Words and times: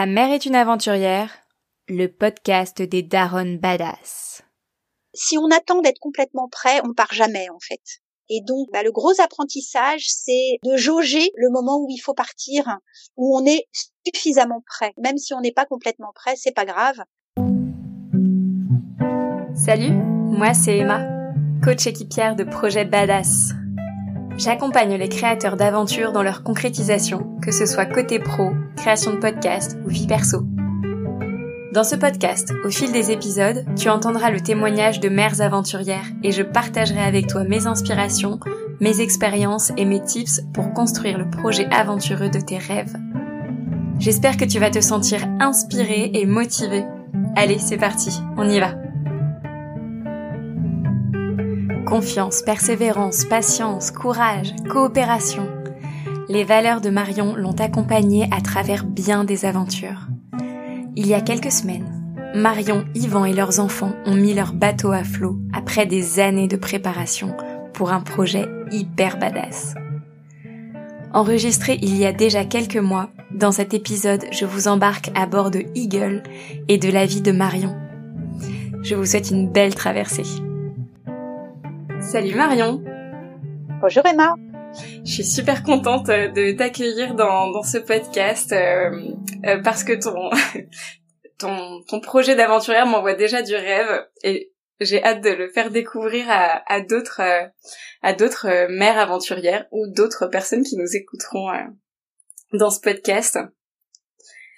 Ta 0.00 0.06
mère 0.06 0.32
est 0.32 0.46
une 0.46 0.54
aventurière, 0.54 1.30
le 1.86 2.06
podcast 2.06 2.80
des 2.80 3.02
Daron 3.02 3.58
Badass. 3.60 4.40
Si 5.12 5.36
on 5.36 5.50
attend 5.50 5.82
d'être 5.82 5.98
complètement 5.98 6.48
prêt, 6.48 6.80
on 6.84 6.94
part 6.94 7.12
jamais 7.12 7.50
en 7.50 7.58
fait. 7.60 7.82
Et 8.30 8.40
donc, 8.40 8.68
bah, 8.72 8.82
le 8.82 8.92
gros 8.92 9.12
apprentissage, 9.20 10.06
c'est 10.08 10.56
de 10.64 10.74
jauger 10.78 11.30
le 11.34 11.50
moment 11.50 11.82
où 11.82 11.86
il 11.90 11.98
faut 11.98 12.14
partir, 12.14 12.78
où 13.18 13.36
on 13.38 13.44
est 13.44 13.66
suffisamment 14.06 14.62
prêt. 14.66 14.94
Même 14.96 15.18
si 15.18 15.34
on 15.34 15.42
n'est 15.42 15.52
pas 15.52 15.66
complètement 15.66 16.12
prêt, 16.14 16.34
c'est 16.34 16.54
pas 16.54 16.64
grave. 16.64 16.96
Salut, 19.54 19.92
moi 19.92 20.54
c'est 20.54 20.78
Emma, 20.78 21.06
coach 21.62 21.86
équipière 21.86 22.36
de 22.36 22.44
projet 22.44 22.86
Badass. 22.86 23.50
J'accompagne 24.36 24.94
les 24.94 25.08
créateurs 25.08 25.56
d'aventures 25.56 26.12
dans 26.12 26.22
leur 26.22 26.42
concrétisation, 26.42 27.36
que 27.42 27.52
ce 27.52 27.66
soit 27.66 27.86
côté 27.86 28.18
pro, 28.18 28.52
création 28.76 29.12
de 29.12 29.18
podcast 29.18 29.76
ou 29.84 29.88
vie 29.88 30.06
perso. 30.06 30.44
Dans 31.72 31.84
ce 31.84 31.94
podcast, 31.94 32.52
au 32.64 32.70
fil 32.70 32.90
des 32.90 33.12
épisodes, 33.12 33.64
tu 33.76 33.88
entendras 33.88 34.30
le 34.30 34.40
témoignage 34.40 34.98
de 34.98 35.08
mères 35.08 35.40
aventurières 35.40 36.06
et 36.24 36.32
je 36.32 36.42
partagerai 36.42 37.00
avec 37.00 37.28
toi 37.28 37.44
mes 37.44 37.66
inspirations, 37.66 38.40
mes 38.80 39.00
expériences 39.00 39.72
et 39.76 39.84
mes 39.84 40.02
tips 40.02 40.40
pour 40.52 40.72
construire 40.72 41.18
le 41.18 41.30
projet 41.30 41.68
aventureux 41.70 42.28
de 42.28 42.40
tes 42.40 42.58
rêves. 42.58 42.96
J'espère 44.00 44.36
que 44.36 44.46
tu 44.46 44.58
vas 44.58 44.70
te 44.70 44.80
sentir 44.80 45.28
inspiré 45.38 46.10
et 46.14 46.26
motivé. 46.26 46.84
Allez, 47.36 47.58
c'est 47.58 47.76
parti, 47.76 48.10
on 48.36 48.48
y 48.48 48.58
va. 48.58 48.79
Confiance, 51.90 52.42
persévérance, 52.42 53.24
patience, 53.24 53.90
courage, 53.90 54.54
coopération. 54.70 55.48
Les 56.28 56.44
valeurs 56.44 56.80
de 56.80 56.88
Marion 56.88 57.34
l'ont 57.34 57.56
accompagnée 57.58 58.28
à 58.30 58.40
travers 58.40 58.84
bien 58.84 59.24
des 59.24 59.44
aventures. 59.44 60.06
Il 60.94 61.08
y 61.08 61.14
a 61.14 61.20
quelques 61.20 61.50
semaines, 61.50 62.00
Marion, 62.32 62.84
Yvan 62.94 63.24
et 63.24 63.32
leurs 63.32 63.58
enfants 63.58 63.92
ont 64.06 64.14
mis 64.14 64.34
leur 64.34 64.52
bateau 64.52 64.92
à 64.92 65.02
flot 65.02 65.36
après 65.52 65.84
des 65.84 66.20
années 66.20 66.46
de 66.46 66.54
préparation 66.54 67.36
pour 67.72 67.90
un 67.90 68.00
projet 68.00 68.46
hyper 68.70 69.18
badass. 69.18 69.74
Enregistré 71.12 71.76
il 71.82 71.96
y 71.96 72.06
a 72.06 72.12
déjà 72.12 72.44
quelques 72.44 72.76
mois, 72.76 73.10
dans 73.32 73.50
cet 73.50 73.74
épisode, 73.74 74.26
je 74.30 74.44
vous 74.44 74.68
embarque 74.68 75.10
à 75.16 75.26
bord 75.26 75.50
de 75.50 75.64
Eagle 75.74 76.22
et 76.68 76.78
de 76.78 76.88
la 76.88 77.04
vie 77.04 77.20
de 77.20 77.32
Marion. 77.32 77.76
Je 78.84 78.94
vous 78.94 79.06
souhaite 79.06 79.32
une 79.32 79.50
belle 79.50 79.74
traversée. 79.74 80.22
Salut 82.00 82.34
Marion. 82.34 82.82
Bonjour 83.80 84.04
Emma. 84.06 84.34
Je 85.04 85.12
suis 85.12 85.24
super 85.24 85.62
contente 85.62 86.08
euh, 86.08 86.28
de 86.28 86.56
t'accueillir 86.56 87.14
dans, 87.14 87.50
dans 87.50 87.62
ce 87.62 87.76
podcast 87.76 88.52
euh, 88.52 88.90
euh, 89.44 89.60
parce 89.62 89.84
que 89.84 89.92
ton, 89.92 90.30
ton, 91.38 91.82
ton 91.86 92.00
projet 92.00 92.34
d'aventurière 92.34 92.86
m'envoie 92.86 93.14
déjà 93.14 93.42
du 93.42 93.54
rêve 93.54 94.08
et 94.22 94.50
j'ai 94.80 95.04
hâte 95.04 95.22
de 95.22 95.28
le 95.28 95.50
faire 95.50 95.70
découvrir 95.70 96.24
à, 96.30 96.62
à 96.72 96.80
d'autres 96.80 97.20
à 98.02 98.12
d'autres 98.14 98.68
mères 98.70 98.98
aventurières 98.98 99.66
ou 99.70 99.86
d'autres 99.86 100.26
personnes 100.26 100.64
qui 100.64 100.76
nous 100.76 100.96
écouteront 100.96 101.48
dans 102.54 102.70
ce 102.70 102.80
podcast. 102.80 103.38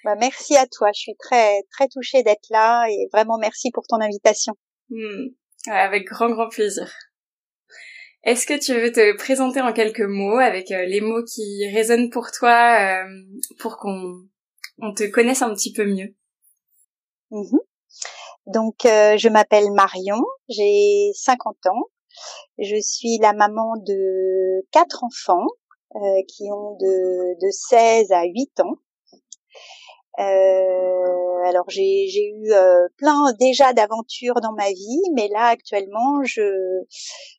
Bah, 0.05 0.15
merci 0.17 0.55
à 0.55 0.65
toi, 0.65 0.89
je 0.95 0.99
suis 0.99 1.15
très 1.19 1.61
très 1.71 1.89
touchée 1.89 2.23
d'être 2.23 2.49
là 2.49 2.85
et 2.89 3.09
vraiment 3.11 3.37
merci 3.37 3.69
pour 3.71 3.83
ton 3.85 3.99
invitation. 3.99 4.53
Hmm. 4.89 5.27
Avec 5.67 6.05
grand 6.05 6.29
grand 6.29 6.47
plaisir. 6.47 6.89
Est-ce 8.23 8.45
que 8.45 8.57
tu 8.57 8.73
veux 8.73 8.91
te 8.91 9.17
présenter 9.17 9.59
en 9.59 9.73
quelques 9.73 9.99
mots 9.99 10.37
avec 10.37 10.71
euh, 10.71 10.85
les 10.85 11.01
mots 11.01 11.23
qui 11.25 11.69
résonnent 11.73 12.09
pour 12.09 12.31
toi 12.31 13.03
euh, 13.03 13.21
pour 13.59 13.77
qu'on 13.77 14.25
on 14.77 14.93
te 14.93 15.03
connaisse 15.03 15.41
un 15.41 15.53
petit 15.53 15.73
peu 15.73 15.85
mieux? 15.85 16.15
Mhm. 17.31 17.59
Donc 18.45 18.85
euh, 18.85 19.17
je 19.17 19.27
m'appelle 19.27 19.71
Marion, 19.73 20.23
j'ai 20.47 21.11
50 21.15 21.65
ans. 21.67 21.83
Je 22.59 22.79
suis 22.79 23.17
la 23.17 23.33
maman 23.33 23.75
de 23.77 24.65
quatre 24.71 25.03
enfants 25.03 25.47
qui 26.27 26.43
ont 26.51 26.75
de, 26.77 27.39
de 27.39 27.51
16 27.51 28.11
à 28.11 28.23
8 28.23 28.59
ans. 28.61 28.77
Euh, 30.19 31.43
alors 31.45 31.65
j'ai 31.69 32.05
eu 32.29 32.51
euh, 32.51 32.87
plein 32.97 33.33
déjà 33.39 33.73
d'aventures 33.73 34.41
dans 34.41 34.53
ma 34.53 34.69
vie, 34.69 35.01
mais 35.15 35.27
là 35.29 35.47
actuellement 35.47 36.23
je 36.23 36.43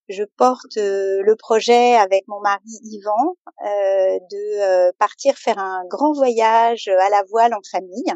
je 0.09 0.25
porte 0.37 0.77
euh, 0.77 1.23
le 1.23 1.37
projet 1.37 1.95
avec 1.95 2.25
mon 2.27 2.41
mari 2.41 2.63
Yvan 2.83 3.37
de 3.63 4.91
partir 4.99 5.37
faire 5.37 5.59
un 5.59 5.85
grand 5.89 6.13
voyage 6.13 6.89
à 6.89 7.09
la 7.11 7.23
voile 7.31 7.55
en 7.55 7.61
famille. 7.71 8.13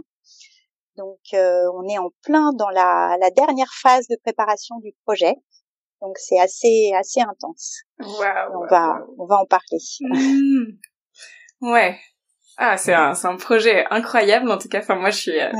Donc 0.96 1.18
on 1.32 1.88
est 1.88 1.98
en 1.98 2.10
plein 2.22 2.52
dans 2.52 2.70
la, 2.70 3.16
la 3.20 3.30
dernière 3.30 3.72
phase 3.72 4.08
de 4.08 4.16
préparation 4.22 4.78
du 4.80 4.92
projet. 5.04 5.36
Donc 6.02 6.18
c'est 6.18 6.38
assez 6.38 6.92
assez 6.98 7.20
intense. 7.20 7.82
on 8.00 8.66
va 8.66 9.06
on 9.18 9.26
va 9.26 9.36
en 9.40 9.46
parler. 9.46 9.78
Mmh. 10.00 10.78
Ouais, 11.60 11.98
ah, 12.60 12.76
c'est 12.76 12.92
un, 12.92 13.14
c'est 13.14 13.28
un 13.28 13.36
projet 13.36 13.86
incroyable 13.88 14.50
en 14.50 14.58
tout 14.58 14.68
cas. 14.68 14.80
Enfin, 14.80 14.96
moi, 14.96 15.10
je 15.10 15.16
suis 15.16 15.40
euh, 15.40 15.52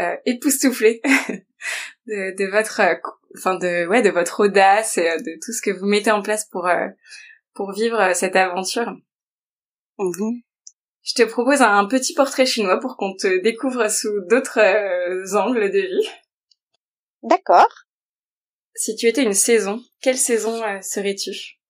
euh 0.00 0.16
époustouflée 0.24 1.02
de, 2.06 2.34
de 2.36 2.50
votre, 2.50 2.80
euh, 2.80 2.94
enfin 3.36 3.56
de 3.56 3.86
ouais, 3.86 4.00
de 4.00 4.08
votre 4.08 4.40
audace 4.40 4.96
et 4.96 5.10
euh, 5.10 5.18
de 5.18 5.38
tout 5.44 5.52
ce 5.52 5.60
que 5.60 5.70
vous 5.70 5.84
mettez 5.84 6.10
en 6.10 6.22
place 6.22 6.46
pour 6.46 6.70
pour 7.52 7.72
vivre 7.72 8.14
cette 8.14 8.34
aventure. 8.34 8.96
Mm-hmm. 9.98 10.42
Je 11.02 11.14
te 11.14 11.22
propose 11.24 11.60
un, 11.60 11.84
petit 11.84 12.14
portrait 12.14 12.46
chinois 12.46 12.80
pour 12.80 12.96
qu'on 12.96 13.14
te 13.14 13.42
découvre 13.42 13.88
sous 13.88 14.20
d'autres 14.30 15.36
angles 15.36 15.70
de 15.70 15.80
vie. 15.80 16.08
D'accord. 17.22 17.68
Si 18.74 18.96
tu 18.96 19.06
étais 19.06 19.22
une 19.22 19.34
saison, 19.34 19.82
quelle 20.00 20.16
saison 20.16 20.62
serais-tu? 20.80 21.61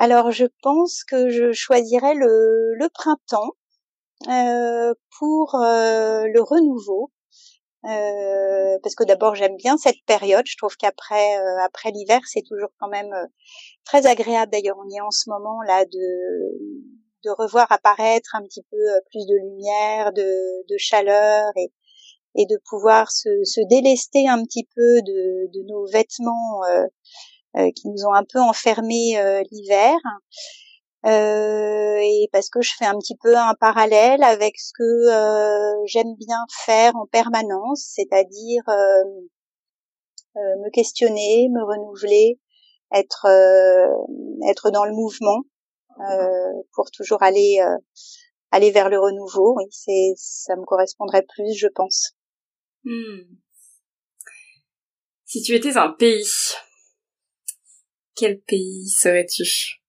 Alors 0.00 0.30
je 0.30 0.46
pense 0.62 1.04
que 1.04 1.28
je 1.28 1.52
choisirais 1.52 2.14
le, 2.14 2.88
printemps 2.94 3.52
euh, 4.28 4.94
pour 5.18 5.54
euh, 5.56 6.24
le 6.26 6.40
renouveau. 6.40 7.12
Euh, 7.86 8.78
parce 8.82 8.94
que 8.94 9.04
d'abord 9.04 9.34
j'aime 9.34 9.56
bien 9.56 9.76
cette 9.76 10.02
période. 10.06 10.46
Je 10.46 10.56
trouve 10.56 10.76
qu'après 10.76 11.36
après 11.64 11.90
l'hiver 11.90 12.20
c'est 12.26 12.42
toujours 12.42 12.70
quand 12.78 12.88
même 12.88 13.14
très 13.84 14.06
agréable. 14.06 14.52
D'ailleurs 14.52 14.78
on 14.78 14.88
est 14.90 15.00
en 15.02 15.10
ce 15.10 15.28
moment 15.28 15.60
là 15.66 15.84
de 15.84 16.80
de 17.24 17.30
revoir 17.30 17.70
apparaître 17.70 18.34
un 18.34 18.42
petit 18.42 18.62
peu 18.70 18.78
plus 19.10 19.26
de 19.26 19.34
lumière, 19.34 20.12
de, 20.14 20.66
de 20.66 20.76
chaleur 20.78 21.52
et, 21.56 21.70
et 22.36 22.46
de 22.46 22.58
pouvoir 22.70 23.10
se, 23.12 23.28
se 23.44 23.60
délester 23.68 24.26
un 24.28 24.42
petit 24.44 24.66
peu 24.74 25.02
de, 25.02 25.52
de 25.52 25.66
nos 25.68 25.86
vêtements 25.86 26.62
qui 27.54 27.88
nous 27.88 28.04
ont 28.06 28.14
un 28.14 28.24
peu 28.24 28.40
enfermés 28.40 29.18
euh, 29.18 29.42
l'hiver. 29.50 29.96
Euh, 31.06 31.98
et 31.98 32.28
parce 32.30 32.50
que 32.50 32.60
je 32.60 32.72
fais 32.78 32.84
un 32.84 32.98
petit 32.98 33.16
peu 33.22 33.34
un 33.36 33.54
parallèle 33.54 34.22
avec 34.22 34.58
ce 34.58 34.72
que 34.76 35.86
j'aime 35.86 36.14
bien 36.16 36.44
faire 36.64 36.94
en 36.96 37.06
permanence, 37.06 37.90
c'est-à-dire 37.94 38.62
me 40.36 40.70
questionner, 40.70 41.48
me 41.48 41.64
renouveler, 41.64 42.38
être 42.92 43.26
être 44.48 44.70
dans 44.70 44.84
le 44.84 44.92
mouvement 44.92 45.40
pour 46.74 46.90
toujours 46.90 47.22
aller 47.22 47.60
aller 48.50 48.70
vers 48.70 48.90
le 48.90 48.98
renouveau. 48.98 49.54
Oui, 49.56 49.64
c'est 49.70 50.12
ça 50.16 50.54
me 50.56 50.64
correspondrait 50.64 51.24
plus, 51.34 51.54
je 51.54 51.68
pense. 51.74 52.14
Hmm. 52.84 53.22
Si 55.24 55.42
tu 55.42 55.54
étais 55.54 55.76
un 55.76 55.90
pays, 55.90 56.26
quel 58.20 58.38
pays 58.38 58.86
serais-tu? 58.86 59.80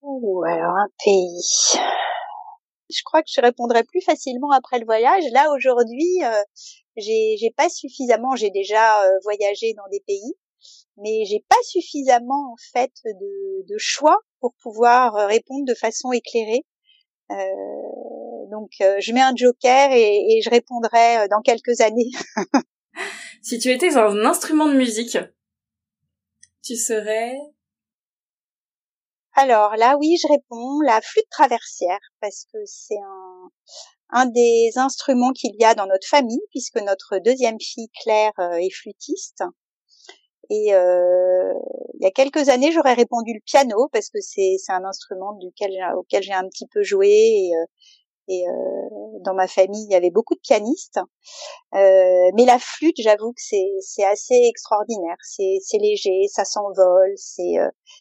Ou 0.00 0.42
alors 0.44 0.76
un 0.76 0.88
pays. 1.04 1.78
Je 2.90 3.02
crois 3.04 3.20
que 3.20 3.28
je 3.30 3.40
répondrais 3.42 3.84
plus 3.84 4.00
facilement 4.00 4.50
après 4.50 4.78
le 4.78 4.86
voyage. 4.86 5.22
Là 5.32 5.52
aujourd'hui, 5.54 6.24
euh, 6.24 6.42
j'ai 6.96 7.52
pas 7.54 7.68
suffisamment. 7.68 8.34
J'ai 8.34 8.50
déjà 8.50 9.04
euh, 9.04 9.18
voyagé 9.24 9.74
dans 9.74 9.88
des 9.90 10.02
pays, 10.06 10.34
mais 10.96 11.24
j'ai 11.26 11.44
pas 11.48 11.62
suffisamment 11.64 12.52
en 12.52 12.56
fait 12.72 12.92
de, 13.04 13.66
de 13.68 13.78
choix 13.78 14.16
pour 14.40 14.54
pouvoir 14.62 15.14
euh, 15.16 15.26
répondre 15.26 15.66
de 15.66 15.74
façon 15.74 16.12
éclairée. 16.12 16.64
Euh, 17.30 17.34
donc 18.50 18.70
je 18.78 19.12
mets 19.12 19.20
un 19.20 19.36
joker 19.36 19.92
et, 19.92 20.36
et 20.36 20.42
je 20.42 20.50
répondrai 20.50 21.28
dans 21.28 21.42
quelques 21.42 21.80
années. 21.82 22.10
si 23.42 23.58
tu 23.58 23.70
étais 23.70 23.96
un 23.96 24.24
instrument 24.24 24.66
de 24.66 24.74
musique, 24.74 25.18
tu 26.62 26.76
serais? 26.76 27.36
Alors 29.34 29.76
là, 29.76 29.96
oui, 29.98 30.16
je 30.22 30.28
réponds 30.28 30.80
la 30.80 31.00
flûte 31.00 31.28
traversière 31.30 31.98
parce 32.20 32.44
que 32.52 32.58
c'est 32.66 32.98
un, 33.02 33.50
un 34.10 34.26
des 34.26 34.70
instruments 34.76 35.32
qu'il 35.32 35.54
y 35.58 35.64
a 35.64 35.74
dans 35.74 35.86
notre 35.86 36.06
famille 36.06 36.42
puisque 36.50 36.76
notre 36.76 37.18
deuxième 37.18 37.58
fille 37.58 37.88
Claire 38.02 38.32
euh, 38.38 38.52
est 38.52 38.70
flûtiste. 38.70 39.42
Et 40.50 40.74
euh, 40.74 41.54
il 41.94 42.04
y 42.04 42.06
a 42.06 42.10
quelques 42.10 42.50
années, 42.50 42.72
j'aurais 42.72 42.92
répondu 42.92 43.32
le 43.32 43.40
piano 43.46 43.88
parce 43.90 44.10
que 44.10 44.20
c'est 44.20 44.58
un 44.68 44.84
instrument 44.84 45.32
duquel 45.34 45.70
auquel 45.96 46.22
j'ai 46.22 46.32
un 46.32 46.46
petit 46.48 46.66
peu 46.66 46.82
joué 46.82 47.08
et, 47.08 47.52
euh, 48.28 48.32
et 48.32 48.44
dans 49.24 49.34
ma 49.34 49.46
famille, 49.46 49.84
il 49.88 49.92
y 49.92 49.96
avait 49.96 50.10
beaucoup 50.10 50.34
de 50.34 50.40
pianistes. 50.40 51.00
mais 51.72 52.44
la 52.46 52.58
flûte, 52.58 52.96
j'avoue 52.98 53.32
que 53.32 53.40
c'est 53.42 53.72
c'est 53.80 54.04
assez 54.04 54.40
extraordinaire. 54.48 55.16
C'est 55.22 55.58
c'est 55.62 55.78
léger, 55.78 56.26
ça 56.32 56.44
s'envole, 56.44 57.12
c'est 57.16 57.54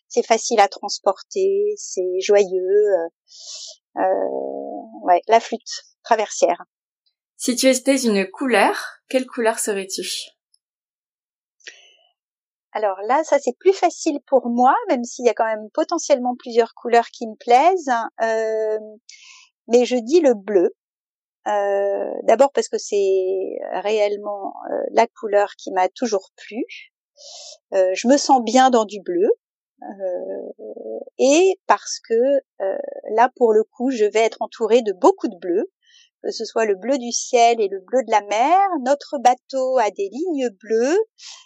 c'est 0.08 0.26
facile 0.26 0.60
à 0.60 0.68
transporter, 0.68 1.74
c'est 1.78 2.20
joyeux. 2.20 2.88
ouais, 3.96 5.22
la 5.28 5.40
flûte 5.40 5.86
traversière. 6.04 6.64
Si 7.38 7.56
tu 7.56 7.68
étais 7.68 7.98
une 7.98 8.30
couleur, 8.30 8.76
quelle 9.10 9.26
couleur 9.26 9.58
serais-tu? 9.58 10.32
Alors 12.74 12.98
là, 13.08 13.24
ça 13.24 13.38
c'est 13.40 13.58
plus 13.60 13.74
facile 13.74 14.20
pour 14.28 14.48
moi, 14.48 14.74
même 14.90 15.04
s'il 15.04 15.26
y 15.26 15.30
a 15.30 15.34
quand 15.34 15.46
même 15.46 15.70
potentiellement 15.74 16.36
plusieurs 16.38 16.74
couleurs 16.74 17.08
qui 17.08 17.28
me 17.28 17.36
plaisent. 17.36 17.92
Euh, 18.22 18.80
mais 19.72 19.86
je 19.86 19.96
dis 19.98 20.22
le 20.22 20.34
bleu. 20.34 20.76
Euh, 21.48 22.12
D'abord 22.24 22.52
parce 22.52 22.70
que 22.70 22.78
c'est 22.78 23.58
réellement 23.74 24.54
euh, 24.72 24.84
la 24.92 25.08
couleur 25.08 25.56
qui 25.58 25.72
m'a 25.72 25.90
toujours 25.90 26.30
plu. 26.36 26.64
Euh, 27.74 27.92
je 27.94 28.08
me 28.08 28.18
sens 28.18 28.44
bien 28.44 28.70
dans 28.70 28.86
du 28.86 29.02
bleu. 29.02 29.30
Euh, 29.82 31.04
et 31.18 31.60
parce 31.66 32.00
que 32.08 32.14
là, 33.16 33.32
pour 33.36 33.54
le 33.54 33.64
coup, 33.64 33.90
je 33.90 34.06
vais 34.06 34.20
être 34.20 34.42
entourée 34.42 34.84
de 34.84 34.94
beaucoup 34.94 35.28
de 35.28 35.38
bleu 35.38 35.72
que 36.24 36.32
ce 36.32 36.46
soit 36.46 36.66
le 36.66 36.76
bleu 36.76 36.98
du 36.98 37.12
ciel 37.12 37.60
et 37.60 37.68
le 37.68 37.80
bleu 37.80 38.04
de 38.04 38.12
la 38.12 38.22
mer. 38.22 38.58
Notre 38.82 39.18
bateau 39.18 39.78
a 39.78 39.90
des 39.92 40.10
lignes 40.10 40.50
bleues. 40.60 40.98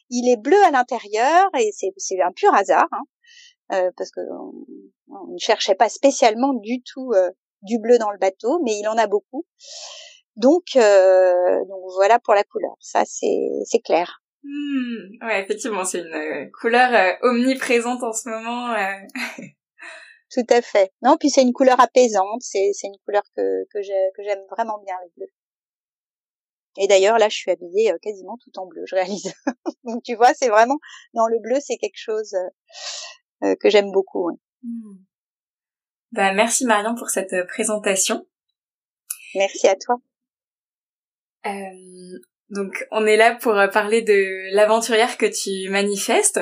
Il 0.09 0.29
est 0.29 0.37
bleu 0.37 0.61
à 0.65 0.71
l'intérieur 0.71 1.49
et 1.57 1.71
c'est 1.71 2.21
un 2.21 2.31
pur 2.31 2.53
hasard, 2.53 2.87
hein, 2.91 3.03
euh, 3.73 3.91
parce 3.97 4.11
que 4.11 4.21
on, 5.07 5.31
ne 5.31 5.37
cherchait 5.37 5.75
pas 5.75 5.89
spécialement 5.89 6.53
du 6.53 6.81
tout 6.83 7.11
euh, 7.13 7.31
du 7.65 7.79
bleu 7.79 7.97
dans 7.97 8.11
le 8.11 8.17
bateau, 8.17 8.59
mais 8.63 8.77
il 8.79 8.87
en 8.87 8.97
a 8.97 9.07
beaucoup. 9.07 9.45
Donc, 10.35 10.75
euh, 10.75 11.59
donc 11.65 11.81
voilà 11.95 12.19
pour 12.19 12.33
la 12.33 12.43
couleur. 12.43 12.75
Ça, 12.79 13.03
c'est 13.05 13.79
clair. 13.83 14.21
Hmm, 14.43 15.25
ouais, 15.25 15.41
effectivement, 15.41 15.85
c'est 15.85 15.99
une 15.99 16.51
couleur 16.51 17.17
omniprésente 17.21 18.03
en 18.03 18.13
ce 18.13 18.29
moment. 18.29 18.75
Tout 20.31 20.45
à 20.49 20.61
fait. 20.61 20.91
Non, 21.01 21.17
puis 21.17 21.29
c'est 21.29 21.41
une 21.41 21.53
couleur 21.53 21.79
apaisante, 21.79 22.41
c'est 22.41 22.71
c'est 22.73 22.87
une 22.87 22.97
couleur 23.05 23.23
que 23.35 23.63
que 23.73 23.81
j'aime 23.81 24.43
vraiment 24.49 24.79
bien 24.79 24.95
le 25.03 25.11
bleu. 25.15 25.31
Et 26.77 26.87
d'ailleurs 26.87 27.17
là, 27.17 27.29
je 27.29 27.37
suis 27.37 27.51
habillée 27.51 27.91
euh, 27.91 27.97
quasiment 28.01 28.37
tout 28.43 28.51
en 28.59 28.65
bleu, 28.65 28.83
je 28.85 28.95
réalise. 28.95 29.33
Donc 29.83 30.03
tu 30.03 30.15
vois, 30.15 30.33
c'est 30.33 30.49
vraiment 30.49 30.77
dans 31.13 31.27
le 31.27 31.39
bleu, 31.39 31.57
c'est 31.61 31.77
quelque 31.77 31.97
chose 31.97 32.33
euh, 32.33 33.47
euh, 33.47 33.55
que 33.59 33.69
j'aime 33.69 33.91
beaucoup. 33.91 34.29
Hmm. 34.63 34.97
Bah, 36.11 36.33
merci 36.33 36.65
Marion 36.65 36.95
pour 36.95 37.09
cette 37.09 37.35
présentation. 37.47 38.25
Merci 39.35 39.67
à 39.67 39.75
toi. 39.75 39.95
donc 42.49 42.87
on 42.91 43.05
est 43.05 43.17
là 43.17 43.35
pour 43.35 43.53
parler 43.73 44.01
de 44.01 44.53
l'aventurière 44.55 45.17
que 45.17 45.25
tu 45.25 45.69
manifestes. 45.69 46.39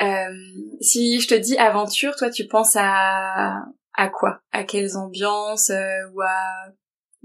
Euh, 0.00 0.28
si 0.80 1.20
je 1.20 1.28
te 1.28 1.34
dis 1.34 1.56
aventure, 1.56 2.16
toi 2.16 2.30
tu 2.30 2.46
penses 2.46 2.76
à 2.76 3.64
à 3.94 4.08
quoi? 4.08 4.42
À 4.52 4.64
quelles 4.64 4.96
ambiances 4.96 5.70
euh, 5.70 6.08
ou 6.12 6.20
à 6.20 6.66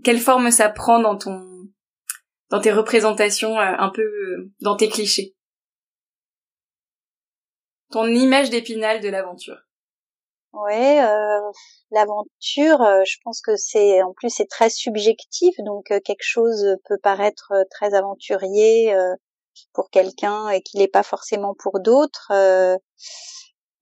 quelle 0.03 0.19
forme 0.19 0.51
ça 0.51 0.69
prend 0.69 0.99
dans 0.99 1.17
ton 1.17 1.67
dans 2.49 2.61
tes 2.61 2.71
représentations 2.71 3.59
euh, 3.59 3.73
un 3.77 3.89
peu 3.89 4.51
dans 4.61 4.77
tes 4.77 4.87
clichés? 4.87 5.35
Ton 7.91 8.07
image 8.07 8.49
d'épinal 8.49 9.01
de 9.01 9.09
l'aventure. 9.09 9.57
Ouais, 10.53 11.00
l'aventure, 11.92 12.80
je 13.06 13.18
pense 13.24 13.42
que 13.42 13.56
c'est 13.56 14.01
en 14.03 14.13
plus 14.13 14.30
c'est 14.30 14.50
très 14.50 14.69
subjectif, 14.69 15.56
donc 15.65 15.86
quelque 15.86 16.24
chose 16.24 16.77
peut 16.86 16.98
paraître 16.98 17.53
très 17.71 17.94
aventurier 17.94 18.94
pour 19.74 19.89
quelqu'un 19.89 20.50
et 20.50 20.62
qu'il 20.62 20.80
n'est 20.80 20.88
pas 20.88 21.03
forcément 21.03 21.56
pour 21.56 21.80
d'autres. 21.80 22.31
Euh, 22.31 22.77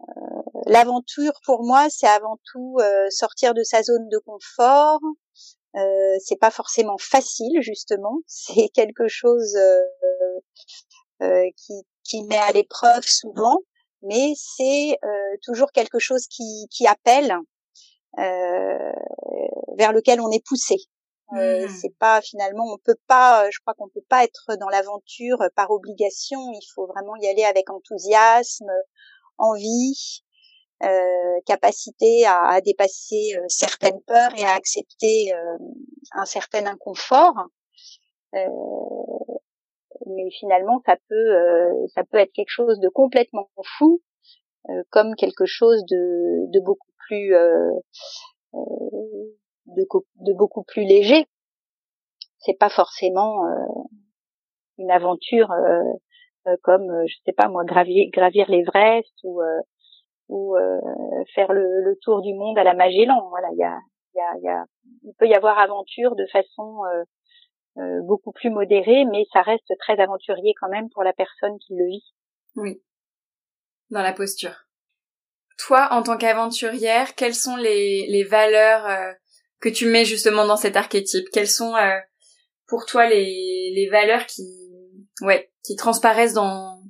euh, 0.01 0.41
l'aventure 0.65 1.33
pour 1.45 1.63
moi, 1.63 1.87
c'est 1.89 2.07
avant 2.07 2.39
tout 2.51 2.77
euh, 2.79 3.07
sortir 3.09 3.53
de 3.53 3.63
sa 3.63 3.83
zone 3.83 4.07
de 4.09 4.17
confort. 4.19 4.99
Euh, 5.75 6.17
c'est 6.23 6.39
pas 6.39 6.51
forcément 6.51 6.97
facile 6.97 7.61
justement. 7.61 8.19
C'est 8.27 8.69
quelque 8.69 9.07
chose 9.07 9.57
qui, 11.57 11.73
qui 12.03 12.23
met 12.23 12.37
à 12.37 12.51
l'épreuve 12.51 13.03
souvent, 13.03 13.57
mais 14.01 14.33
c'est 14.35 14.97
toujours 15.43 15.71
quelque 15.71 15.99
chose 15.99 16.27
qui, 16.27 16.67
qui 16.71 16.87
appelle, 16.87 17.35
vers 18.15 19.93
lequel 19.93 20.21
on 20.21 20.31
est 20.31 20.45
poussé. 20.45 20.77
Euh, 21.35 21.67
mmh. 21.67 21.69
C'est 21.69 21.95
pas 21.99 22.21
finalement, 22.21 22.63
on 22.73 22.77
peut 22.77 22.97
pas, 23.07 23.45
euh, 23.45 23.49
je 23.51 23.59
crois 23.59 23.75
qu'on 23.75 23.89
peut 23.89 24.05
pas 24.09 24.23
être 24.23 24.55
dans 24.59 24.69
l'aventure 24.69 25.37
par 25.55 25.69
obligation. 25.69 26.39
Il 26.53 26.67
faut 26.73 26.87
vraiment 26.87 27.15
y 27.17 27.27
aller 27.27 27.43
avec 27.43 27.69
enthousiasme, 27.69 28.71
envie, 29.37 30.23
euh, 30.83 31.39
capacité 31.45 32.25
à, 32.25 32.45
à 32.45 32.61
dépasser 32.61 33.35
euh, 33.35 33.43
certaines 33.47 34.01
peurs 34.07 34.33
et 34.37 34.43
à 34.43 34.53
accepter 34.53 35.31
un 36.13 36.25
certain 36.25 36.65
inconfort. 36.65 37.35
Mais 40.05 40.29
finalement, 40.31 40.81
ça 40.85 40.97
peut, 41.07 41.87
ça 41.93 42.03
peut 42.03 42.17
être 42.17 42.33
quelque 42.33 42.49
chose 42.49 42.79
de 42.79 42.89
complètement 42.89 43.49
fou, 43.77 44.01
comme 44.89 45.15
quelque 45.15 45.45
chose 45.45 45.83
de, 45.85 46.51
de 46.51 46.59
beaucoup 46.63 46.91
plus 47.07 47.33
de, 49.75 49.85
de 50.25 50.33
beaucoup 50.33 50.63
plus 50.63 50.83
léger. 50.83 51.27
C'est 52.39 52.57
pas 52.57 52.69
forcément 52.69 53.45
euh, 53.45 53.83
une 54.77 54.91
aventure 54.91 55.51
euh, 55.51 55.81
euh, 56.47 56.55
comme 56.63 56.87
je 57.07 57.15
sais 57.25 57.33
pas 57.33 57.49
moi 57.49 57.65
gravir, 57.65 58.07
gravir 58.11 58.49
l'Everest 58.49 59.13
ou 59.23 59.41
ou 60.29 60.55
faire 61.33 61.51
le, 61.51 61.81
le, 61.81 61.97
tour 62.03 62.21
du 62.21 62.35
monde 62.35 62.57
à 62.59 62.63
la 62.63 62.75
Magellan. 62.75 63.27
Voilà, 63.29 63.47
il 63.51 63.57
y 63.57 63.63
a, 63.63 63.79
y, 64.13 64.19
a, 64.19 64.37
y 64.43 64.47
a, 64.47 64.65
il 65.03 65.13
peut 65.17 65.27
y 65.27 65.33
avoir 65.33 65.57
aventure 65.57 66.15
de 66.15 66.25
façon 66.27 66.81
beaucoup 68.03 68.31
plus 68.31 68.49
modérée, 68.49 69.05
mais 69.05 69.25
ça 69.31 69.41
reste 69.41 69.71
très 69.79 69.99
aventurier 69.99 70.53
quand 70.59 70.69
même 70.69 70.89
pour 70.89 71.03
la 71.03 71.13
personne 71.13 71.57
qui 71.59 71.75
le 71.75 71.85
vit. 71.85 72.13
Oui, 72.55 72.81
dans 73.89 74.01
la 74.01 74.13
posture. 74.13 74.65
Toi, 75.57 75.87
en 75.91 76.03
tant 76.03 76.17
qu'aventurière, 76.17 77.15
quelles 77.15 77.35
sont 77.35 77.55
les, 77.55 78.07
les 78.07 78.23
valeurs 78.23 79.15
que 79.59 79.69
tu 79.69 79.85
mets 79.87 80.05
justement 80.05 80.45
dans 80.45 80.57
cet 80.57 80.75
archétype? 80.75 81.27
Quelles 81.31 81.47
sont 81.49 81.75
euh, 81.75 81.99
pour 82.67 82.85
toi 82.85 83.07
les, 83.07 83.71
les 83.75 83.89
valeurs 83.89 84.25
qui 84.25 84.43
ouais 85.21 85.51
qui 85.63 85.75
transparaissent 85.75 86.33
dans 86.33 86.81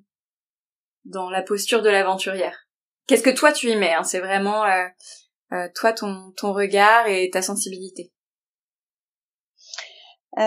dans 1.06 1.30
la 1.30 1.42
posture 1.42 1.82
de 1.82 1.90
l'aventurière? 1.90 2.68
Qu'est-ce 3.08 3.24
que 3.24 3.30
toi 3.30 3.52
tu 3.52 3.70
y 3.70 3.76
mets 3.76 3.94
hein? 3.94 4.04
C'est 4.04 4.20
vraiment 4.20 4.66
euh, 4.66 4.88
euh, 5.54 5.68
toi 5.76 5.94
ton 5.94 6.32
ton 6.38 6.54
regard 6.54 7.08
et 7.08 7.30
ta 7.30 7.42
sensibilité. 7.42 8.12
Euh, 10.40 10.44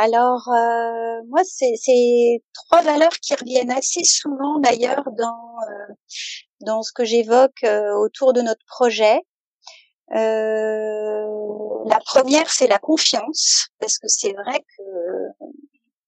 alors 0.00 0.48
euh, 0.48 1.22
moi 1.28 1.42
c'est 1.44 2.42
trois 2.52 2.82
valeurs 2.82 3.16
qui 3.22 3.34
reviennent 3.34 3.70
assez 3.70 4.02
souvent 4.02 4.58
d'ailleurs 4.58 5.04
dans 5.16 5.54
dans 6.60 6.82
ce 6.82 6.92
que 6.92 7.04
j'évoque 7.04 7.64
autour 7.96 8.32
de 8.32 8.40
notre 8.42 8.64
projet. 8.66 9.20
Euh, 10.14 11.26
la 11.86 11.98
première, 12.04 12.48
c'est 12.50 12.68
la 12.68 12.78
confiance, 12.78 13.68
parce 13.80 13.98
que 13.98 14.08
c'est 14.08 14.32
vrai 14.32 14.60
que, 14.60 14.82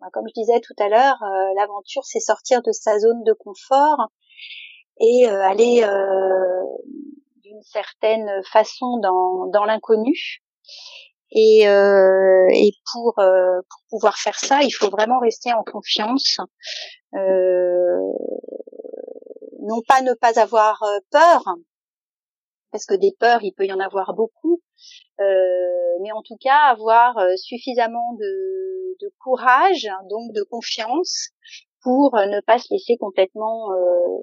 bah, 0.00 0.07
comme 0.12 0.25
je 0.28 0.40
disais 0.40 0.61
tout 0.61 0.75
à 0.78 0.88
l'heure, 0.88 1.21
euh, 1.23 1.54
l'aventure, 1.57 2.04
c'est 2.04 2.21
sortir 2.21 2.62
de 2.62 2.73
sa 2.73 2.99
zone 2.99 3.25
de 3.25 3.33
confort 3.33 4.09
et 5.00 5.28
euh, 5.28 5.42
aller 5.42 5.85
d'une 7.42 7.62
certaine 7.62 8.28
façon 8.52 8.99
dans, 8.99 9.47
dans 9.47 9.64
l'inconnu. 9.64 10.42
Et, 11.30 11.62
et 11.62 12.73
pour, 12.92 13.14
pour 13.14 13.80
pouvoir 13.90 14.16
faire 14.16 14.38
ça, 14.38 14.62
il 14.62 14.70
faut 14.70 14.90
vraiment 14.90 15.20
rester 15.20 15.52
en 15.52 15.62
confiance. 15.62 16.38
non 17.12 17.20
pas 19.87 20.02
ne 20.02 20.14
pas 20.14 20.40
avoir 20.40 20.82
peur, 21.11 21.44
parce 22.70 22.87
que 22.87 22.94
des 22.94 23.14
peurs, 23.18 23.42
il 23.42 23.52
peut 23.52 23.66
y 23.66 23.73
en 23.73 23.80
avoir 23.80 24.14
beaucoup, 24.14 24.61
euh, 25.20 25.25
mais 26.02 26.12
en 26.12 26.23
tout 26.23 26.37
cas 26.40 26.58
avoir 26.70 27.18
euh, 27.18 27.35
suffisamment 27.37 28.14
de, 28.14 28.97
de, 29.00 29.12
courage, 29.23 29.88
donc 30.11 30.32
de 30.32 30.42
confiance, 30.42 31.28
pour 31.82 32.16
euh, 32.16 32.26
ne 32.26 32.40
pas 32.40 32.58
se 32.58 32.73
laisser 32.73 32.97
complètement 32.99 33.73
euh, 33.73 34.23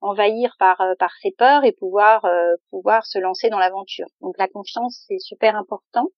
envahir 0.00 0.54
par 0.58 0.82
par 0.98 1.12
ses 1.22 1.30
peurs 1.32 1.64
et 1.64 1.72
pouvoir 1.72 2.26
pouvoir 2.70 3.06
se 3.06 3.20
lancer 3.20 3.50
dans 3.50 3.60
l'aventure. 3.60 4.08
Donc 4.20 4.34
la 4.36 4.48
confiance 4.48 5.04
c'est 5.06 5.20
super 5.20 5.54
important. 5.54 6.08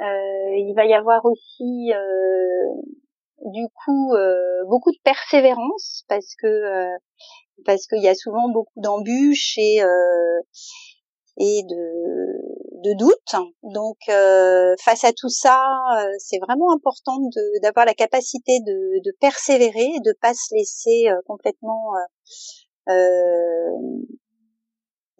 Il 0.00 0.72
va 0.76 0.84
y 0.86 0.94
avoir 0.94 1.24
aussi 1.24 1.90
du 3.44 3.66
coup 3.84 4.12
beaucoup 4.68 4.90
de 4.92 5.00
persévérance 5.04 6.04
parce 6.08 6.34
que 6.40 6.96
parce 7.64 7.86
qu'il 7.86 8.02
y 8.02 8.08
a 8.08 8.14
souvent 8.14 8.48
beaucoup 8.48 8.80
d'embûches 8.80 9.56
et 9.58 9.82
euh, 9.82 10.40
et 11.38 11.62
de 11.62 12.52
de 12.84 12.98
doute. 12.98 13.36
Donc 13.62 13.98
face 14.80 15.04
à 15.04 15.12
tout 15.12 15.28
ça, 15.28 15.64
c'est 16.18 16.38
vraiment 16.38 16.72
important 16.72 17.18
d'avoir 17.62 17.86
la 17.86 17.94
capacité 17.94 18.58
de, 18.60 19.00
de 19.04 19.16
persévérer, 19.20 19.88
de 20.04 20.14
pas 20.20 20.34
se 20.34 20.54
laisser 20.54 21.08
complètement 21.26 21.92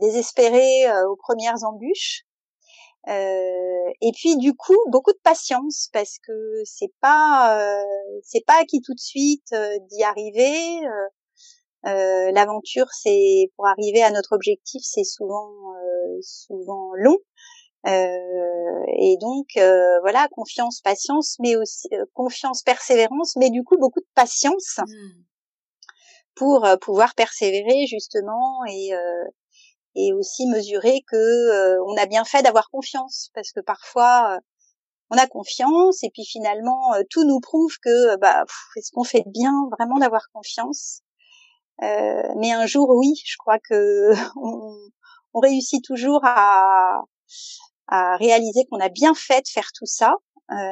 désespérer 0.01 0.87
aux 1.09 1.17
premières 1.17 1.63
embûches. 1.65 2.25
Euh, 3.09 3.91
et 4.01 4.13
puis 4.15 4.37
du 4.37 4.55
coup 4.55 4.79
beaucoup 4.87 5.13
de 5.13 5.19
patience 5.25 5.89
parce 5.93 6.19
que 6.25 6.63
c'est 6.65 6.93
pas 7.01 7.59
euh, 7.59 7.85
c'est 8.23 8.45
pas 8.47 8.61
acquis 8.61 8.81
tout 8.81 8.95
de 8.95 9.01
suite 9.01 9.53
euh, 9.53 9.79
d'y 9.91 10.03
arriver. 10.05 10.81
L'aventure 11.85 12.87
c'est 12.93 13.51
pour 13.57 13.67
arriver 13.67 14.03
à 14.03 14.13
notre 14.13 14.35
objectif 14.37 14.81
c'est 14.85 15.03
souvent 15.03 15.51
souvent 16.21 16.93
long. 16.95 17.19
et 17.85 19.17
donc 19.21 19.47
voilà 20.03 20.29
confiance 20.31 20.81
patience 20.81 21.37
mais 21.41 21.57
aussi 21.57 21.89
confiance 22.15 22.63
persévérance 22.63 23.35
mais 23.37 23.51
du 23.51 23.65
coup 23.65 23.77
beaucoup 23.79 23.99
de 23.99 24.07
patience 24.15 24.79
mmh. 24.79 25.23
pour 26.37 26.69
pouvoir 26.81 27.17
persévérer 27.17 27.87
justement 27.89 28.65
et 28.69 28.93
et 29.95 30.13
aussi 30.13 30.47
mesurer 30.47 31.03
que 31.07 31.17
euh, 31.17 31.85
on 31.87 31.97
a 31.97 32.07
bien 32.07 32.25
fait 32.25 32.43
d'avoir 32.43 32.71
confiance. 32.71 33.31
Parce 33.35 33.53
que 33.53 33.61
parfois 33.61 34.37
euh, 34.37 34.41
on 35.11 35.17
a 35.17 35.27
confiance 35.27 36.03
et 36.03 36.11
puis 36.11 36.25
finalement 36.25 36.95
euh, 36.95 37.03
tout 37.11 37.25
nous 37.25 37.41
prouve 37.41 37.77
que 37.83 38.17
bah 38.17 38.45
est-ce 38.77 38.91
qu'on 38.93 39.05
fait 39.05 39.25
bien 39.27 39.53
vraiment 39.79 39.99
d'avoir 39.99 40.29
confiance? 40.33 41.03
Mais 41.81 42.53
un 42.53 42.67
jour 42.67 42.91
oui 42.91 43.15
je 43.25 43.37
crois 43.39 43.59
que 43.59 44.13
on, 44.37 44.77
on 45.35 45.41
réussit 45.41 45.85
toujours 45.85 46.21
à, 46.25 47.03
à 47.89 48.17
réaliser 48.17 48.65
qu'on 48.71 48.79
a 48.79 48.89
bien 48.89 49.15
fait 49.15 49.43
de 49.43 49.49
faire 49.49 49.71
tout 49.75 49.87
ça 49.87 50.15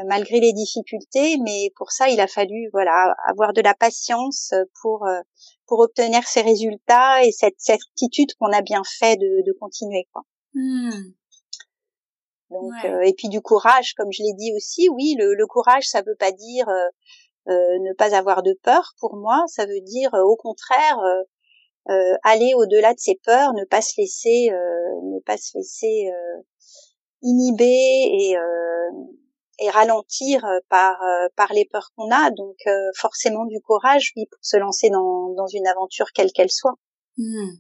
malgré 0.07 0.41
les 0.41 0.53
difficultés. 0.53 1.39
Mais 1.43 1.73
pour 1.77 1.91
ça 1.91 2.09
il 2.09 2.21
a 2.21 2.27
fallu 2.27 2.69
voilà 2.73 3.15
avoir 3.27 3.53
de 3.53 3.61
la 3.61 3.75
patience 3.75 4.53
pour 4.81 5.07
pour 5.71 5.79
obtenir 5.79 6.27
ces 6.27 6.43
résultats 6.43 7.25
et 7.25 7.31
cette 7.31 7.59
certitude 7.59 8.35
qu'on 8.39 8.53
a 8.53 8.61
bien 8.61 8.83
fait 8.85 9.17
de, 9.17 9.47
de 9.47 9.53
continuer 9.59 10.09
quoi. 10.13 10.23
Hmm. 10.53 11.13
Donc 12.51 12.73
euh, 12.85 13.03
et 13.03 13.15
puis 13.15 13.29
du 13.29 13.41
courage, 13.41 13.95
comme 13.95 14.11
je 14.11 14.25
l'ai 14.25 14.35
dit 14.35 14.53
aussi, 14.57 14.89
oui, 14.89 15.15
le, 15.17 15.35
le 15.35 15.47
courage, 15.47 15.85
ça 15.85 16.03
veut 16.03 16.17
pas 16.19 16.33
dire 16.33 16.69
euh, 16.69 16.89
euh 17.53 17.79
ne 17.83 17.95
pas 17.95 18.17
avoir 18.17 18.43
de 18.43 18.59
peur. 18.65 18.95
Pour 18.99 19.15
moi, 19.15 19.45
ça 19.47 19.65
veut 19.65 19.81
dire 19.81 20.13
euh, 20.13 20.23
au 20.25 20.37
contraire 20.37 20.99
aller 22.23 22.53
au-delà 22.55 22.93
de 22.95 23.01
ses 23.01 23.19
peurs, 23.25 23.53
ne 23.55 23.65
pas 23.65 23.81
se 23.81 24.01
laisser, 24.01 24.51
ne 24.51 25.21
pas 25.23 25.37
se 25.37 25.59
laisser 25.59 26.09
inhiber 27.23 27.65
et 27.65 28.37
et 29.61 29.71
ralentir 29.71 30.45
euh, 30.45 30.59
par 30.69 31.01
euh, 31.03 31.29
par 31.37 31.53
les 31.53 31.67
peurs 31.67 31.93
qu'on 31.97 32.11
a. 32.11 32.31
Donc 32.31 32.57
euh, 32.67 32.91
forcément 32.97 33.45
du 33.45 33.61
courage, 33.61 34.13
oui, 34.17 34.27
pour 34.31 34.39
se 34.43 34.57
lancer 34.57 34.91
dans 34.91 35.35
dans 35.35 35.47
une 35.47 35.67
aventure 35.67 36.13
quelle 36.13 36.33
qu'elle 36.33 36.51
soit. 36.51 36.75
Hmm. 37.17 37.51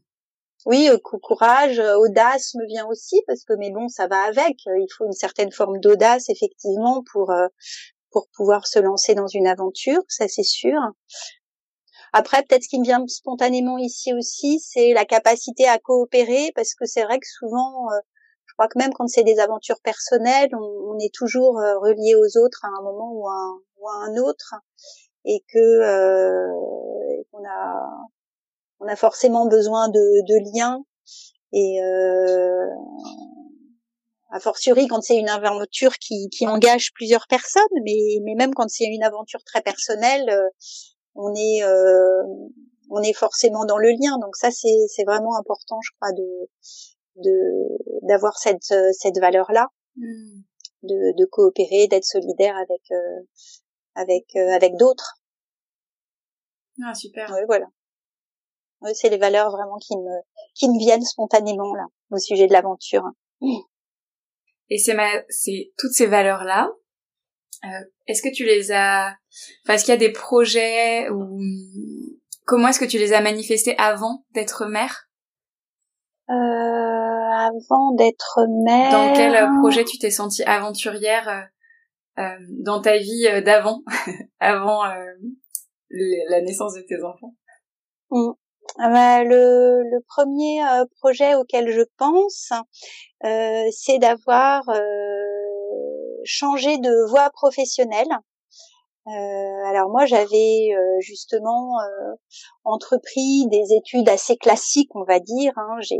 Oui, 0.66 0.90
courage, 1.22 1.78
audace 1.78 2.54
me 2.54 2.66
vient 2.66 2.86
aussi 2.86 3.22
parce 3.26 3.44
que 3.44 3.54
mais 3.54 3.70
bon, 3.70 3.88
ça 3.88 4.08
va 4.08 4.24
avec. 4.24 4.56
Il 4.66 4.88
faut 4.94 5.06
une 5.06 5.12
certaine 5.12 5.50
forme 5.52 5.80
d'audace 5.80 6.28
effectivement 6.28 7.02
pour 7.12 7.32
pour 8.10 8.28
pouvoir 8.36 8.66
se 8.66 8.78
lancer 8.78 9.14
dans 9.14 9.26
une 9.26 9.46
aventure, 9.46 10.02
ça 10.08 10.28
c'est 10.28 10.42
sûr. 10.42 10.78
Après, 12.12 12.42
peut-être 12.42 12.64
ce 12.64 12.68
qui 12.68 12.78
me 12.78 12.84
vient 12.84 13.02
spontanément 13.06 13.78
ici 13.78 14.12
aussi, 14.12 14.60
c'est 14.60 14.92
la 14.92 15.06
capacité 15.06 15.66
à 15.66 15.78
coopérer, 15.78 16.52
parce 16.54 16.74
que 16.74 16.84
c'est 16.84 17.04
vrai 17.04 17.20
que 17.20 17.26
souvent, 17.26 17.86
crois 18.60 18.68
que 18.68 18.78
même 18.78 18.92
quand 18.92 19.08
c'est 19.08 19.24
des 19.24 19.38
aventures 19.38 19.80
personnelles, 19.82 20.50
on, 20.54 20.98
est 20.98 21.14
toujours 21.14 21.58
euh, 21.58 21.78
relié 21.78 22.14
aux 22.14 22.38
autres 22.38 22.60
à 22.64 22.68
un 22.68 22.82
moment 22.82 23.10
ou 23.12 23.26
à, 23.26 24.04
un 24.04 24.16
autre, 24.18 24.54
et 25.24 25.42
que 25.50 25.58
euh, 25.58 26.46
on 27.32 28.86
a 28.88 28.96
forcément 28.96 29.46
besoin 29.46 29.88
de, 29.88 30.54
liens 30.54 30.84
et 31.52 31.82
euh, 31.82 32.66
a 34.30 34.40
fortiori 34.40 34.88
quand 34.88 35.02
c'est 35.02 35.16
une 35.16 35.28
aventure 35.28 35.94
qui, 35.98 36.28
engage 36.46 36.92
plusieurs 36.92 37.26
personnes, 37.28 37.62
mais, 37.84 38.34
même 38.36 38.54
quand 38.54 38.68
c'est 38.68 38.84
une 38.84 39.02
aventure 39.02 39.42
très 39.44 39.62
personnelle, 39.62 40.28
euh, 40.28 40.48
on 41.14 41.34
est 41.34 41.62
euh, 41.62 42.22
on 42.90 43.02
est 43.02 43.12
forcément 43.12 43.64
dans 43.64 43.78
le 43.78 43.90
lien. 43.90 44.18
Donc 44.20 44.36
ça 44.36 44.50
c'est 44.50 45.04
vraiment 45.06 45.36
important, 45.38 45.78
je 45.82 45.90
crois, 45.98 46.12
de 46.12 46.48
de 47.16 48.06
d'avoir 48.06 48.38
cette 48.38 48.70
euh, 48.72 48.90
cette 48.92 49.18
valeur 49.18 49.50
là 49.52 49.68
hmm. 49.96 50.42
de, 50.82 51.16
de 51.18 51.24
coopérer 51.26 51.86
d'être 51.88 52.04
solidaire 52.04 52.56
avec 52.56 52.82
euh, 52.90 53.26
avec 53.94 54.24
euh, 54.36 54.50
avec 54.50 54.76
d'autres. 54.76 55.20
Ah 56.84 56.94
super. 56.94 57.30
Oui 57.32 57.40
voilà. 57.46 57.66
Oui, 58.82 58.92
c'est 58.94 59.10
les 59.10 59.18
valeurs 59.18 59.50
vraiment 59.50 59.76
qui 59.78 59.96
me 59.96 60.20
qui 60.54 60.68
me 60.68 60.78
viennent 60.78 61.04
spontanément 61.04 61.74
là 61.74 61.84
au 62.10 62.18
sujet 62.18 62.46
de 62.46 62.52
l'aventure. 62.52 63.04
Et 64.68 64.78
c'est 64.78 64.94
ma 64.94 65.08
c'est 65.28 65.72
toutes 65.76 65.92
ces 65.92 66.06
valeurs 66.06 66.44
là 66.44 66.70
euh, 67.64 67.84
est-ce 68.06 68.22
que 68.22 68.32
tu 68.34 68.44
les 68.44 68.72
as 68.72 69.14
enfin 69.64 69.74
est-ce 69.74 69.84
qu'il 69.84 69.92
y 69.92 69.96
a 69.96 69.98
des 69.98 70.12
projets 70.12 71.10
ou 71.10 71.40
comment 72.46 72.68
est-ce 72.68 72.80
que 72.80 72.86
tu 72.86 72.98
les 72.98 73.12
as 73.12 73.20
manifestés 73.20 73.76
avant 73.76 74.24
d'être 74.32 74.66
mère? 74.66 75.08
Euh, 76.30 76.34
avant 77.40 77.92
d'être 77.94 78.46
mère. 78.64 78.90
Dans 78.90 79.12
quel 79.14 79.34
euh, 79.34 79.60
projet 79.60 79.84
tu 79.84 79.98
t'es 79.98 80.10
sentie 80.10 80.42
aventurière 80.44 81.28
euh, 81.28 82.22
euh 82.22 82.36
dans 82.64 82.80
ta 82.80 82.98
vie 82.98 83.26
d'avant, 83.44 83.82
avant 84.40 84.82
la 85.90 86.40
naissance 86.42 86.74
de 86.74 86.82
tes 86.82 87.02
enfants? 87.02 87.34
Mmh. 88.10 88.32
ah 88.78 88.90
bah, 88.90 89.24
le, 89.24 89.82
le, 89.82 90.00
premier 90.06 90.60
projet 91.00 91.34
auquel 91.34 91.70
je 91.70 91.82
pense, 91.96 92.52
c'est 93.22 93.98
d'avoir 93.98 94.62
changé 96.24 96.78
de 96.78 97.08
voie 97.08 97.30
professionnelle. 97.30 98.10
Alors 99.06 99.88
moi 99.90 100.04
j'avais 100.06 100.70
justement 101.00 101.76
entrepris 102.64 103.46
des 103.48 103.74
études 103.76 104.08
assez 104.08 104.36
classiques 104.36 104.94
on 104.94 105.04
va 105.04 105.20
dire. 105.20 105.52
Hein. 105.56 105.76
J'ai 105.80 105.96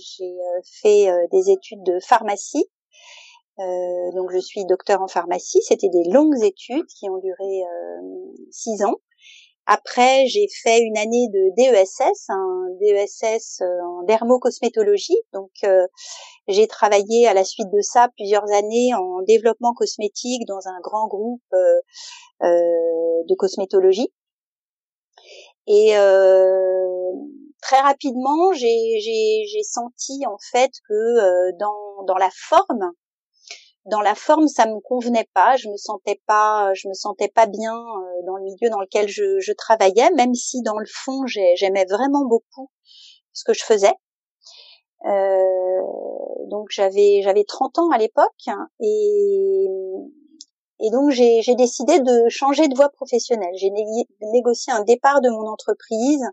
j'ai 0.00 0.34
fait 0.82 1.08
des 1.32 1.50
études 1.50 1.82
de 1.84 1.98
pharmacie. 2.00 2.64
donc 3.58 4.30
je 4.32 4.38
suis 4.40 4.64
docteur 4.64 5.02
en 5.02 5.08
pharmacie. 5.08 5.60
C'était 5.62 5.88
des 5.88 6.10
longues 6.10 6.42
études 6.42 6.86
qui 6.86 7.08
ont 7.08 7.18
duré 7.18 7.62
six 8.50 8.82
ans. 8.84 8.96
Après, 9.72 10.26
j'ai 10.26 10.48
fait 10.64 10.80
une 10.80 10.98
année 10.98 11.28
de 11.28 11.54
DESS, 11.56 12.28
un 12.28 12.66
DESS 12.80 13.60
euh, 13.60 13.66
en 13.84 14.02
dermocosmétologie. 14.02 15.18
Donc, 15.32 15.52
euh, 15.62 15.86
j'ai 16.48 16.66
travaillé 16.66 17.28
à 17.28 17.34
la 17.34 17.44
suite 17.44 17.68
de 17.72 17.80
ça 17.80 18.08
plusieurs 18.16 18.50
années 18.50 18.92
en 18.94 19.22
développement 19.22 19.72
cosmétique 19.72 20.44
dans 20.48 20.66
un 20.66 20.80
grand 20.82 21.06
groupe 21.06 21.40
euh, 21.52 22.42
de 22.42 23.34
cosmétologie. 23.36 24.12
Et 25.68 25.92
très 27.60 27.80
rapidement, 27.80 28.52
j'ai 28.52 29.62
senti 29.62 30.24
en 30.26 30.38
fait 30.52 30.70
que 30.88 31.52
dans, 31.58 32.04
dans 32.06 32.16
la 32.16 32.30
forme, 32.32 32.92
dans 33.86 34.00
la 34.00 34.14
forme 34.14 34.48
ça 34.48 34.66
me 34.66 34.80
convenait 34.80 35.28
pas. 35.34 35.56
Je 35.56 35.68
me 35.68 35.76
sentais 35.76 36.20
pas 36.26 36.72
je 36.74 36.88
me 36.88 36.94
sentais 36.94 37.28
pas 37.28 37.46
bien 37.46 37.74
euh, 37.74 38.26
dans 38.26 38.36
le 38.36 38.44
milieu 38.44 38.70
dans 38.70 38.80
lequel 38.80 39.08
je, 39.08 39.40
je 39.40 39.52
travaillais 39.52 40.10
même 40.16 40.34
si 40.34 40.62
dans 40.62 40.78
le 40.78 40.86
fond 40.86 41.26
j'aimais 41.26 41.86
vraiment 41.88 42.24
beaucoup 42.24 42.70
ce 43.32 43.44
que 43.44 43.54
je 43.54 43.64
faisais. 43.64 43.94
Euh, 45.06 45.80
donc 46.50 46.68
j'avais 46.70 47.22
j'avais 47.22 47.44
30 47.44 47.78
ans 47.78 47.90
à 47.90 47.98
l'époque 47.98 48.48
et 48.80 49.66
et 50.82 50.90
donc 50.90 51.10
j'ai 51.10 51.54
décidé 51.56 52.00
de 52.00 52.28
changer 52.28 52.66
de 52.68 52.74
voie 52.74 52.88
professionnelle. 52.88 53.54
J'ai 53.56 53.70
négocié 54.32 54.72
un 54.72 54.82
départ 54.82 55.20
de 55.20 55.28
mon 55.28 55.46
entreprise. 55.46 56.24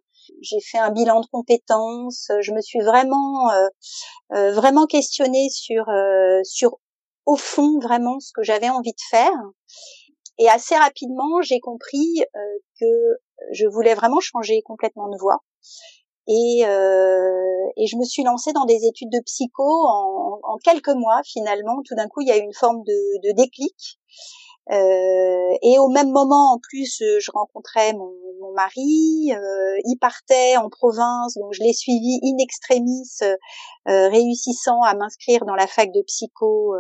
J'ai 0.42 0.62
fait 0.62 0.78
un 0.78 0.92
bilan 0.92 1.22
de 1.22 1.28
compétences. 1.28 2.32
Je 2.42 2.54
me 2.54 2.62
suis 2.62 2.80
vraiment 2.80 3.52
euh, 3.52 3.68
euh 4.34 4.52
vraiment 4.54 4.86
questionnée 4.86 5.50
sur 5.50 5.90
euh, 5.90 6.40
sur 6.44 6.80
au 7.26 7.36
fond 7.36 7.80
vraiment 7.80 8.20
ce 8.20 8.32
que 8.34 8.44
j'avais 8.44 8.70
envie 8.70 8.94
de 8.94 9.02
faire. 9.10 9.34
Et 10.40 10.50
assez 10.50 10.76
rapidement, 10.76 11.42
j'ai 11.42 11.60
compris 11.60 12.22
euh, 12.36 12.40
que 12.80 12.86
je 13.52 13.68
voulais 13.68 13.96
vraiment 13.96 14.20
changer 14.20 14.62
complètement 14.62 15.10
de 15.10 15.18
voie. 15.18 15.44
Et, 16.28 16.66
euh, 16.66 17.72
et, 17.78 17.88
je 17.88 17.96
me 17.96 18.04
suis 18.04 18.24
lancée 18.24 18.52
dans 18.52 18.66
des 18.66 18.86
études 18.86 19.12
de 19.12 19.22
psycho 19.22 19.64
en, 19.64 20.40
en 20.44 20.58
quelques 20.58 20.90
mois 20.90 21.22
finalement. 21.24 21.82
Tout 21.86 21.96
d'un 21.96 22.08
coup, 22.08 22.22
il 22.22 22.28
y 22.28 22.32
a 22.32 22.38
eu 22.38 22.42
une 22.42 22.54
forme 22.54 22.84
de, 22.84 23.28
de 23.28 23.34
déclic. 23.34 24.00
Euh, 24.70 25.58
et 25.62 25.80
au 25.80 25.88
même 25.88 26.12
moment, 26.12 26.54
en 26.54 26.60
plus, 26.60 26.98
je 27.00 27.32
rencontrais 27.32 27.94
mon, 27.94 28.12
mon 28.42 28.52
mari, 28.54 29.32
il 29.86 29.98
partait 30.02 30.58
en 30.58 30.70
province, 30.70 31.36
donc 31.36 31.54
je 31.54 31.64
l'ai 31.64 31.72
suivi 31.72 32.20
in 32.22 32.38
extremis, 32.40 33.08
réussissant 33.86 34.82
à 34.82 34.94
m'inscrire 34.94 35.46
dans 35.46 35.56
la 35.56 35.68
fac 35.68 35.94
de 35.94 36.02
psycho 36.02 36.76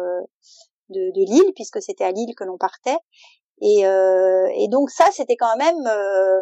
de, 0.89 1.11
de 1.15 1.25
Lille, 1.25 1.53
puisque 1.55 1.81
c'était 1.81 2.03
à 2.03 2.11
Lille 2.11 2.35
que 2.35 2.43
l'on 2.43 2.57
partait. 2.57 2.97
Et, 3.61 3.83
et 3.83 4.67
donc 4.67 4.89
ça, 4.89 5.05
c'était 5.13 5.37
quand 5.37 5.55
même 5.55 5.81
bah, 5.83 6.41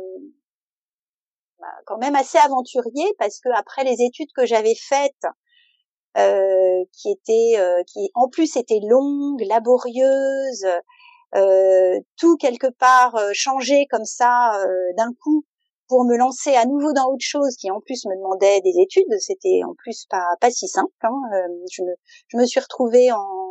quand 1.86 1.98
même 1.98 2.16
assez 2.16 2.38
aventurier 2.38 3.06
parce 3.20 3.40
que 3.40 3.50
après 3.56 3.84
les 3.84 4.02
études 4.02 4.32
que 4.36 4.46
j'avais 4.46 4.76
faites 4.76 5.26
euh, 6.18 6.86
qui 6.94 7.12
étaient 7.12 7.60
euh, 7.60 7.84
qui 7.88 8.10
en 8.14 8.30
plus 8.30 8.56
étaient 8.56 8.80
longues, 8.82 9.42
laborieuses, 9.42 10.66
euh, 11.36 12.00
tout 12.18 12.38
quelque 12.38 12.68
part 12.68 13.20
changé 13.34 13.86
comme 13.90 14.06
ça 14.06 14.58
d'un 14.98 15.12
coup 15.22 15.44
pour 15.88 16.06
me 16.06 16.16
lancer 16.16 16.56
à 16.56 16.66
nouveau 16.66 16.94
dans 16.94 17.08
autre 17.08 17.26
chose 17.26 17.56
qui 17.58 17.70
en 17.70 17.82
plus 17.82 18.06
me 18.06 18.16
demandait 18.16 18.62
des 18.62 18.80
études, 18.80 19.12
c'était 19.20 19.62
en 19.68 19.76
plus 19.76 20.06
pas 20.10 20.26
pas 20.40 20.52
si 20.52 20.68
simple. 20.68 20.92
Hein. 21.04 21.20
je 21.72 21.84
me 21.84 21.94
je 22.28 22.38
me 22.38 22.46
suis 22.46 22.62
retrouvée 22.62 23.12
en 23.12 23.45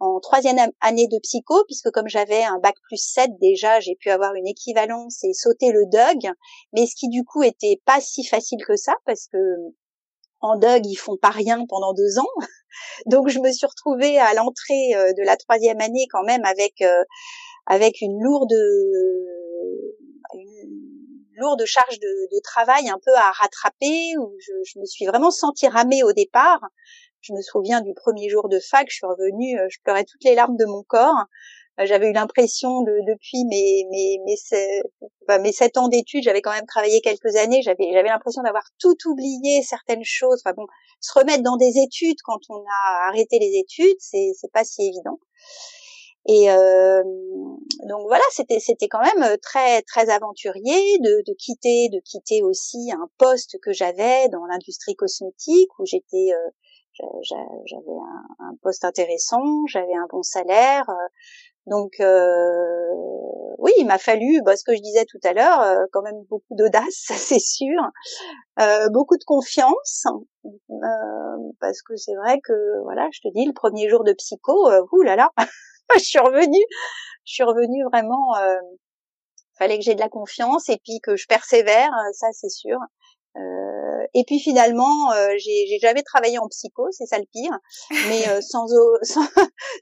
en 0.00 0.18
troisième 0.18 0.58
année 0.80 1.06
de 1.08 1.18
psycho, 1.18 1.62
puisque 1.66 1.90
comme 1.90 2.08
j'avais 2.08 2.42
un 2.42 2.58
bac 2.58 2.74
plus 2.88 2.96
7 2.96 3.32
déjà, 3.38 3.80
j'ai 3.80 3.94
pu 3.96 4.08
avoir 4.08 4.34
une 4.34 4.46
équivalence 4.46 5.22
et 5.24 5.34
sauter 5.34 5.72
le 5.72 5.84
DUG, 5.86 6.32
mais 6.72 6.86
ce 6.86 6.94
qui 6.96 7.08
du 7.08 7.22
coup 7.22 7.42
était 7.42 7.80
pas 7.84 8.00
si 8.00 8.24
facile 8.24 8.64
que 8.66 8.76
ça, 8.76 8.94
parce 9.04 9.26
que 9.26 9.38
en 10.40 10.56
DUG, 10.56 10.86
ils 10.86 10.96
font 10.96 11.18
pas 11.18 11.28
rien 11.28 11.66
pendant 11.68 11.92
deux 11.92 12.18
ans. 12.18 12.32
Donc 13.06 13.28
je 13.28 13.40
me 13.40 13.52
suis 13.52 13.66
retrouvée 13.66 14.18
à 14.18 14.32
l'entrée 14.32 14.94
euh, 14.94 15.12
de 15.12 15.22
la 15.22 15.36
troisième 15.36 15.80
année 15.80 16.06
quand 16.10 16.22
même 16.24 16.44
avec 16.46 16.80
euh, 16.80 17.04
avec 17.66 18.00
une 18.00 18.18
lourde 18.22 18.54
lourde 21.36 21.64
charge 21.64 21.98
de, 21.98 22.34
de, 22.34 22.40
travail 22.42 22.88
un 22.88 22.98
peu 23.04 23.14
à 23.16 23.32
rattraper 23.32 24.16
où 24.18 24.36
je, 24.38 24.52
je 24.64 24.78
me 24.78 24.84
suis 24.84 25.06
vraiment 25.06 25.30
sentie 25.30 25.68
ramée 25.68 26.02
au 26.02 26.12
départ 26.12 26.60
je 27.20 27.32
me 27.32 27.42
souviens 27.42 27.80
du 27.80 27.94
premier 27.94 28.28
jour 28.28 28.48
de 28.48 28.58
fac, 28.58 28.86
je 28.88 28.96
suis 28.96 29.06
revenue, 29.06 29.58
euh, 29.58 29.66
je 29.70 29.78
pleurais 29.82 30.04
toutes 30.04 30.24
les 30.24 30.34
larmes 30.34 30.56
de 30.56 30.64
mon 30.64 30.82
corps. 30.82 31.26
Euh, 31.78 31.86
j'avais 31.86 32.08
eu 32.08 32.12
l'impression 32.12 32.82
de 32.82 32.92
depuis 33.06 33.44
mes 33.44 33.86
mes 33.90 34.18
mes, 34.24 35.38
mes 35.38 35.52
sept 35.52 35.76
ans 35.78 35.88
d'études, 35.88 36.22
j'avais 36.24 36.42
quand 36.42 36.52
même 36.52 36.66
travaillé 36.66 37.00
quelques 37.00 37.36
années, 37.36 37.62
j'avais 37.62 37.92
j'avais 37.92 38.08
l'impression 38.08 38.42
d'avoir 38.42 38.64
tout 38.78 38.96
oublié 39.06 39.62
certaines 39.62 40.04
choses. 40.04 40.42
Enfin 40.44 40.54
bon, 40.56 40.66
se 41.00 41.18
remettre 41.18 41.42
dans 41.42 41.56
des 41.56 41.78
études 41.78 42.18
quand 42.24 42.40
on 42.48 42.58
a 42.58 43.08
arrêté 43.08 43.38
les 43.38 43.58
études, 43.58 43.96
c'est 43.98 44.32
c'est 44.38 44.52
pas 44.52 44.64
si 44.64 44.82
évident. 44.82 45.18
Et 46.28 46.50
euh, 46.50 47.02
donc 47.88 48.02
voilà, 48.06 48.24
c'était 48.30 48.60
c'était 48.60 48.88
quand 48.88 49.00
même 49.00 49.38
très 49.38 49.80
très 49.82 50.10
aventurier 50.10 50.98
de, 50.98 51.22
de 51.26 51.34
quitter 51.38 51.88
de 51.90 52.00
quitter 52.04 52.42
aussi 52.42 52.90
un 52.92 53.08
poste 53.16 53.58
que 53.62 53.72
j'avais 53.72 54.28
dans 54.28 54.44
l'industrie 54.44 54.94
cosmétique 54.96 55.70
où 55.78 55.86
j'étais 55.86 56.28
euh, 56.34 56.50
j'avais 57.22 57.98
un, 58.38 58.54
poste 58.62 58.84
intéressant, 58.84 59.66
j'avais 59.66 59.94
un 59.94 60.06
bon 60.10 60.22
salaire. 60.22 60.88
Euh, 60.88 61.08
donc 61.66 62.00
euh, 62.00 62.90
oui, 63.58 63.72
il 63.78 63.86
m'a 63.86 63.98
fallu, 63.98 64.40
bah, 64.42 64.56
ce 64.56 64.64
que 64.64 64.74
je 64.74 64.80
disais 64.80 65.04
tout 65.04 65.20
à 65.24 65.32
l'heure, 65.32 65.60
euh, 65.60 65.84
quand 65.92 66.02
même 66.02 66.22
beaucoup 66.28 66.54
d'audace, 66.56 67.04
c'est 67.16 67.38
sûr, 67.38 67.80
beaucoup 68.90 69.16
de 69.16 69.24
confiance, 69.24 70.04
parce 71.60 71.82
que 71.82 71.96
c'est 71.96 72.14
vrai 72.14 72.40
que 72.42 72.82
voilà, 72.82 73.08
je 73.12 73.20
te 73.20 73.32
dis, 73.32 73.46
le 73.46 73.52
premier 73.52 73.88
jour 73.88 74.04
de 74.04 74.12
psycho, 74.14 74.68
euh, 74.70 74.82
là 75.04 75.16
là, 75.16 75.30
je 75.94 76.00
suis 76.00 76.18
revenue, 76.18 76.64
je 77.24 77.34
suis 77.34 77.44
revenue 77.44 77.84
vraiment. 77.92 78.34
fallait 79.58 79.76
que 79.78 79.84
j'ai 79.84 79.94
de 79.94 80.00
la 80.00 80.08
confiance 80.08 80.68
et 80.70 80.78
puis 80.82 81.00
que 81.02 81.16
je 81.16 81.26
persévère, 81.26 81.90
ça 82.14 82.28
c'est 82.32 82.48
sûr. 82.48 82.78
Euh, 84.00 84.06
et 84.14 84.24
puis 84.24 84.38
finalement, 84.38 85.12
euh, 85.12 85.34
j'ai 85.38 85.78
jamais 85.80 86.02
travaillé 86.02 86.38
en 86.38 86.48
psycho, 86.48 86.86
c'est 86.90 87.06
ça 87.06 87.18
le 87.18 87.26
pire, 87.32 87.58
mais 88.08 88.28
euh, 88.28 88.40
sans, 88.40 88.66
sans, 89.02 89.26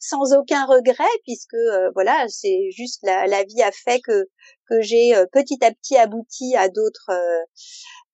sans, 0.01 0.37
aucun 0.37 0.65
regret 0.67 1.05
puisque 1.25 1.55
euh, 1.55 1.91
voilà, 1.95 2.27
c'est 2.29 2.71
juste 2.71 3.01
la, 3.03 3.27
la, 3.27 3.45
vie 3.45 3.63
a 3.63 3.71
fait 3.73 4.01
que 4.01 4.29
que 4.69 4.81
j'ai 4.83 5.15
petit 5.33 5.59
à 5.65 5.71
petit 5.73 5.97
abouti 5.97 6.55
à 6.55 6.69
d'autres 6.69 7.11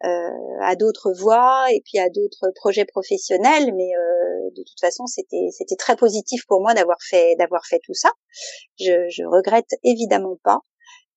à 0.03 0.77
d'autres 0.77 1.13
voies 1.13 1.67
et 1.73 1.83
puis 1.85 1.99
à 1.99 2.09
d'autres 2.11 2.53
projets 2.55 2.85
professionnels, 2.85 3.75
mais 3.75 3.91
de 4.55 4.63
toute 4.63 4.81
façon 4.81 5.07
c'était 5.07 5.49
c'était 5.51 5.75
très 5.75 5.97
positif 5.97 6.43
pour 6.47 6.61
moi 6.61 6.73
d'avoir 6.75 6.99
fait 7.03 7.35
d'avoir 7.41 7.67
fait 7.67 7.81
tout 7.83 7.95
ça. 7.95 8.11
Je, 8.79 9.09
je 9.09 9.25
regrette 9.25 9.71
évidemment 9.83 10.39
pas. 10.45 10.61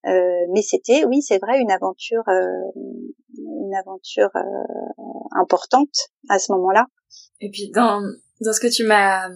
Euh, 0.06 0.45
mais 0.54 0.62
c'était, 0.62 1.06
oui, 1.06 1.21
c'est 1.21 1.39
vrai, 1.39 1.60
une 1.60 1.71
aventure, 1.71 2.23
euh, 2.30 2.71
une 3.65 3.75
aventure 3.75 4.29
euh, 4.36 5.39
importante 5.39 5.93
à 6.29 6.39
ce 6.39 6.51
moment-là. 6.53 6.88
Et 7.41 7.49
puis 7.49 7.69
dans 7.73 8.01
dans 8.41 8.53
ce 8.53 8.60
que 8.60 8.67
tu 8.67 8.83
m'as 8.83 9.29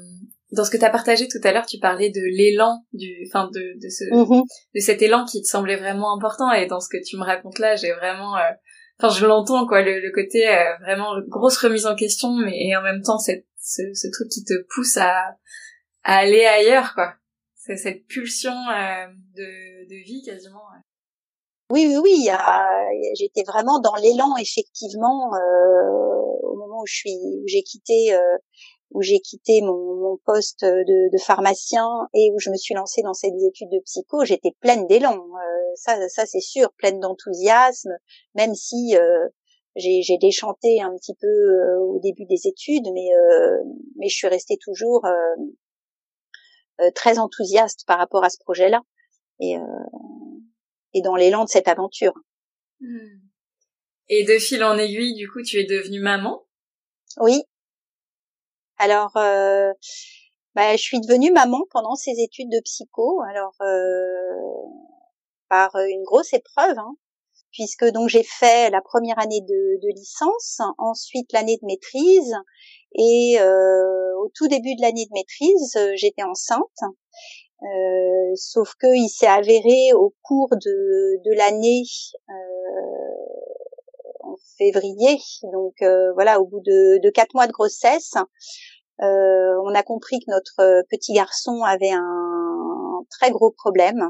dans 0.52 0.66
ce 0.66 0.72
que 0.72 0.78
tu 0.78 0.84
as 0.84 0.90
partagé 0.90 1.28
tout 1.28 1.40
à 1.44 1.52
l'heure, 1.52 1.66
tu 1.66 1.80
parlais 1.80 2.10
de 2.10 2.22
l'élan 2.22 2.84
du, 2.94 3.26
enfin 3.28 3.50
de 3.54 3.80
de 3.82 3.90
ce 3.90 4.04
mm-hmm. 4.04 4.44
de 4.76 4.80
cet 4.80 5.02
élan 5.02 5.26
qui 5.26 5.42
te 5.42 5.48
semblait 5.48 5.78
vraiment 5.78 6.14
important. 6.16 6.52
Et 6.52 6.66
dans 6.68 6.80
ce 6.80 6.90
que 6.90 7.02
tu 7.04 7.18
me 7.18 7.24
racontes 7.24 7.60
là, 7.60 7.76
j'ai 7.76 7.94
vraiment, 7.94 8.36
enfin 9.00 9.14
je 9.14 9.26
l'entends 9.26 9.66
quoi, 9.66 9.82
le, 9.82 10.00
le 10.02 10.12
côté 10.12 10.44
vraiment 10.82 11.14
grosse 11.28 11.58
remise 11.58 11.86
en 11.86 11.96
question, 11.96 12.36
mais 12.36 12.68
et 12.68 12.76
en 12.76 12.82
même 12.82 13.02
temps 13.02 13.18
cette, 13.18 13.46
ce, 13.60 13.82
ce 13.94 14.08
truc 14.12 14.30
qui 14.30 14.44
te 14.44 14.54
pousse 14.76 14.98
à 14.98 15.38
à 16.04 16.18
aller 16.18 16.44
ailleurs 16.46 16.94
quoi 16.96 17.14
c'est 17.62 17.78
cette 17.78 18.08
pulsion 18.08 18.52
euh, 18.52 19.08
de, 19.36 19.88
de, 19.88 20.04
vie 20.04 20.24
quasiment. 20.26 20.64
Oui, 21.72 21.88
oui, 21.88 21.98
oui. 22.04 22.30
J'étais 23.18 23.44
vraiment 23.44 23.80
dans 23.80 23.96
l'élan 23.96 24.36
effectivement 24.38 25.34
euh, 25.34 26.20
au 26.44 26.56
moment 26.58 26.82
où 26.82 26.86
je 26.86 26.96
suis, 26.96 27.18
où 27.42 27.48
j'ai 27.48 27.64
quitté, 27.64 28.14
euh, 28.14 28.38
où 28.92 29.02
j'ai 29.02 29.22
quitté 29.22 29.62
mon, 29.62 30.18
poste 30.26 30.66
de, 30.66 31.18
pharmacien 31.18 31.88
et 32.14 32.30
où 32.34 32.40
je 32.40 32.50
me 32.50 32.58
suis 32.58 32.76
lancée 32.76 33.02
dans 33.02 33.14
ces 33.14 33.28
études 33.28 33.70
de 33.72 33.80
psycho. 33.86 34.26
J'étais 34.26 34.52
pleine 34.60 34.86
d'élan, 34.88 35.16
euh, 35.16 35.72
ça, 35.76 36.10
ça 36.10 36.26
c'est 36.26 36.42
sûr, 36.42 36.74
pleine 36.78 37.00
d'enthousiasme, 37.00 37.92
même 38.36 38.54
si 38.54 38.94
j'ai, 39.78 40.18
déchanté 40.20 40.82
un 40.82 40.94
petit 40.98 41.16
peu 41.16 41.78
au 41.80 42.00
début 42.00 42.26
des 42.26 42.48
études, 42.48 42.88
mais 42.94 43.10
mais 43.96 44.10
je 44.10 44.16
suis 44.16 44.28
restée 44.28 44.58
toujours 44.62 45.08
très 46.94 47.18
enthousiaste 47.18 47.86
par 47.88 47.98
rapport 47.98 48.26
à 48.26 48.30
ce 48.30 48.38
projet-là 48.40 48.82
et, 49.40 49.56
et 50.94 51.02
dans 51.02 51.16
l'élan 51.16 51.44
de 51.44 51.50
cette 51.50 51.68
aventure. 51.68 52.14
Hmm. 52.80 53.20
Et 54.10 54.24
de 54.26 54.38
fil 54.40 54.64
en 54.64 54.78
aiguille, 54.78 55.16
du 55.16 55.30
coup, 55.30 55.42
tu 55.42 55.58
es 55.58 55.66
devenue 55.66 56.02
maman? 56.02 56.46
Oui. 57.20 57.44
Alors, 58.78 59.16
euh, 59.16 59.72
bah, 60.56 60.76
je 60.76 60.82
suis 60.82 61.00
devenue 61.00 61.32
maman 61.32 61.62
pendant 61.70 61.96
ces 61.96 62.20
études 62.20 62.50
de 62.50 62.60
psycho. 62.62 63.22
Alors, 63.30 63.54
euh, 63.62 64.26
par 65.50 65.76
une 65.76 66.04
grosse 66.04 66.34
épreuve, 66.34 66.78
hein, 66.78 66.96
puisque 67.52 67.86
donc 67.86 68.10
j'ai 68.10 68.24
fait 68.24 68.70
la 68.70 68.82
première 68.82 69.20
année 69.20 69.42
de, 69.42 69.82
de 69.82 69.94
licence, 69.94 70.62
ensuite 70.78 71.32
l'année 71.34 71.58
de 71.62 71.66
maîtrise, 71.66 72.34
et 72.96 73.38
euh, 73.40 74.18
au 74.18 74.32
tout 74.34 74.48
début 74.48 74.76
de 74.76 74.82
l'année 74.82 75.06
de 75.06 75.14
maîtrise, 75.14 75.78
j'étais 75.96 76.24
enceinte. 76.24 76.62
Euh, 77.64 78.36
sauf 78.36 78.74
que 78.80 78.88
il 78.88 79.10
s'est 79.10 79.28
avéré 79.28 79.94
au 79.94 80.14
cours 80.24 80.50
de, 80.50 81.22
de 81.24 81.38
l'année 81.38 81.84
en 84.24 84.36
février, 84.58 85.20
donc 85.52 85.76
voilà, 86.16 86.40
au 86.40 86.46
bout 86.46 86.62
de, 86.62 87.00
de 87.02 87.10
quatre 87.10 87.34
mois 87.34 87.48
de 87.48 87.52
grossesse, 87.52 88.14
on 89.00 89.74
a 89.76 89.84
compris 89.84 90.20
que 90.20 90.32
notre 90.32 90.84
petit 90.90 91.14
garçon 91.14 91.64
avait 91.64 91.92
un 91.92 93.06
très 93.10 93.32
gros 93.32 93.52
problème. 93.52 94.10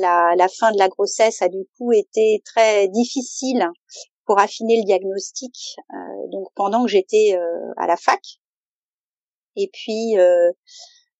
la, 0.00 0.34
la, 0.36 0.48
fin 0.48 0.72
de 0.72 0.78
la 0.78 0.88
grossesse 0.88 1.40
a 1.42 1.48
du 1.48 1.64
coup 1.76 1.92
été 1.92 2.42
très 2.44 2.88
difficile 2.88 3.70
pour 4.28 4.38
affiner 4.38 4.76
le 4.76 4.84
diagnostic. 4.84 5.54
Euh, 5.90 6.28
donc 6.30 6.48
pendant 6.54 6.84
que 6.84 6.90
j'étais 6.90 7.34
euh, 7.34 7.72
à 7.78 7.88
la 7.88 7.96
fac. 7.96 8.20
Et 9.56 9.70
puis 9.72 10.18
euh, 10.18 10.52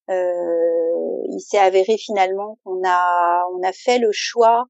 il 0.09 1.41
s'est 1.41 1.59
avéré 1.59 1.97
finalement 1.99 2.59
qu'on 2.65 2.81
a 2.85 3.45
on 3.55 3.63
a 3.63 3.73
fait 3.73 3.99
le 3.99 4.11
choix 4.13 4.65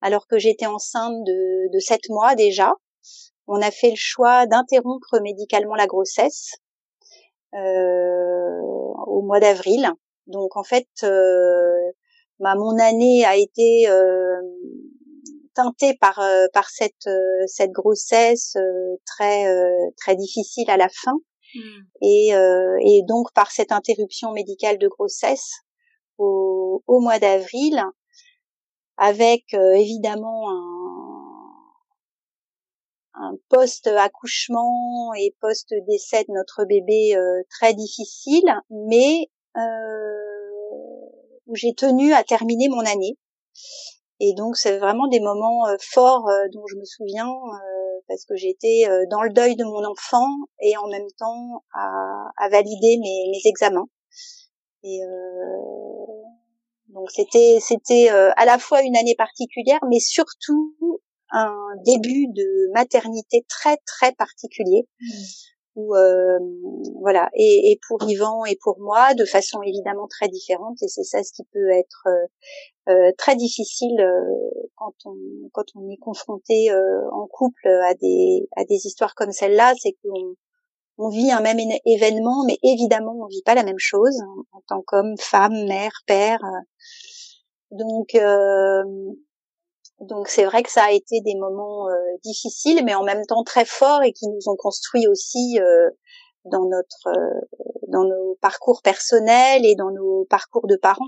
alors 0.00 0.26
que 0.26 0.38
j'étais 0.38 0.66
enceinte 0.66 1.24
de, 1.24 1.72
de 1.72 1.78
7 1.78 2.08
mois 2.10 2.34
déjà. 2.34 2.74
On 3.46 3.60
a 3.62 3.70
fait 3.70 3.90
le 3.90 3.96
choix 3.96 4.46
d'interrompre 4.46 5.20
médicalement 5.22 5.74
la 5.74 5.86
grossesse 5.86 6.52
euh, 7.54 8.60
au 9.06 9.22
mois 9.22 9.40
d'avril. 9.40 9.90
Donc 10.26 10.56
en 10.56 10.62
fait, 10.62 10.88
euh, 11.02 11.90
bah, 12.38 12.54
mon 12.56 12.78
année 12.78 13.24
a 13.24 13.36
été 13.36 13.88
euh, 13.88 14.40
teintée 15.54 15.96
par 16.00 16.20
euh, 16.20 16.46
par 16.52 16.68
cette 16.70 17.06
euh, 17.06 17.44
cette 17.46 17.72
grossesse 17.72 18.54
euh, 18.56 18.96
très 19.06 19.46
très 19.96 20.14
difficile 20.14 20.70
à 20.70 20.76
la 20.76 20.88
fin 20.88 21.18
hmm. 21.54 21.80
et 22.02 22.28
et 22.28 23.02
donc 23.06 23.32
par 23.34 23.50
cette 23.50 23.72
interruption 23.72 24.32
médicale 24.32 24.78
de 24.78 24.88
grossesse 24.88 25.50
au, 26.18 26.82
au 26.86 27.00
mois 27.00 27.18
d'avril 27.18 27.82
avec 28.96 29.54
évidemment 29.54 30.50
un, 30.50 30.78
un 33.14 33.32
post-accouchement 33.48 35.12
et 35.14 35.36
post-décès 35.40 36.24
de 36.24 36.32
notre 36.32 36.64
bébé 36.64 37.16
très 37.50 37.74
difficile, 37.74 38.52
mais 38.70 39.28
où 41.46 41.54
j'ai 41.54 41.74
tenu 41.74 42.12
à 42.12 42.24
terminer 42.24 42.68
mon 42.68 42.84
année. 42.84 43.16
Et 44.20 44.34
donc 44.34 44.56
c'est 44.56 44.78
vraiment 44.78 45.06
des 45.06 45.20
moments 45.20 45.64
forts 45.80 46.28
dont 46.52 46.66
je 46.66 46.76
me 46.76 46.84
souviens 46.84 47.28
parce 48.08 48.24
que 48.24 48.36
j'étais 48.36 48.84
dans 49.10 49.22
le 49.22 49.30
deuil 49.30 49.56
de 49.56 49.64
mon 49.64 49.84
enfant 49.84 50.26
et 50.60 50.76
en 50.76 50.88
même 50.88 51.06
temps 51.18 51.62
à, 51.74 51.88
à 52.38 52.48
valider 52.48 52.98
mes, 52.98 53.30
mes, 53.30 53.48
examens. 53.48 53.88
Et 54.82 55.00
donc 56.88 57.10
c'était 57.10 57.58
c'était 57.60 58.08
à 58.08 58.44
la 58.44 58.58
fois 58.58 58.82
une 58.82 58.96
année 58.96 59.14
particulière, 59.16 59.80
mais 59.90 60.00
surtout 60.00 60.74
un 61.30 61.54
début 61.84 62.26
de 62.28 62.72
maternité 62.72 63.44
très 63.48 63.76
très 63.86 64.12
particulier. 64.12 64.88
Mmh. 65.00 65.06
Euh, 65.78 66.38
voilà 67.00 67.28
et, 67.34 67.70
et, 67.70 67.80
pour 67.86 68.02
Yvan 68.02 68.44
et 68.44 68.58
pour 68.60 68.80
moi 68.80 69.14
de 69.14 69.24
façon 69.24 69.62
évidemment 69.62 70.08
très 70.08 70.28
différente 70.28 70.76
et 70.82 70.88
c'est 70.88 71.04
ça 71.04 71.22
ce 71.22 71.32
qui 71.32 71.44
peut 71.52 71.70
être 71.70 72.06
euh, 72.08 72.92
euh 72.92 73.12
très 73.16 73.36
difficile 73.36 74.00
euh, 74.00 74.68
quand 74.74 74.94
on 75.04 75.14
quand 75.52 75.66
on 75.76 75.88
est 75.88 75.98
confronté 75.98 76.72
euh, 76.72 77.08
en 77.12 77.28
couple 77.28 77.68
à 77.68 77.94
des 77.94 78.48
à 78.56 78.64
des 78.64 78.86
histoires 78.86 79.14
comme 79.14 79.30
celle-là 79.30 79.72
c'est 79.80 79.96
qu'on 80.02 80.34
on 80.98 81.10
vit 81.10 81.30
un 81.30 81.40
même 81.40 81.60
événement 81.86 82.44
mais 82.44 82.58
évidemment 82.64 83.14
on 83.22 83.26
vit 83.28 83.42
pas 83.44 83.54
la 83.54 83.62
même 83.62 83.78
chose 83.78 84.20
en, 84.20 84.58
en 84.58 84.62
tant 84.66 84.82
qu'homme 84.84 85.14
femme 85.16 85.64
mère 85.68 86.02
père 86.06 86.40
donc 87.70 88.16
donc 90.00 90.28
c'est 90.28 90.44
vrai 90.44 90.62
que 90.62 90.70
ça 90.70 90.84
a 90.84 90.92
été 90.92 91.20
des 91.24 91.34
moments 91.34 91.88
euh, 91.88 92.16
difficiles, 92.22 92.84
mais 92.84 92.94
en 92.94 93.02
même 93.02 93.24
temps 93.26 93.42
très 93.42 93.64
forts 93.64 94.02
et 94.02 94.12
qui 94.12 94.28
nous 94.28 94.48
ont 94.48 94.56
construit 94.56 95.08
aussi 95.08 95.58
euh, 95.58 95.90
dans 96.44 96.64
notre 96.68 97.08
euh, 97.08 97.40
dans 97.88 98.04
nos 98.04 98.36
parcours 98.40 98.80
personnels 98.82 99.66
et 99.66 99.74
dans 99.74 99.90
nos 99.90 100.24
parcours 100.26 100.68
de 100.68 100.76
parents. 100.76 101.04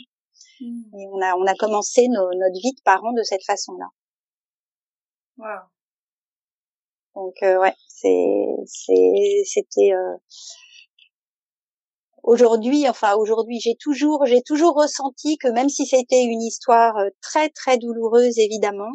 Mmh. 0.61 0.99
Et 0.99 1.07
on 1.13 1.21
a 1.23 1.37
on 1.37 1.47
a 1.47 1.55
commencé 1.55 2.09
notre 2.09 2.61
vie 2.61 2.73
de 2.73 2.83
parents 2.85 3.13
de 3.13 3.23
cette 3.23 3.45
façon-là. 3.45 3.87
Wow. 5.39 5.69
Donc 7.15 7.37
ouais, 7.43 7.75
c'est 7.87 8.47
c'est 8.67 9.43
c'était 9.45 9.93
aujourd'hui, 12.23 12.89
enfin 12.89 13.15
aujourd'hui, 13.15 13.61
j'ai 13.61 13.77
toujours, 13.77 14.25
j'ai 14.27 14.43
toujours 14.43 14.75
ressenti 14.75 15.39
que 15.39 15.49
même 15.49 15.69
si 15.69 15.87
c'était 15.87 16.23
une 16.23 16.43
histoire 16.43 16.97
euh, 16.99 17.09
très 17.23 17.49
très 17.51 17.79
douloureuse 17.79 18.39
évidemment, 18.39 18.93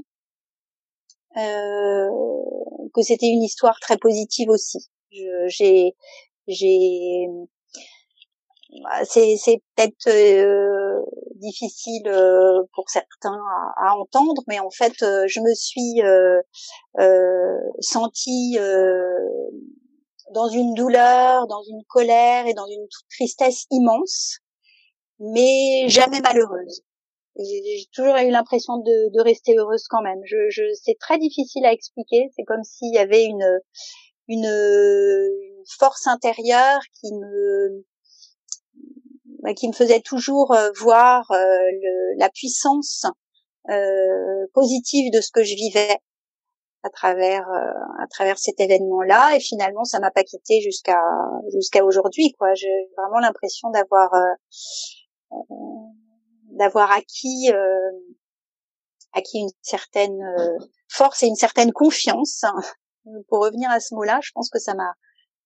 euh, 1.38 2.10
que 2.94 3.02
c'était 3.02 3.28
une 3.28 3.44
histoire 3.44 3.80
très 3.80 3.98
positive 3.98 4.50
aussi. 4.50 4.90
J'ai, 5.48 5.96
j'ai, 6.48 7.28
bah, 8.84 9.06
c'est, 9.06 9.38
c'est 9.38 9.62
peut-être 9.76 10.08
euh, 10.08 11.02
difficile 11.36 12.04
pour 12.74 12.90
certains 12.90 13.40
à, 13.78 13.90
à, 13.90 13.96
entendre, 13.96 14.44
mais 14.48 14.60
en 14.60 14.70
fait, 14.70 14.94
je 15.00 15.40
me 15.40 15.54
suis 15.54 16.02
sentie 17.80 18.58
dans 20.34 20.50
une 20.50 20.74
douleur, 20.74 21.48
dans 21.48 21.64
une 21.64 21.84
colère 21.88 22.48
et 22.48 22.54
dans 22.54 22.68
une 22.68 22.88
tristesse 23.10 23.66
immense, 23.72 24.40
mais 25.20 25.88
jamais 25.88 26.22
malheureuse. 26.22 26.82
J'ai 27.38 27.86
toujours 27.94 28.16
eu 28.16 28.30
l'impression 28.30 28.78
de, 28.78 29.14
de, 29.14 29.22
rester 29.22 29.58
heureuse 29.58 29.88
quand 29.90 30.02
même. 30.02 30.22
Je, 30.24 30.50
je 30.50 30.64
c'est 30.82 30.98
très 30.98 31.18
difficile 31.18 31.66
à 31.66 31.74
expliquer. 31.74 32.30
C'est 32.36 32.44
comme 32.44 32.64
s'il 32.64 32.94
y 32.94 32.98
avait 32.98 33.26
une, 33.26 33.60
une, 34.30 34.50
force 35.78 36.08
intérieure 36.08 36.80
qui 36.94 37.12
me 37.14 37.84
bah, 39.42 39.54
qui 39.54 39.68
me 39.68 39.74
faisait 39.74 40.00
toujours 40.00 40.54
euh, 40.54 40.70
voir 40.80 41.30
euh, 41.32 41.36
le, 41.36 42.20
la 42.20 42.30
puissance 42.30 43.06
euh, 43.70 44.46
positive 44.54 45.12
de 45.12 45.22
ce 45.22 45.32
que 45.32 45.44
je 45.44 45.56
vivais 45.56 45.98
à 46.86 46.89
travers 46.91 47.50
euh, 47.50 48.04
à 48.04 48.08
travers 48.08 48.38
cet 48.38 48.60
événement-là 48.60 49.36
et 49.36 49.39
finalement 49.39 49.84
ça 49.86 50.00
m'a 50.00 50.12
pas 50.12 50.24
quitté 50.24 50.62
jusqu'à 50.62 51.02
jusqu'à 51.54 51.84
aujourd'hui 51.84 52.32
quoi. 52.38 52.54
J'ai 52.54 52.89
vraiment 52.95 53.19
l'impression 53.19 53.71
d'avoir 53.71 54.13
euh, 54.13 55.34
euh, 55.34 55.45
d'avoir 56.52 56.91
acquis 56.91 57.50
acquis 59.13 59.39
une 59.39 59.50
certaine 59.62 60.19
force 60.89 61.24
et 61.24 61.28
une 61.28 61.36
certaine 61.36 61.71
confiance. 61.71 62.43
Pour 63.30 63.43
revenir 63.43 63.69
à 63.69 63.80
ce 63.80 63.93
mot-là, 63.93 64.19
je 64.24 64.32
pense 64.34 64.50
que 64.50 64.60
ça 64.60 64.74
m'a 64.74 64.93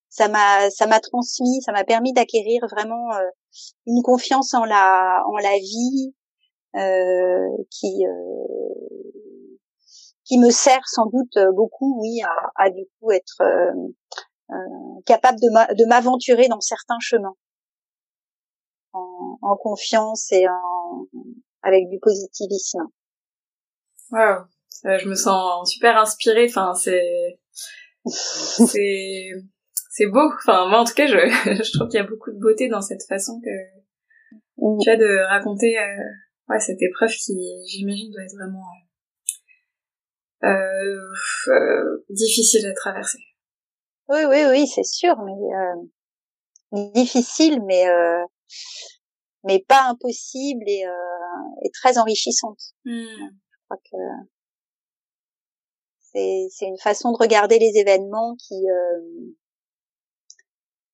ça 0.09 0.27
m'a 0.27 0.69
ça 0.69 0.87
m'a 0.87 0.99
transmis, 0.99 1.61
ça 1.61 1.71
m'a 1.71 1.83
permis 1.85 2.13
d'acquérir 2.13 2.67
vraiment 2.69 3.09
une 3.85 4.01
confiance 4.03 4.53
en 4.53 4.65
la 4.65 5.23
en 5.25 5.37
la 5.37 5.57
vie 5.57 6.13
euh, 6.75 7.47
qui 7.71 8.03
qui 10.29 10.37
me 10.37 10.51
sert 10.51 10.87
sans 10.87 11.07
doute 11.07 11.35
euh, 11.37 11.51
beaucoup, 11.51 11.99
oui, 12.01 12.21
à, 12.21 12.65
à 12.65 12.69
du 12.69 12.85
coup 12.99 13.11
être 13.11 13.41
euh, 13.41 13.73
euh, 14.51 15.01
capable 15.07 15.39
de 15.39 15.87
m'aventurer 15.87 16.47
dans 16.47 16.61
certains 16.61 16.99
chemins 17.01 17.35
en, 18.93 19.37
en, 19.41 19.57
confiance 19.57 20.31
et 20.31 20.47
en, 20.47 21.07
avec 21.63 21.89
du 21.89 21.99
positivisme. 21.99 22.83
Wow, 24.11 24.45
je 24.83 25.09
me 25.09 25.15
sens 25.15 25.71
super 25.71 25.97
inspirée. 25.97 26.45
Enfin, 26.47 26.75
c'est 26.75 27.39
c'est 28.05 29.31
c'est 29.89 30.07
beau. 30.07 30.31
Enfin, 30.37 30.69
moi 30.69 30.79
en 30.79 30.85
tout 30.85 30.93
cas, 30.93 31.07
je, 31.07 31.17
je 31.63 31.77
trouve 31.77 31.89
qu'il 31.89 31.99
y 31.99 32.03
a 32.03 32.07
beaucoup 32.07 32.31
de 32.31 32.39
beauté 32.39 32.69
dans 32.69 32.81
cette 32.81 33.03
façon 33.07 33.41
que 33.43 33.79
tu 34.81 34.89
as 34.89 34.97
de 34.97 35.27
raconter 35.27 35.77
euh, 35.79 35.83
ouais 36.49 36.59
cette 36.59 36.81
épreuve 36.81 37.11
qui, 37.11 37.33
j'imagine, 37.67 38.11
doit 38.11 38.23
être 38.23 38.35
vraiment 38.35 38.59
euh, 38.59 38.88
difficile 42.09 42.67
à 42.67 42.73
traverser. 42.73 43.19
Oui, 44.09 44.21
oui, 44.27 44.43
oui, 44.49 44.67
c'est 44.67 44.85
sûr, 44.85 45.15
mais 45.23 45.31
euh, 45.31 46.91
difficile, 46.93 47.61
mais 47.65 47.87
euh, 47.87 48.25
mais 49.43 49.63
pas 49.67 49.87
impossible 49.87 50.63
et, 50.67 50.85
euh, 50.85 51.63
et 51.63 51.69
très 51.71 51.97
enrichissante. 51.97 52.59
Hmm. 52.85 53.05
Je 53.05 53.57
crois 53.65 53.77
que 53.77 53.97
c'est 55.99 56.47
c'est 56.49 56.65
une 56.65 56.79
façon 56.79 57.11
de 57.11 57.17
regarder 57.17 57.59
les 57.59 57.77
événements 57.77 58.35
qui 58.35 58.55
euh, 58.55 59.35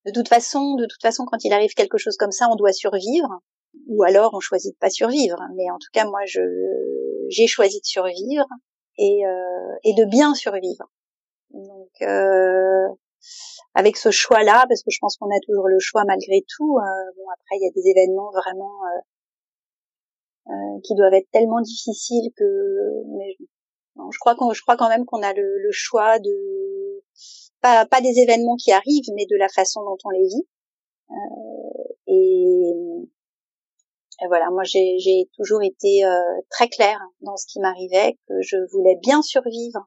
de 0.06 0.12
toute 0.12 0.28
façon, 0.28 0.76
de 0.76 0.86
toute 0.86 1.02
façon, 1.02 1.24
quand 1.24 1.42
il 1.44 1.52
arrive 1.52 1.72
quelque 1.74 1.98
chose 1.98 2.16
comme 2.16 2.30
ça, 2.30 2.48
on 2.50 2.54
doit 2.54 2.72
survivre, 2.72 3.40
ou 3.88 4.04
alors 4.04 4.34
on 4.34 4.40
choisit 4.40 4.74
de 4.74 4.78
pas 4.78 4.90
survivre. 4.90 5.38
Mais 5.56 5.70
en 5.70 5.78
tout 5.78 5.88
cas, 5.92 6.04
moi, 6.04 6.20
je 6.26 6.40
j'ai 7.28 7.46
choisi 7.46 7.80
de 7.80 7.86
survivre 7.86 8.46
et, 8.98 9.26
euh, 9.26 9.74
et 9.84 9.94
de 9.94 10.04
bien 10.04 10.34
survivre. 10.34 10.90
Donc 11.50 11.90
euh, 12.02 12.88
avec 13.74 13.96
ce 13.96 14.10
choix-là, 14.10 14.66
parce 14.68 14.82
que 14.82 14.90
je 14.90 14.98
pense 15.00 15.16
qu'on 15.16 15.30
a 15.30 15.40
toujours 15.46 15.68
le 15.68 15.78
choix 15.78 16.04
malgré 16.06 16.44
tout. 16.56 16.78
Euh, 16.78 17.12
bon 17.16 17.28
après 17.32 17.56
il 17.56 17.62
y 17.62 17.68
a 17.68 17.72
des 17.74 17.88
événements 17.88 18.30
vraiment 18.30 18.72
qui 20.84 20.94
doivent 20.94 21.14
être 21.14 21.30
tellement 21.32 21.60
difficiles 21.60 22.30
que 22.36 22.44
mais 23.18 23.36
je 24.12 24.18
crois 24.20 24.36
qu'on 24.36 24.52
je 24.52 24.62
crois 24.62 24.76
quand 24.76 24.88
même 24.88 25.04
qu'on 25.04 25.22
a 25.22 25.32
le, 25.32 25.58
le 25.58 25.72
choix 25.72 26.20
de 26.20 27.02
pas, 27.60 27.86
pas 27.86 28.00
des 28.00 28.18
événements 28.20 28.56
qui 28.56 28.72
arrivent, 28.72 29.10
mais 29.14 29.26
de 29.26 29.36
la 29.36 29.48
façon 29.48 29.82
dont 29.82 29.98
on 30.04 30.10
les 30.10 30.26
vit. 30.26 30.46
Euh, 31.10 31.94
et, 32.06 32.72
et 34.22 34.26
voilà, 34.28 34.48
moi 34.50 34.62
j'ai 34.64 35.28
toujours 35.36 35.62
été 35.62 36.04
euh, 36.04 36.40
très 36.48 36.68
claire 36.68 37.00
dans 37.20 37.36
ce 37.36 37.46
qui 37.46 37.60
m'arrivait, 37.60 38.18
que 38.28 38.34
je 38.40 38.56
voulais 38.72 38.96
bien 39.02 39.20
survivre 39.22 39.86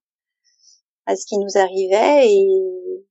à 1.06 1.16
ce 1.16 1.26
qui 1.26 1.38
nous 1.40 1.58
arrivait 1.58 2.30
et 2.30 3.06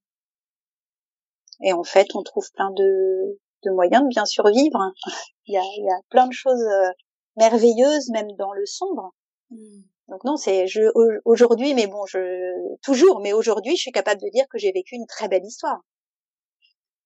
et 1.61 1.73
en 1.73 1.83
fait 1.83 2.07
on 2.15 2.23
trouve 2.23 2.49
plein 2.53 2.71
de, 2.71 3.37
de 3.63 3.71
moyens 3.71 4.03
de 4.03 4.07
bien 4.07 4.25
survivre. 4.25 4.93
il, 5.47 5.55
y 5.55 5.57
a, 5.57 5.61
il 5.77 5.85
y 5.85 5.91
a 5.91 5.99
plein 6.09 6.27
de 6.27 6.33
choses 6.33 6.61
euh, 6.61 6.89
merveilleuses 7.35 8.09
même 8.11 8.31
dans 8.37 8.53
le 8.53 8.65
sombre. 8.65 9.13
Hmm. 9.49 9.81
Donc 10.07 10.23
non, 10.23 10.37
c'est 10.37 10.67
je 10.67 10.81
aujourd'hui, 11.25 11.73
mais 11.73 11.87
bon, 11.87 12.05
je 12.07 12.77
toujours, 12.81 13.19
mais 13.19 13.33
aujourd'hui, 13.33 13.75
je 13.75 13.81
suis 13.81 13.91
capable 13.91 14.21
de 14.21 14.29
dire 14.29 14.45
que 14.49 14.57
j'ai 14.57 14.71
vécu 14.71 14.95
une 14.95 15.05
très 15.05 15.27
belle 15.27 15.45
histoire 15.45 15.81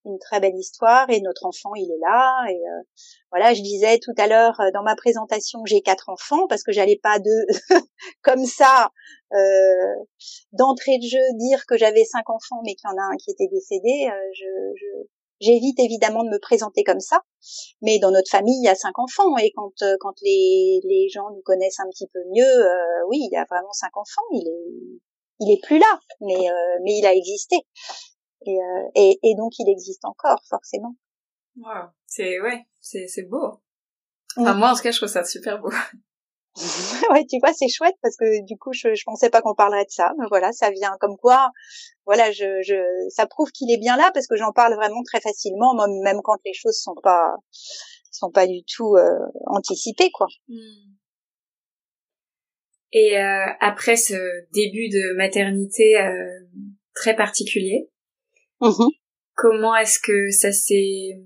une 0.05 0.19
très 0.19 0.39
belle 0.39 0.55
histoire 0.55 1.09
et 1.09 1.21
notre 1.21 1.45
enfant 1.45 1.73
il 1.75 1.89
est 1.89 1.99
là 1.99 2.45
et 2.49 2.55
euh, 2.55 2.83
voilà 3.31 3.53
je 3.53 3.61
disais 3.61 3.99
tout 3.99 4.13
à 4.17 4.27
l'heure 4.27 4.59
euh, 4.59 4.71
dans 4.73 4.83
ma 4.83 4.95
présentation 4.95 5.59
j'ai 5.65 5.81
quatre 5.81 6.09
enfants 6.09 6.47
parce 6.47 6.63
que 6.63 6.71
j'allais 6.71 6.99
pas 7.01 7.19
de 7.19 7.31
comme 8.21 8.45
ça 8.45 8.89
euh, 9.33 9.95
d'entrée 10.51 10.97
de 10.97 11.07
jeu 11.07 11.37
dire 11.39 11.65
que 11.67 11.77
j'avais 11.77 12.03
cinq 12.03 12.29
enfants 12.29 12.61
mais 12.65 12.75
qu'il 12.75 12.89
y 12.89 12.93
en 12.93 12.97
a 12.97 13.13
un 13.13 13.17
qui 13.17 13.31
était 13.31 13.47
décédé 13.47 14.09
je, 14.33 14.45
je 14.75 15.07
j'évite 15.39 15.79
évidemment 15.79 16.23
de 16.23 16.29
me 16.29 16.39
présenter 16.39 16.83
comme 16.85 17.01
ça, 17.01 17.19
mais 17.81 17.99
dans 17.99 18.11
notre 18.11 18.29
famille, 18.29 18.61
il 18.61 18.63
y 18.63 18.69
a 18.69 18.75
cinq 18.75 18.97
enfants 18.97 19.35
et 19.37 19.51
quand 19.53 19.73
quand 19.99 20.13
les 20.21 20.79
les 20.85 21.09
gens 21.09 21.31
nous 21.31 21.41
connaissent 21.41 21.81
un 21.81 21.89
petit 21.89 22.07
peu 22.13 22.19
mieux, 22.33 22.65
oui, 23.09 23.17
il 23.19 23.29
y 23.33 23.35
a 23.35 23.45
vraiment 23.49 23.73
cinq 23.73 23.91
enfants. 23.97 24.21
Il 24.31 24.47
est 24.47 25.01
il 25.41 25.51
est 25.51 25.61
plus 25.61 25.79
là, 25.79 25.99
mais 26.21 26.47
mais 26.83 26.97
il 26.97 27.05
a 27.05 27.13
existé 27.13 27.57
et, 28.45 28.59
et 28.95 29.19
et 29.23 29.35
donc 29.35 29.53
il 29.59 29.69
existe 29.69 30.05
encore 30.05 30.41
forcément. 30.49 30.95
Wow, 31.57 31.89
c'est 32.05 32.39
ouais, 32.41 32.65
c'est 32.79 33.07
c'est 33.07 33.23
beau. 33.23 33.61
Enfin, 34.37 34.55
moi 34.55 34.71
en 34.71 34.75
tout 34.75 34.81
cas, 34.81 34.91
je 34.91 34.97
trouve 34.97 35.09
ça 35.09 35.23
super 35.23 35.61
beau. 35.61 35.71
ouais, 37.11 37.25
tu 37.27 37.39
vois, 37.39 37.53
c'est 37.53 37.67
chouette 37.67 37.95
parce 38.01 38.15
que 38.15 38.45
du 38.45 38.57
coup, 38.57 38.73
je, 38.73 38.93
je 38.93 39.03
pensais 39.05 39.29
pas 39.29 39.41
qu'on 39.41 39.55
parlerait 39.55 39.85
de 39.85 39.89
ça, 39.89 40.11
mais 40.19 40.25
voilà, 40.29 40.51
ça 40.51 40.69
vient 40.69 40.95
comme 40.99 41.17
quoi, 41.17 41.49
voilà, 42.05 42.31
je, 42.31 42.61
je, 42.61 42.75
ça 43.09 43.25
prouve 43.25 43.51
qu'il 43.51 43.71
est 43.71 43.79
bien 43.79 43.97
là 43.97 44.11
parce 44.13 44.27
que 44.27 44.35
j'en 44.35 44.51
parle 44.51 44.75
vraiment 44.75 45.01
très 45.03 45.19
facilement, 45.19 45.73
même 46.03 46.21
quand 46.23 46.37
les 46.45 46.53
choses 46.53 46.77
sont 46.79 46.95
pas, 47.01 47.33
sont 48.11 48.29
pas 48.29 48.45
du 48.45 48.63
tout 48.65 48.95
euh, 48.95 49.19
anticipées, 49.47 50.11
quoi. 50.11 50.27
Hmm. 50.47 50.93
Et 52.91 53.17
euh, 53.17 53.45
après 53.59 53.95
ce 53.95 54.13
début 54.53 54.89
de 54.89 55.15
maternité 55.17 55.99
euh, 55.99 56.29
très 56.93 57.15
particulier, 57.15 57.89
mm-hmm. 58.69 58.89
comment 59.35 59.75
est-ce 59.75 59.99
que 59.99 60.31
ça 60.31 60.51
s'est, 60.51 61.21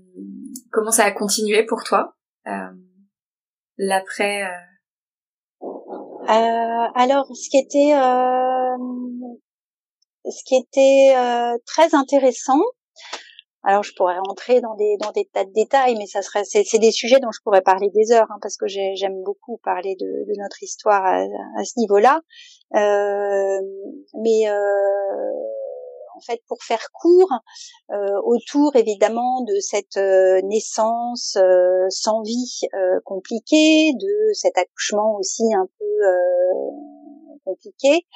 comment 0.70 0.90
ça 0.90 1.04
a 1.04 1.12
continué 1.12 1.64
pour 1.64 1.82
toi 1.84 2.14
euh, 2.46 2.70
l'après 3.76 4.44
euh, 6.28 6.86
alors, 6.94 7.26
ce 7.34 7.48
qui 7.48 7.56
était, 7.56 7.94
euh, 7.94 8.76
ce 10.30 10.44
qui 10.44 10.56
était 10.56 11.16
euh, 11.16 11.56
très 11.64 11.94
intéressant, 11.94 12.60
alors 13.62 13.82
je 13.82 13.92
pourrais 13.96 14.18
rentrer 14.18 14.60
dans 14.60 14.74
des 14.76 14.96
dans 15.00 15.10
des 15.12 15.24
tas 15.32 15.44
de 15.44 15.52
détails, 15.52 15.96
mais 15.96 16.06
ça 16.06 16.20
serait 16.20 16.44
c'est 16.44 16.78
des 16.78 16.92
sujets 16.92 17.18
dont 17.20 17.30
je 17.32 17.40
pourrais 17.42 17.62
parler 17.62 17.88
des 17.94 18.12
heures, 18.12 18.26
hein, 18.30 18.38
parce 18.42 18.56
que 18.58 18.66
j'aime 18.66 19.22
beaucoup 19.24 19.58
parler 19.64 19.96
de, 19.98 20.06
de, 20.06 20.40
notre 20.40 20.62
histoire 20.62 21.02
à, 21.04 21.20
à 21.56 21.64
ce 21.64 21.78
niveau-là. 21.80 22.20
Euh, 22.74 23.60
mais 24.22 24.50
euh, 24.50 25.57
en 26.18 26.20
fait, 26.20 26.42
pour 26.48 26.62
faire 26.62 26.88
court, 26.92 27.32
euh, 27.90 28.20
autour 28.24 28.74
évidemment 28.74 29.42
de 29.42 29.54
cette 29.60 29.96
euh, 29.96 30.40
naissance 30.42 31.36
euh, 31.36 31.86
sans 31.90 32.22
vie 32.22 32.60
compliquée, 33.04 33.92
de 33.94 34.32
cet 34.32 34.58
accouchement 34.58 35.16
aussi 35.18 35.44
un 35.54 35.66
peu 35.78 35.84
compliqué. 37.44 38.06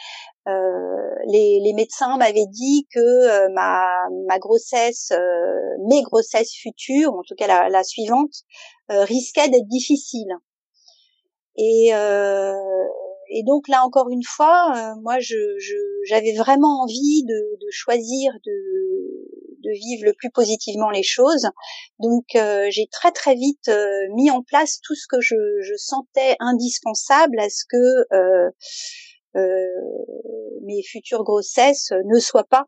Les, 0.47 1.61
les, 1.61 1.73
médecins 1.75 2.17
m'avaient 2.19 2.49
dit 2.51 2.87
que 2.93 3.49
ma, 3.55 3.87
ma, 4.27 4.39
grossesse, 4.39 5.13
mes 5.89 6.03
grossesses 6.03 6.53
futures, 6.55 7.15
en 7.15 7.23
tout 7.27 7.35
cas 7.37 7.47
la, 7.47 7.69
la 7.69 7.85
suivante, 7.85 8.35
risquaient 8.89 9.49
d'être 9.49 9.69
difficiles. 9.69 10.37
Et, 11.57 11.93
et 13.35 13.43
donc 13.45 13.67
là 13.69 13.85
encore 13.85 14.11
une 14.11 14.23
fois, 14.23 14.73
euh, 14.77 15.01
moi 15.03 15.17
j'avais 16.09 16.35
vraiment 16.35 16.83
envie 16.83 17.25
de, 17.25 17.57
de 17.57 17.71
choisir 17.71 18.33
de, 18.45 18.53
de, 19.63 19.71
vivre 19.73 20.05
le 20.05 20.13
plus 20.13 20.31
positivement 20.31 20.91
les 20.91 21.03
choses. 21.03 21.47
Donc 21.99 22.25
euh, 22.37 22.67
j'ai 22.71 22.87
très 22.91 23.11
très 23.11 23.35
vite 23.35 23.69
euh, 23.69 24.07
mis 24.15 24.31
en 24.31 24.43
place 24.43 24.81
tout 24.83 24.95
ce 24.95 25.07
que 25.09 25.21
je, 25.21 25.35
je 25.63 25.75
sentais 25.77 26.37
indispensable 26.41 27.41
à 27.41 27.49
ce 27.49 27.65
que 27.69 28.53
mes 30.65 30.83
futures 30.83 31.25
grossesses 31.25 31.93
ne 32.05 32.19
soient 32.21 32.45
pas 32.45 32.67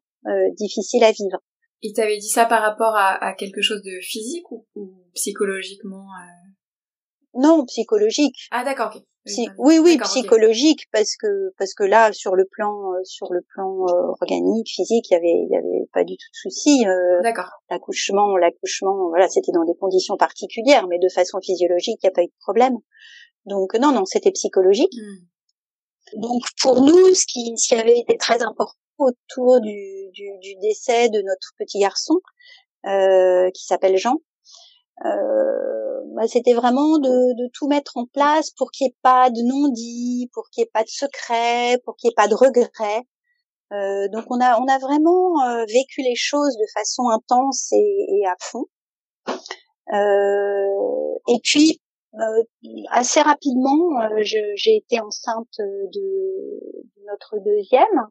difficiles 0.57 1.05
à 1.05 1.13
vivre. 1.13 1.39
Il 1.83 1.93
t'avait 1.93 2.17
dit 2.17 2.31
ça 2.31 2.47
par 2.47 2.63
rapport 2.63 2.97
à, 2.97 3.23
à 3.23 3.35
quelque 3.35 3.61
chose 3.61 3.83
de 3.83 4.01
physique 4.01 4.51
ou, 4.51 4.67
ou 4.75 4.95
psychologiquement 5.13 6.07
Non, 7.35 7.65
psychologique. 7.67 8.49
Ah 8.51 8.65
d'accord, 8.65 8.97
oui, 9.59 9.79
oui, 9.79 9.97
psychologique, 9.99 10.87
parce 10.93 11.17
que 11.17 11.53
parce 11.57 11.73
que 11.73 11.85
là, 11.85 12.13
sur 12.13 12.35
le 12.35 12.45
plan 12.45 12.93
euh, 12.93 13.01
sur 13.05 13.33
le 13.33 13.41
plan 13.55 13.87
euh, 13.89 14.13
organique, 14.21 14.69
physique, 14.69 15.07
il 15.11 15.15
y 15.15 15.17
avait 15.17 15.29
il 15.29 15.49
y 15.51 15.57
avait 15.57 15.89
pas 15.93 16.05
du 16.05 16.15
tout 16.17 16.31
de 16.31 16.51
souci. 16.51 16.87
Euh, 16.87 17.23
D'accord. 17.23 17.51
L'accouchement, 17.71 18.37
l'accouchement, 18.37 19.09
voilà, 19.09 19.29
c'était 19.29 19.53
dans 19.53 19.65
des 19.65 19.77
conditions 19.81 20.17
particulières, 20.17 20.87
mais 20.89 20.99
de 20.99 21.09
façon 21.09 21.39
physiologique, 21.41 22.01
il 22.03 22.07
n'y 22.07 22.11
a 22.11 22.13
pas 22.13 22.23
eu 22.23 22.27
de 22.27 22.41
problème. 22.41 22.77
Donc 23.47 23.75
non, 23.77 23.93
non, 23.93 24.05
c'était 24.05 24.33
psychologique. 24.33 24.93
Hmm. 24.93 26.21
Donc 26.21 26.43
pour 26.61 26.83
nous, 26.83 27.15
ce 27.15 27.25
qui, 27.27 27.57
ce 27.57 27.69
qui 27.69 27.81
avait 27.81 27.99
été 27.99 28.19
très 28.19 28.43
important 28.43 28.75
autour 28.99 29.61
du, 29.61 30.11
du, 30.13 30.39
du 30.41 30.55
décès 30.61 31.09
de 31.09 31.21
notre 31.23 31.53
petit 31.59 31.81
garçon, 31.81 32.15
euh, 32.87 33.51
qui 33.53 33.65
s'appelle 33.65 33.97
Jean, 33.97 34.17
euh, 35.05 35.84
bah, 36.15 36.27
c'était 36.27 36.55
vraiment 36.55 36.99
de, 36.99 37.35
de, 37.35 37.51
tout 37.53 37.69
mettre 37.69 37.97
en 37.97 38.07
place 38.07 38.51
pour 38.51 38.71
qu'il 38.71 38.87
n'y 38.87 38.91
ait 38.91 38.97
pas 39.03 39.31
de 39.31 39.41
non-dit, 39.43 40.31
pour 40.33 40.49
qu'il 40.51 40.63
n'y 40.63 40.67
ait 40.67 40.71
pas 40.73 40.85
de 40.85 40.89
secret, 40.89 41.79
pour 41.85 41.97
qu'il 41.97 42.09
n'y 42.09 42.13
ait 42.13 42.15
pas 42.15 42.29
de 42.29 42.35
regret. 42.35 43.03
Euh, 43.73 44.09
donc 44.09 44.25
on 44.31 44.41
a 44.41 44.61
on 44.61 44.67
a 44.69 44.79
vraiment 44.79 45.43
euh, 45.43 45.65
vécu 45.67 46.03
les 46.03 46.15
choses 46.15 46.57
de 46.57 46.67
façon 46.75 47.09
intense 47.09 47.73
et, 47.73 48.07
et 48.21 48.27
à 48.27 48.37
fond. 48.41 48.67
Euh, 49.93 51.19
et 51.29 51.39
puis 51.43 51.81
euh, 52.15 52.43
assez 52.91 53.21
rapidement, 53.21 54.01
euh, 54.03 54.23
j'ai 54.23 54.77
été 54.77 55.01
enceinte 55.01 55.49
de, 55.59 56.61
de 56.97 57.03
notre 57.07 57.39
deuxième 57.45 58.09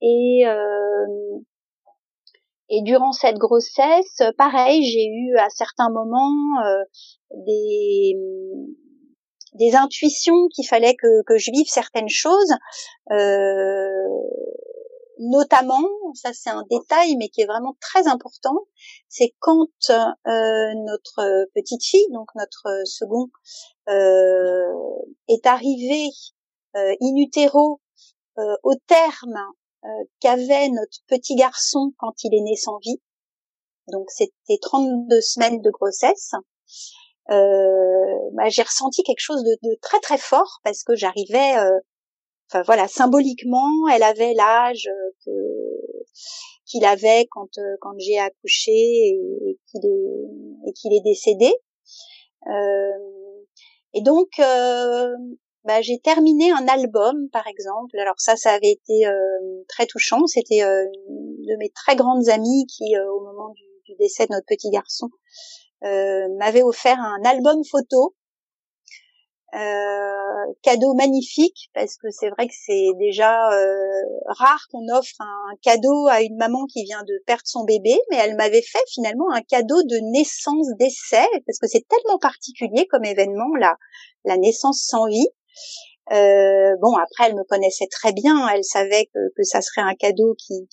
et 0.00 0.44
et 2.68 2.82
durant 2.82 3.12
cette 3.12 3.36
grossesse, 3.36 4.22
pareil, 4.38 4.84
j'ai 4.84 5.06
eu 5.06 5.36
à 5.38 5.48
certains 5.50 5.90
moments 5.90 6.62
euh, 6.64 6.84
des 7.46 8.16
des 9.54 9.76
intuitions 9.76 10.48
qu'il 10.52 10.66
fallait 10.66 10.96
que, 10.96 11.22
que 11.26 11.38
je 11.38 11.52
vive 11.52 11.68
certaines 11.68 12.08
choses, 12.08 12.52
euh, 13.12 13.88
notamment, 15.20 15.86
ça 16.14 16.30
c'est 16.32 16.50
un 16.50 16.64
détail 16.68 17.14
mais 17.16 17.28
qui 17.28 17.42
est 17.42 17.46
vraiment 17.46 17.76
très 17.80 18.08
important, 18.08 18.56
c'est 19.08 19.32
quand 19.38 19.68
euh, 19.90 20.74
notre 20.86 21.46
petite 21.54 21.84
fille, 21.84 22.10
donc 22.12 22.30
notre 22.34 22.82
second, 22.84 23.28
est 25.28 25.46
arrivée 25.46 26.08
in 26.74 27.16
utero 27.16 27.80
au 28.36 28.74
terme 28.88 29.38
euh, 29.38 29.63
qu'avait 30.20 30.68
notre 30.68 30.98
petit 31.08 31.34
garçon 31.34 31.92
quand 31.98 32.24
il 32.24 32.34
est 32.34 32.42
né 32.42 32.56
sans 32.56 32.78
vie. 32.78 33.00
Donc 33.88 34.10
c'était 34.10 34.58
32 34.60 35.20
semaines 35.20 35.60
de 35.60 35.70
grossesse. 35.70 36.32
Euh, 37.30 38.30
bah, 38.32 38.48
j'ai 38.48 38.62
ressenti 38.62 39.02
quelque 39.02 39.20
chose 39.20 39.42
de, 39.42 39.56
de, 39.62 39.78
très 39.80 40.00
très 40.00 40.18
fort 40.18 40.60
parce 40.62 40.82
que 40.82 40.94
j'arrivais, 40.94 41.56
euh, 41.56 41.78
enfin 42.50 42.62
voilà, 42.62 42.88
symboliquement, 42.88 43.88
elle 43.92 44.02
avait 44.02 44.34
l'âge 44.34 44.88
que 45.24 45.30
qu'il 46.66 46.84
avait 46.84 47.26
quand 47.30 47.48
quand 47.80 47.94
j'ai 47.98 48.18
accouché 48.18 48.72
et, 48.72 49.58
qu'il 49.66 49.86
est 49.86 50.68
et 50.68 50.72
qu'il 50.72 50.92
est 50.92 51.02
décédé. 51.02 51.52
et 53.94 54.02
donc 54.02 54.28
bah, 55.64 55.80
j'ai 55.80 55.98
terminé 55.98 56.52
un 56.52 56.68
album, 56.68 57.28
par 57.30 57.46
exemple. 57.46 57.98
Alors 57.98 58.16
ça, 58.18 58.36
ça 58.36 58.52
avait 58.52 58.72
été 58.72 59.06
euh, 59.06 59.64
très 59.68 59.86
touchant. 59.86 60.26
C'était 60.26 60.62
euh, 60.62 60.84
une 61.08 61.46
de 61.46 61.56
mes 61.58 61.70
très 61.70 61.96
grandes 61.96 62.28
amies 62.28 62.66
qui, 62.66 62.94
euh, 62.96 63.10
au 63.10 63.20
moment 63.20 63.48
du, 63.54 63.94
décès 63.98 64.26
de 64.26 64.32
notre 64.32 64.46
petit 64.46 64.70
garçon, 64.70 65.08
m'avait 66.38 66.62
offert 66.62 66.98
un 66.98 67.22
album 67.24 67.62
photo. 67.70 68.14
cadeau 70.62 70.94
magnifique 70.94 71.70
parce 71.74 71.96
que 71.96 72.08
c'est 72.10 72.30
vrai 72.30 72.48
que 72.48 72.54
c'est 72.54 72.88
déjà 72.98 73.30
rare 74.26 74.66
qu'on 74.70 74.88
offre 74.92 75.20
un 75.20 75.54
cadeau 75.62 76.08
à 76.08 76.22
une 76.22 76.36
maman 76.36 76.64
qui 76.64 76.82
vient 76.84 77.02
de 77.04 77.22
perdre 77.26 77.44
son 77.44 77.64
bébé, 77.64 77.94
mais 78.10 78.16
elle 78.16 78.36
m'avait 78.36 78.62
fait 78.62 78.84
finalement 78.88 79.30
un 79.32 79.42
cadeau 79.42 79.82
de 79.82 80.12
naissance 80.12 80.66
d'essai 80.78 81.26
parce 81.46 81.58
que 81.60 81.68
c'est 81.68 81.86
tellement 81.86 82.18
particulier 82.18 82.86
comme 82.90 83.04
événement 83.04 83.54
la 83.60 83.76
la 84.24 84.38
naissance 84.38 84.82
sans 84.82 85.06
vie 85.06 85.28
euh, 86.12 86.76
bon, 86.80 86.94
après, 86.96 87.28
elle 87.28 87.36
me 87.36 87.44
connaissait 87.44 87.88
très 87.90 88.12
bien. 88.12 88.48
Elle 88.48 88.64
savait 88.64 89.06
que, 89.06 89.18
que 89.36 89.42
ça 89.42 89.60
serait 89.60 89.82
un 89.82 89.94
cadeau 89.94 90.34
qui, 90.38 90.68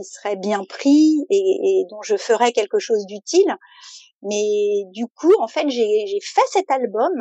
serait 0.00 0.36
bien 0.36 0.62
pris 0.64 1.26
et, 1.28 1.34
et, 1.36 1.84
dont 1.90 2.02
je 2.02 2.16
ferais 2.16 2.52
quelque 2.52 2.78
chose 2.78 3.04
d'utile. 3.06 3.56
Mais 4.22 4.84
du 4.92 5.06
coup, 5.06 5.32
en 5.40 5.48
fait, 5.48 5.68
j'ai 5.68 6.20
fait 6.22 6.40
cet 6.52 6.70
album 6.70 7.12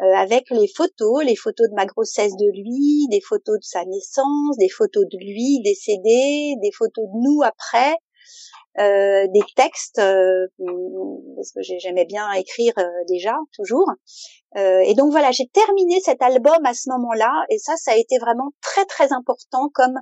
euh, 0.00 0.14
avec 0.16 0.48
les 0.50 0.66
photos, 0.66 1.24
les 1.24 1.36
photos 1.36 1.68
de 1.68 1.74
ma 1.74 1.84
grossesse 1.84 2.34
de 2.36 2.46
lui, 2.46 3.06
des 3.10 3.20
photos 3.20 3.58
de 3.58 3.64
sa 3.64 3.84
naissance, 3.84 4.56
des 4.58 4.70
photos 4.70 5.04
de 5.04 5.18
lui 5.18 5.60
décédé, 5.62 6.54
des 6.62 6.72
photos 6.72 7.04
de 7.04 7.20
nous 7.22 7.42
après, 7.42 7.94
euh, 8.78 9.26
des 9.28 9.42
textes 9.56 9.98
euh, 9.98 10.46
parce 11.36 11.52
que 11.52 11.60
j'aimais 11.80 12.04
bien 12.04 12.30
écrire 12.32 12.72
euh, 12.78 12.88
déjà 13.08 13.36
toujours 13.54 13.90
et 14.56 14.94
donc 14.94 15.12
voilà 15.12 15.30
j'ai 15.30 15.46
terminé 15.46 16.00
cet 16.00 16.22
album 16.22 16.64
à 16.64 16.74
ce 16.74 16.88
moment-là 16.90 17.32
et 17.50 17.58
ça 17.58 17.76
ça 17.76 17.92
a 17.92 17.96
été 17.96 18.18
vraiment 18.18 18.50
très 18.60 18.84
très 18.84 19.12
important 19.12 19.70
comme 19.74 20.00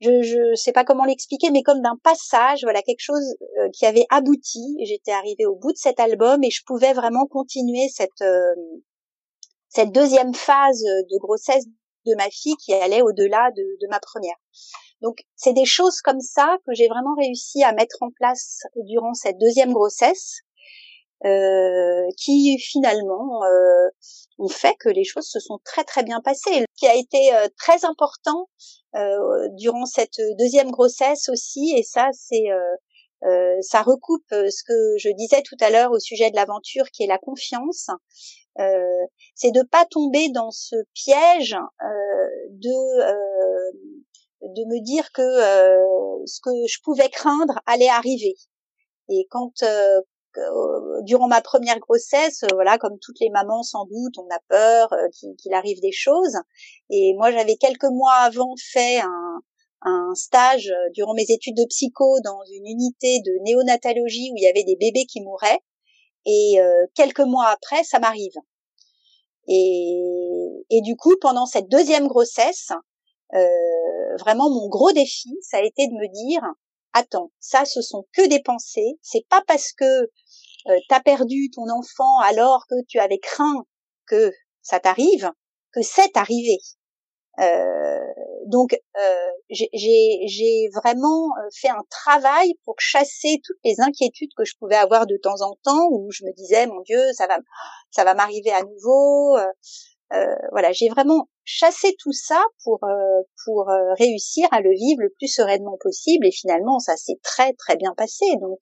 je 0.00 0.22
je 0.22 0.54
sais 0.54 0.72
pas 0.72 0.84
comment 0.84 1.04
l'expliquer, 1.04 1.50
mais 1.50 1.62
comme 1.62 1.82
d'un 1.82 1.98
passage, 2.02 2.62
voilà 2.62 2.82
quelque 2.82 3.00
chose 3.00 3.34
euh, 3.58 3.68
qui 3.72 3.84
avait 3.86 4.06
abouti. 4.10 4.76
J'étais 4.84 5.12
arrivée 5.12 5.46
au 5.46 5.56
bout 5.56 5.72
de 5.72 5.78
cet 5.78 5.98
album 6.00 6.42
et 6.44 6.50
je 6.50 6.62
pouvais 6.66 6.92
vraiment 6.92 7.26
continuer 7.26 7.88
cette 7.92 8.22
euh, 8.22 8.54
cette 9.68 9.92
deuxième 9.92 10.34
phase 10.34 10.80
de 10.82 11.18
grossesse 11.18 11.66
de 12.06 12.14
ma 12.16 12.30
fille 12.30 12.56
qui 12.56 12.74
allait 12.74 13.02
au-delà 13.02 13.50
de, 13.56 13.62
de 13.80 13.86
ma 13.88 14.00
première. 14.00 14.36
Donc 15.00 15.18
c'est 15.36 15.52
des 15.52 15.64
choses 15.64 16.00
comme 16.00 16.20
ça 16.20 16.56
que 16.66 16.74
j'ai 16.74 16.88
vraiment 16.88 17.14
réussi 17.16 17.62
à 17.62 17.72
mettre 17.72 17.98
en 18.00 18.10
place 18.10 18.60
durant 18.76 19.14
cette 19.14 19.38
deuxième 19.38 19.72
grossesse 19.72 20.40
euh, 21.24 22.06
qui 22.16 22.58
finalement 22.58 23.42
euh, 23.44 23.88
ont 24.38 24.48
fait 24.48 24.74
que 24.78 24.88
les 24.88 25.04
choses 25.04 25.28
se 25.28 25.40
sont 25.40 25.58
très 25.64 25.84
très 25.84 26.02
bien 26.02 26.20
passées. 26.20 26.60
Ce 26.60 26.64
qui 26.76 26.86
a 26.86 26.94
été 26.94 27.34
euh, 27.34 27.48
très 27.56 27.84
important 27.84 28.48
euh, 28.94 29.48
durant 29.52 29.86
cette 29.86 30.20
deuxième 30.38 30.70
grossesse 30.70 31.28
aussi, 31.28 31.74
et 31.76 31.82
ça 31.82 32.08
c'est 32.12 32.44
euh, 33.24 33.56
ça 33.62 33.82
recoupe 33.82 34.30
ce 34.30 34.62
que 34.62 34.96
je 34.98 35.10
disais 35.10 35.42
tout 35.42 35.56
à 35.60 35.70
l'heure 35.70 35.90
au 35.90 35.98
sujet 35.98 36.30
de 36.30 36.36
l'aventure, 36.36 36.84
qui 36.92 37.02
est 37.02 37.08
la 37.08 37.18
confiance. 37.18 37.88
C'est 39.34 39.52
de 39.52 39.62
pas 39.62 39.84
tomber 39.86 40.28
dans 40.30 40.50
ce 40.50 40.76
piège 40.94 41.56
de 42.50 43.28
de 44.40 44.64
me 44.66 44.80
dire 44.84 45.10
que 45.12 45.22
ce 46.26 46.40
que 46.40 46.50
je 46.68 46.80
pouvais 46.82 47.08
craindre 47.08 47.60
allait 47.66 47.88
arriver. 47.88 48.34
Et 49.08 49.26
quand 49.30 49.62
euh, 50.38 51.00
durant 51.02 51.28
ma 51.28 51.40
première 51.40 51.78
grossesse, 51.78 52.42
euh, 52.44 52.48
voilà, 52.52 52.78
comme 52.78 52.98
toutes 53.00 53.18
les 53.20 53.30
mamans 53.30 53.62
sans 53.62 53.84
doute, 53.86 54.18
on 54.18 54.28
a 54.34 54.38
peur 54.48 54.92
euh, 54.92 55.08
qu'il 55.38 55.54
arrive 55.54 55.80
des 55.80 55.92
choses. 55.92 56.36
Et 56.90 57.14
moi, 57.16 57.30
j'avais 57.32 57.56
quelques 57.56 57.90
mois 57.90 58.14
avant 58.14 58.54
fait 58.72 58.98
un, 59.00 59.40
un 59.82 60.14
stage 60.14 60.70
durant 60.94 61.14
mes 61.14 61.26
études 61.28 61.56
de 61.56 61.64
psycho 61.68 62.20
dans 62.24 62.40
une 62.52 62.66
unité 62.66 63.20
de 63.24 63.42
néonatologie 63.44 64.30
où 64.32 64.36
il 64.36 64.42
y 64.42 64.48
avait 64.48 64.64
des 64.64 64.76
bébés 64.76 65.06
qui 65.06 65.22
mouraient. 65.22 65.60
Et 66.30 66.58
quelques 66.94 67.20
mois 67.20 67.46
après, 67.46 67.84
ça 67.84 67.98
m'arrive. 67.98 68.34
Et, 69.48 70.66
et, 70.68 70.82
du 70.82 70.94
coup, 70.94 71.16
pendant 71.22 71.46
cette 71.46 71.68
deuxième 71.68 72.06
grossesse, 72.06 72.70
euh, 73.34 74.16
vraiment 74.18 74.48
mon 74.50 74.68
gros 74.68 74.92
défi, 74.92 75.30
ça 75.42 75.58
a 75.58 75.62
été 75.62 75.86
de 75.86 75.92
me 75.92 76.08
dire 76.08 76.42
attends, 76.94 77.30
ça 77.40 77.64
ce 77.66 77.82
sont 77.82 78.06
que 78.12 78.26
des 78.26 78.42
pensées, 78.42 78.98
c'est 79.02 79.26
pas 79.28 79.42
parce 79.46 79.72
que 79.72 79.84
euh, 79.84 80.78
t'as 80.88 81.00
perdu 81.00 81.50
ton 81.50 81.68
enfant 81.68 82.18
alors 82.20 82.64
que 82.68 82.74
tu 82.88 82.98
avais 82.98 83.18
craint 83.18 83.66
que 84.06 84.32
ça 84.62 84.80
t'arrive 84.80 85.30
que 85.72 85.82
c'est 85.82 86.16
arrivé. 86.16 86.58
Euh, 87.40 88.00
donc 88.46 88.72
euh, 88.96 89.30
j'ai 89.50 90.68
vraiment 90.74 91.28
euh, 91.38 91.48
fait 91.54 91.68
un 91.68 91.84
travail 91.88 92.54
pour 92.64 92.74
chasser 92.78 93.40
toutes 93.44 93.58
les 93.64 93.76
inquiétudes 93.78 94.32
que 94.36 94.44
je 94.44 94.54
pouvais 94.58 94.76
avoir 94.76 95.06
de 95.06 95.16
temps 95.16 95.40
en 95.42 95.54
temps 95.62 95.86
où 95.90 96.10
je 96.10 96.24
me 96.24 96.32
disais 96.32 96.66
mon 96.66 96.80
Dieu 96.80 97.00
ça 97.12 97.28
va 97.28 97.38
ça 97.90 98.02
va 98.02 98.14
m'arriver 98.14 98.50
à 98.50 98.62
nouveau 98.62 99.36
voilà, 100.52 100.72
j'ai 100.72 100.88
vraiment 100.88 101.28
chassé 101.44 101.94
tout 101.98 102.12
ça 102.12 102.42
pour 102.64 102.80
réussir 103.98 104.48
à 104.52 104.62
le 104.62 104.70
vivre 104.70 105.02
le 105.02 105.10
plus 105.10 105.28
sereinement 105.28 105.76
possible 105.78 106.26
et 106.26 106.30
finalement 106.30 106.78
ça 106.78 106.96
s'est 106.96 107.20
très 107.22 107.52
très 107.52 107.76
bien 107.76 107.92
passé. 107.94 108.24
Donc 108.40 108.58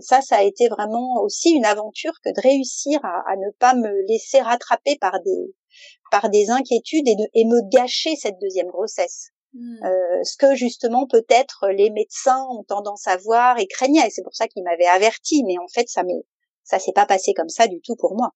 ça, 0.00 0.20
ça 0.20 0.38
a 0.38 0.42
été 0.42 0.68
vraiment 0.68 1.22
aussi 1.22 1.50
une 1.50 1.64
aventure 1.64 2.14
que 2.24 2.30
de 2.30 2.40
réussir 2.40 2.98
à, 3.04 3.36
ne 3.36 3.50
pas 3.58 3.74
me 3.74 4.04
laisser 4.08 4.40
rattraper 4.40 4.96
par 5.00 5.20
des 5.20 5.54
par 6.10 6.30
des 6.30 6.50
inquiétudes 6.50 7.08
et, 7.08 7.16
de, 7.16 7.24
et 7.34 7.44
me 7.44 7.68
gâcher 7.70 8.16
cette 8.16 8.38
deuxième 8.40 8.68
grossesse. 8.68 9.30
Hmm. 9.54 9.84
Euh, 9.84 10.24
ce 10.24 10.36
que 10.36 10.54
justement 10.54 11.06
peut-être 11.06 11.68
les 11.68 11.90
médecins 11.90 12.46
ont 12.50 12.64
tendance 12.64 13.06
à 13.06 13.16
voir 13.18 13.58
et 13.58 13.66
craignaient. 13.66 14.08
C'est 14.10 14.22
pour 14.22 14.34
ça 14.34 14.48
qu'ils 14.48 14.64
m'avaient 14.64 14.86
averti, 14.86 15.44
mais 15.44 15.58
en 15.58 15.68
fait 15.68 15.88
ça 15.88 16.02
m'est 16.02 16.24
ça 16.64 16.78
s'est 16.78 16.92
pas 16.92 17.06
passé 17.06 17.34
comme 17.34 17.48
ça 17.48 17.66
du 17.66 17.80
tout 17.80 17.96
pour 17.96 18.14
moi 18.14 18.32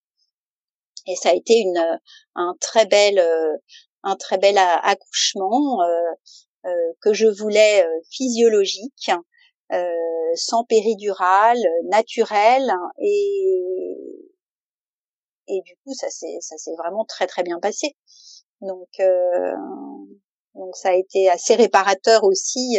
et 1.06 1.14
ça 1.16 1.30
a 1.30 1.34
été 1.34 1.58
une 1.58 2.00
un 2.34 2.54
très 2.60 2.86
bel 2.86 3.18
euh, 3.18 3.56
un 4.02 4.16
très 4.16 4.38
bel 4.38 4.58
accouchement 4.58 5.82
euh, 5.82 6.66
euh, 6.66 6.92
que 7.00 7.12
je 7.12 7.26
voulais 7.26 7.84
physiologique 8.10 9.10
sans 10.34 10.64
péridurale 10.64 11.58
naturel 11.84 12.72
et 13.00 13.96
et 15.48 15.60
du 15.64 15.76
coup 15.84 15.94
ça 15.94 16.10
s'est 16.10 16.38
ça 16.40 16.56
s'est 16.56 16.74
vraiment 16.78 17.04
très 17.04 17.26
très 17.26 17.42
bien 17.42 17.58
passé 17.60 17.94
donc 18.60 18.88
donc 20.54 20.76
ça 20.76 20.90
a 20.90 20.94
été 20.94 21.28
assez 21.28 21.54
réparateur 21.54 22.24
aussi 22.24 22.78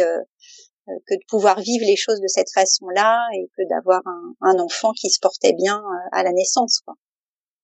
que 0.86 1.14
de 1.14 1.24
pouvoir 1.28 1.60
vivre 1.60 1.84
les 1.86 1.96
choses 1.96 2.20
de 2.20 2.28
cette 2.28 2.50
façon-là 2.52 3.26
et 3.34 3.48
que 3.56 3.68
d'avoir 3.68 4.00
un, 4.06 4.34
un, 4.40 4.58
enfant 4.58 4.92
qui 4.92 5.10
se 5.10 5.20
portait 5.20 5.52
bien 5.52 5.82
à 6.12 6.22
la 6.22 6.32
naissance 6.32 6.80
quoi. 6.80 6.94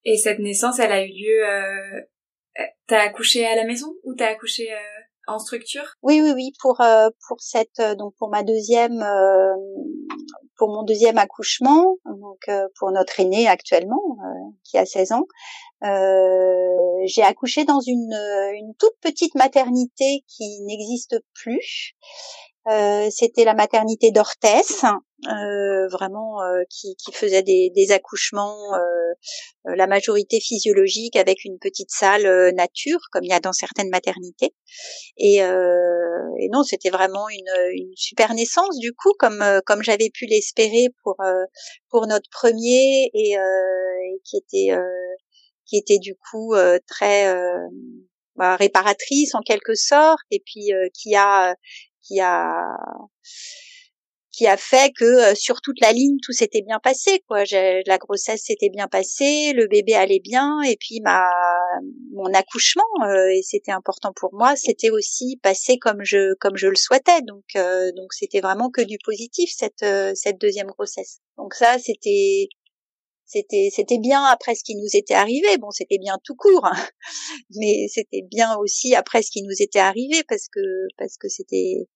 Et 0.05 0.17
cette 0.17 0.39
naissance, 0.39 0.79
elle 0.79 0.93
a 0.93 1.03
eu 1.03 1.09
lieu. 1.09 1.49
Euh, 1.49 2.01
t'as 2.87 3.03
accouché 3.03 3.47
à 3.47 3.57
la 3.57 3.65
maison 3.65 3.95
ou 4.05 4.15
t'as 4.15 4.29
accouché 4.29 4.73
euh, 4.73 4.77
en 5.27 5.39
structure? 5.39 5.95
Oui, 6.03 6.21
oui, 6.23 6.33
oui. 6.35 6.53
Pour 6.61 6.81
euh, 6.81 7.09
pour 7.29 7.41
cette 7.41 7.81
euh, 7.81 7.95
donc 7.95 8.15
pour 8.19 8.29
ma 8.29 8.43
deuxième 8.43 9.01
euh, 9.03 9.55
pour 10.57 10.69
mon 10.69 10.83
deuxième 10.83 11.19
accouchement, 11.19 11.97
donc 12.05 12.49
pour 12.79 12.91
notre 12.93 13.19
aîné 13.21 13.49
actuellement 13.49 14.03
qui 14.63 14.79
a 14.79 14.87
16 14.87 15.13
ans, 15.13 15.27
j'ai 17.05 17.23
accouché 17.23 17.65
dans 17.65 17.81
une 17.81 18.75
toute 18.79 18.97
petite 19.01 19.35
maternité 19.35 20.25
qui 20.29 20.61
n'existe 20.63 21.17
plus. 21.35 21.95
Euh, 22.71 23.09
c'était 23.11 23.45
la 23.45 23.55
maternité 23.55 24.11
d'Orthès, 24.11 24.85
euh, 25.29 25.89
vraiment 25.89 26.43
euh, 26.43 26.63
qui, 26.69 26.95
qui, 26.97 27.13
faisait 27.13 27.43
des, 27.43 27.71
des 27.75 27.93
accouchements, 27.93 28.73
la 29.65 29.87
majorité 29.87 30.41
physiologique 30.41 31.17
avec 31.17 31.45
une 31.45 31.59
petite 31.59 31.91
salle 31.91 32.53
nature, 32.55 32.99
comme 33.13 33.25
il 33.25 33.31
y 33.31 33.33
a 33.33 33.41
dans 33.41 33.53
certaines 33.53 33.89
maternités. 33.89 34.55
Et, 35.17 35.37
et 35.37 36.49
non, 36.53 36.63
c'était 36.63 36.91
vraiment 36.91 37.29
une, 37.29 37.73
une, 37.73 37.93
super 37.97 38.35
naissance 38.35 38.79
du 38.79 38.93
coup, 38.93 39.13
comme 39.19 39.43
comme 39.67 39.83
j'avais 39.83 40.11
pu 40.13 40.27
l'espérer 40.27 40.89
pour 41.03 41.17
pour 41.89 42.07
notre 42.07 42.29
premier 42.31 43.11
et, 43.15 43.33
et 43.33 44.21
qui 44.25 44.37
était 44.37 44.77
qui 45.67 45.79
était 45.79 45.99
du 45.99 46.15
coup 46.17 46.55
très 46.87 47.33
bah, 48.37 48.57
réparatrice 48.57 49.35
en 49.35 49.41
quelque 49.41 49.75
sorte 49.75 50.27
et 50.31 50.43
puis 50.45 50.71
qui 50.93 51.15
a 51.15 51.55
qui 52.03 52.21
a 52.21 52.77
qui 54.37 54.47
a 54.47 54.57
fait 54.57 54.93
que 54.93 55.05
euh, 55.05 55.35
sur 55.35 55.61
toute 55.61 55.81
la 55.81 55.93
ligne 55.93 56.17
tout 56.23 56.33
s'était 56.33 56.63
bien 56.63 56.81
passé 56.81 57.23
quoi. 57.29 57.45
La 57.87 57.99
grossesse 57.99 58.43
s'était 58.45 58.71
bien 58.71 58.89
passée 58.89 59.53
le 59.55 59.67
bébé 59.67 59.95
allait 59.95 60.21
bien 60.21 60.61
et 60.63 60.77
puis 60.77 61.01
ma 61.03 61.25
mon 62.13 62.33
accouchement 62.35 62.83
euh, 63.07 63.29
et 63.29 63.43
c'était 63.43 63.73
important 63.73 64.13
pour 64.15 64.35
moi 64.35 64.57
c'était 64.57 64.91
aussi 64.91 65.39
passé 65.43 65.79
comme 65.79 66.03
je 66.03 66.35
comme 66.41 66.57
je 66.57 66.69
le 66.69 66.77
souhaitais. 66.77 67.23
Donc 67.23 67.45
euh, 67.57 67.91
donc 67.97 68.13
c'était 68.13 68.41
vraiment 68.41 68.71
que 68.71 68.83
du 68.83 68.99
positif 69.05 69.51
cette 69.57 69.85
cette 70.15 70.41
deuxième 70.41 70.69
grossesse. 70.69 71.21
Donc 71.39 71.55
ça 71.55 71.79
c'était 71.79 72.49
c'était 73.27 73.71
c'était 73.73 73.99
bien 73.99 74.23
après 74.25 74.55
ce 74.55 74.65
qui 74.65 74.75
nous 74.77 74.89
était 74.95 75.15
arrivé. 75.15 75.59
Bon 75.59 75.71
c'était 75.71 75.99
bien 75.99 76.19
tout 76.25 76.37
court 76.37 76.67
hein. 76.67 76.87
mais 77.51 77.87
c'était 77.89 78.23
bien 78.31 78.57
aussi 78.57 78.95
après 78.95 79.23
ce 79.23 79.31
qui 79.31 79.43
nous 79.43 79.57
était 79.61 79.79
arrivé 79.79 80.23
parce 80.29 80.49
que 80.49 80.61
parce 80.99 81.17
que 81.17 81.29
c'était 81.29 81.89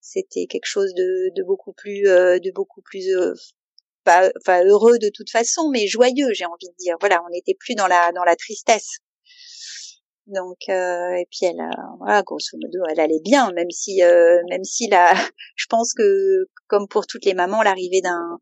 c'était 0.00 0.46
quelque 0.46 0.66
chose 0.66 0.92
de, 0.94 1.30
de 1.36 1.42
beaucoup 1.44 1.72
plus 1.72 2.08
euh, 2.08 2.38
de 2.38 2.50
beaucoup 2.54 2.80
plus 2.82 3.16
euh, 3.16 3.34
pas 4.04 4.30
enfin 4.40 4.64
heureux 4.64 4.98
de 4.98 5.10
toute 5.14 5.30
façon 5.30 5.68
mais 5.70 5.86
joyeux 5.86 6.32
j'ai 6.32 6.46
envie 6.46 6.68
de 6.68 6.76
dire. 6.78 6.96
Voilà 7.00 7.22
on 7.26 7.30
n'était 7.30 7.56
plus 7.58 7.74
dans 7.74 7.86
la 7.86 8.12
dans 8.12 8.24
la 8.24 8.36
tristesse. 8.36 8.98
Donc 10.26 10.68
euh, 10.68 11.12
et 11.14 11.26
puis 11.30 11.46
elle 11.46 11.60
voilà 11.98 12.22
grosso 12.22 12.56
modo 12.56 12.84
elle 12.90 13.00
allait 13.00 13.20
bien 13.22 13.50
même 13.52 13.70
si 13.70 14.00
même 14.48 14.64
si 14.64 14.88
la 14.88 15.12
je 15.56 15.66
pense 15.68 15.92
que 15.94 16.46
comme 16.66 16.88
pour 16.88 17.06
toutes 17.06 17.24
les 17.24 17.34
mamans 17.34 17.62
l'arrivée 17.62 18.00
d'un 18.00 18.38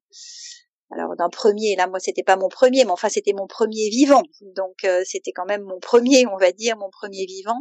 alors 0.91 1.17
d'un 1.17 1.29
premier 1.29 1.77
là 1.77 1.87
moi 1.87 1.99
c'était 1.99 2.23
pas 2.23 2.37
mon 2.37 2.49
premier 2.49 2.85
mais 2.85 2.91
enfin 2.91 3.09
c'était 3.09 3.33
mon 3.33 3.47
premier 3.47 3.89
vivant. 3.91 4.23
Donc 4.55 4.87
c'était 5.05 5.33
quand 5.33 5.47
même 5.47 5.63
mon 5.63 5.81
premier 5.81 6.27
on 6.27 6.37
va 6.37 6.53
dire 6.53 6.77
mon 6.77 6.91
premier 6.91 7.27
vivant 7.27 7.59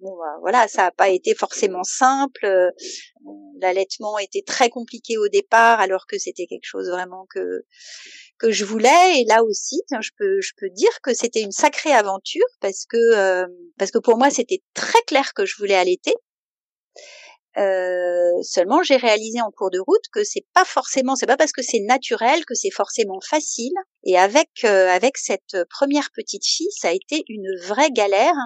bon 0.00 0.16
bah, 0.16 0.36
voilà 0.40 0.68
ça 0.68 0.82
n'a 0.82 0.90
pas 0.90 1.08
été 1.08 1.34
forcément 1.34 1.84
simple 1.84 2.44
euh, 2.44 2.70
l'allaitement 3.60 4.18
était 4.18 4.42
très 4.46 4.70
compliqué 4.70 5.18
au 5.18 5.28
départ 5.28 5.80
alors 5.80 6.06
que 6.06 6.18
c'était 6.18 6.46
quelque 6.46 6.66
chose 6.66 6.88
vraiment 6.88 7.26
que 7.30 7.64
que 8.38 8.50
je 8.50 8.64
voulais. 8.64 9.20
Et 9.20 9.24
là 9.24 9.42
aussi 9.42 9.80
je 10.00 10.10
peux 10.16 10.40
je 10.40 10.52
peux 10.56 10.70
dire 10.70 11.00
que 11.02 11.14
c'était 11.14 11.42
une 11.42 11.52
sacrée 11.52 11.92
aventure 11.92 12.46
parce 12.60 12.86
que 12.86 12.96
euh, 12.96 13.46
parce 13.78 13.90
que 13.90 13.98
pour 13.98 14.16
moi 14.16 14.30
c'était 14.30 14.62
très 14.74 15.02
clair 15.06 15.34
que 15.34 15.44
je 15.44 15.56
voulais 15.56 15.74
allaiter 15.74 16.14
Euh, 17.58 18.42
seulement, 18.42 18.82
j'ai 18.82 18.96
réalisé 18.96 19.40
en 19.40 19.50
cours 19.50 19.70
de 19.70 19.80
route 19.80 20.04
que 20.12 20.22
c'est 20.22 20.46
pas 20.54 20.64
forcément, 20.64 21.16
c'est 21.16 21.26
pas 21.26 21.36
parce 21.36 21.52
que 21.52 21.62
c'est 21.62 21.80
naturel 21.80 22.44
que 22.44 22.54
c'est 22.54 22.70
forcément 22.70 23.20
facile. 23.20 23.72
Et 24.04 24.16
avec 24.16 24.48
euh, 24.64 24.88
avec 24.88 25.16
cette 25.18 25.56
première 25.70 26.10
petite 26.14 26.46
fille, 26.46 26.70
ça 26.70 26.88
a 26.88 26.92
été 26.92 27.24
une 27.28 27.50
vraie 27.64 27.90
galère. 27.90 28.36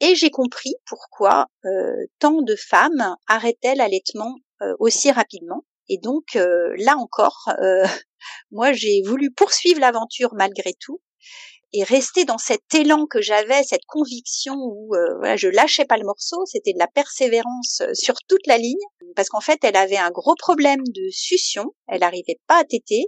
Et 0.00 0.14
j'ai 0.14 0.30
compris 0.30 0.74
pourquoi 0.86 1.46
euh, 1.64 2.06
tant 2.20 2.40
de 2.42 2.54
femmes 2.56 3.16
arrêtaient 3.26 3.74
l'allaitement 3.74 4.34
aussi 4.80 5.12
rapidement. 5.12 5.64
Et 5.88 5.98
donc 5.98 6.34
là 6.34 6.96
encore, 6.96 7.48
moi 8.50 8.72
j'ai 8.72 9.02
voulu 9.04 9.30
poursuivre 9.32 9.80
l'aventure 9.80 10.30
malgré 10.34 10.72
tout 10.80 11.00
et 11.72 11.84
rester 11.84 12.24
dans 12.24 12.38
cet 12.38 12.74
élan 12.74 13.06
que 13.06 13.20
j'avais, 13.20 13.62
cette 13.62 13.84
conviction 13.86 14.54
où 14.54 14.94
euh, 14.94 15.18
voilà, 15.18 15.36
je 15.36 15.48
lâchais 15.48 15.84
pas 15.84 15.98
le 15.98 16.04
morceau, 16.04 16.44
c'était 16.46 16.72
de 16.72 16.78
la 16.78 16.86
persévérance 16.86 17.82
euh, 17.82 17.92
sur 17.92 18.14
toute 18.26 18.46
la 18.46 18.58
ligne, 18.58 18.76
parce 19.14 19.28
qu'en 19.28 19.40
fait, 19.40 19.58
elle 19.62 19.76
avait 19.76 19.96
un 19.96 20.10
gros 20.10 20.34
problème 20.34 20.82
de 20.82 21.10
succion, 21.10 21.74
elle 21.86 22.00
n'arrivait 22.00 22.40
pas 22.46 22.60
à 22.60 22.64
téter, 22.64 23.06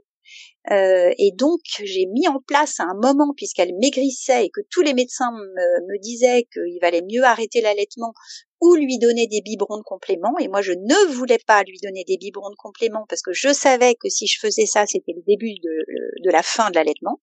euh, 0.70 1.11
et 1.18 1.32
donc 1.34 1.61
j'ai 1.82 2.04
mis 2.06 2.28
en 2.28 2.38
place 2.46 2.80
à 2.80 2.84
un 2.84 2.94
moment, 2.94 3.32
puisqu'elle 3.34 3.74
maigrissait 3.80 4.44
et 4.44 4.50
que 4.50 4.61
tous 4.70 4.82
les 4.82 4.92
médecins 4.92 5.32
me, 5.32 5.86
me 5.88 5.98
disaient 6.00 6.46
qu'il 6.52 6.78
valait 6.82 7.02
mieux 7.02 7.24
arrêter 7.24 7.62
l'allaitement 7.62 8.12
ou 8.61 8.74
lui 8.74 8.98
donner 8.98 9.26
des 9.26 9.40
biberons 9.40 9.78
de 9.78 9.84
complément, 9.84 10.36
et 10.38 10.48
moi 10.48 10.61
je 10.61 10.72
ne 10.72 11.12
voulais 11.14 11.40
pas 11.46 11.62
lui 11.62 11.78
donner 11.82 12.04
des 12.06 12.18
biberons 12.18 12.50
de 12.50 12.56
complément 12.56 13.06
parce 13.08 13.22
que 13.22 13.32
je 13.32 13.54
savais 13.54 13.94
que 13.94 14.11
si 14.11 14.26
je 14.26 14.38
faisais 14.38 14.66
ça, 14.66 14.84
c'était 14.86 15.14
le 15.16 15.22
début 15.26 15.54
de, 15.54 16.24
de 16.24 16.30
la 16.30 16.42
fin 16.42 16.68
de 16.68 16.74
l'allaitement. 16.74 17.20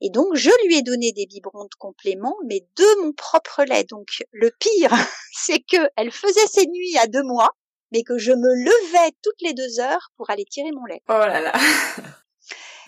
Et 0.00 0.10
donc, 0.10 0.34
je 0.34 0.50
lui 0.66 0.76
ai 0.76 0.82
donné 0.82 1.12
des 1.12 1.26
biberons 1.26 1.64
de 1.64 1.74
complément, 1.78 2.36
mais 2.46 2.66
de 2.76 3.02
mon 3.02 3.12
propre 3.12 3.64
lait. 3.64 3.84
Donc, 3.84 4.22
le 4.32 4.50
pire, 4.50 4.90
c'est 5.32 5.60
que 5.60 5.88
elle 5.96 6.12
faisait 6.12 6.46
ses 6.46 6.66
nuits 6.66 6.98
à 6.98 7.06
deux 7.06 7.24
mois, 7.24 7.50
mais 7.92 8.02
que 8.02 8.18
je 8.18 8.32
me 8.32 8.54
levais 8.64 9.12
toutes 9.22 9.40
les 9.40 9.54
deux 9.54 9.80
heures 9.80 10.10
pour 10.16 10.30
aller 10.30 10.44
tirer 10.44 10.70
mon 10.72 10.84
lait. 10.84 11.02
Oh 11.08 11.12
là 11.12 11.40
là. 11.40 11.52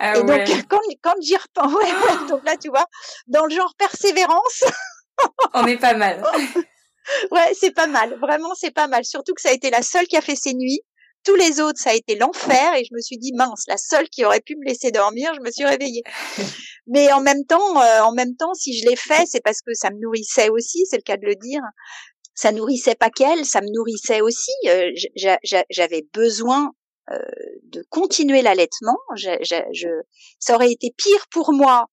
Ah 0.02 0.16
et 0.16 0.22
donc, 0.22 0.66
quand, 0.70 0.80
quand 1.02 1.14
j'y 1.20 1.36
repense, 1.36 1.74
ouais, 1.74 2.26
donc 2.28 2.42
là, 2.44 2.56
tu 2.56 2.70
vois, 2.70 2.86
dans 3.26 3.44
le 3.44 3.54
genre 3.54 3.74
persévérance. 3.76 4.64
On 5.52 5.66
est 5.66 5.76
pas 5.76 5.92
mal. 5.92 6.22
ouais, 7.30 7.52
c'est 7.52 7.72
pas 7.72 7.86
mal. 7.86 8.18
Vraiment, 8.18 8.54
c'est 8.54 8.70
pas 8.70 8.86
mal. 8.86 9.04
Surtout 9.04 9.34
que 9.34 9.42
ça 9.42 9.50
a 9.50 9.52
été 9.52 9.68
la 9.68 9.82
seule 9.82 10.06
qui 10.06 10.16
a 10.16 10.22
fait 10.22 10.36
ses 10.36 10.54
nuits. 10.54 10.80
Tous 11.24 11.34
les 11.34 11.60
autres, 11.60 11.78
ça 11.78 11.90
a 11.90 11.94
été 11.94 12.16
l'enfer 12.16 12.74
et 12.74 12.84
je 12.84 12.94
me 12.94 13.00
suis 13.00 13.18
dit 13.18 13.32
mince, 13.34 13.64
la 13.68 13.76
seule 13.76 14.08
qui 14.08 14.24
aurait 14.24 14.40
pu 14.40 14.56
me 14.56 14.64
laisser 14.66 14.90
dormir, 14.90 15.32
je 15.34 15.40
me 15.40 15.50
suis 15.50 15.64
réveillée. 15.66 16.02
Mais 16.86 17.12
en 17.12 17.20
même 17.20 17.44
temps, 17.44 17.80
euh, 17.80 18.00
en 18.00 18.12
même 18.12 18.36
temps, 18.36 18.54
si 18.54 18.78
je 18.78 18.88
l'ai 18.88 18.96
fait, 18.96 19.26
c'est 19.26 19.42
parce 19.42 19.60
que 19.60 19.74
ça 19.74 19.90
me 19.90 20.00
nourrissait 20.00 20.48
aussi, 20.48 20.86
c'est 20.88 20.96
le 20.96 21.02
cas 21.02 21.16
de 21.16 21.26
le 21.26 21.34
dire. 21.36 21.60
Ça 22.34 22.52
nourrissait 22.52 22.94
pas 22.94 23.10
qu'elle, 23.10 23.44
ça 23.44 23.60
me 23.60 23.68
nourrissait 23.70 24.22
aussi. 24.22 24.50
Euh, 24.66 24.90
j'avais 25.70 26.06
besoin 26.14 26.70
euh, 27.10 27.18
de 27.64 27.84
continuer 27.90 28.40
l'allaitement. 28.40 28.96
ça 30.38 30.54
aurait 30.54 30.72
été 30.72 30.94
pire 30.96 31.26
pour 31.30 31.52
moi 31.52 31.86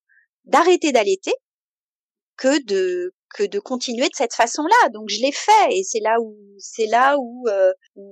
d'arrêter 0.45 0.91
d'allaiter 0.91 1.33
que 2.37 2.63
de 2.63 3.13
que 3.37 3.43
de 3.43 3.59
continuer 3.59 4.07
de 4.09 4.15
cette 4.15 4.33
façon-là. 4.33 4.89
Donc 4.89 5.09
je 5.09 5.21
l'ai 5.21 5.31
fait 5.31 5.71
et 5.71 5.83
c'est 5.83 5.99
là 5.99 6.15
où 6.19 6.35
c'est 6.57 6.87
là 6.87 7.17
où, 7.19 7.45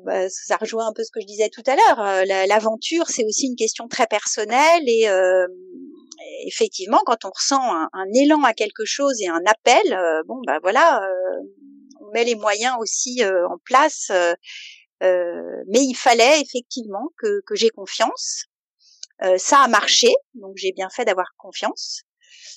bah, 0.05 0.29
ça 0.29 0.57
rejoint 0.57 0.87
un 0.87 0.93
peu 0.93 1.03
ce 1.03 1.11
que 1.11 1.21
je 1.21 1.25
disais 1.25 1.49
tout 1.49 1.63
à 1.65 1.75
l'heure. 1.75 2.25
L'aventure, 2.47 3.07
c'est 3.09 3.25
aussi 3.25 3.47
une 3.47 3.55
question 3.55 3.87
très 3.87 4.07
personnelle 4.07 4.83
et 4.87 5.07
effectivement, 6.45 7.01
quand 7.05 7.25
on 7.25 7.29
ressent 7.29 7.61
un, 7.61 8.13
élan 8.13 8.43
à 8.43 8.53
quelque 8.53 8.85
chose 8.85 9.21
et 9.21 9.27
un 9.27 9.41
appel, 9.45 9.93
euh, 9.93 10.21
bon 10.27 10.41
ben 10.45 10.59
voilà, 10.61 11.01
euh, 11.01 11.39
on 12.01 12.11
met 12.13 12.23
les 12.23 12.35
moyens 12.35 12.75
aussi 12.79 13.23
euh, 13.23 13.47
en 13.47 13.57
place. 13.63 14.11
mais 15.01 15.81
il 15.81 15.95
fallait 15.95 16.41
effectivement 16.41 17.09
que, 17.17 17.41
que 17.45 17.55
j'ai 17.55 17.69
confiance. 17.69 18.45
ça 19.37 19.59
a 19.59 19.67
marché, 19.67 20.11
donc 20.33 20.53
j'ai 20.55 20.71
bien 20.71 20.89
fait 20.89 21.05
d'avoir 21.05 21.27
confiance 21.37 22.01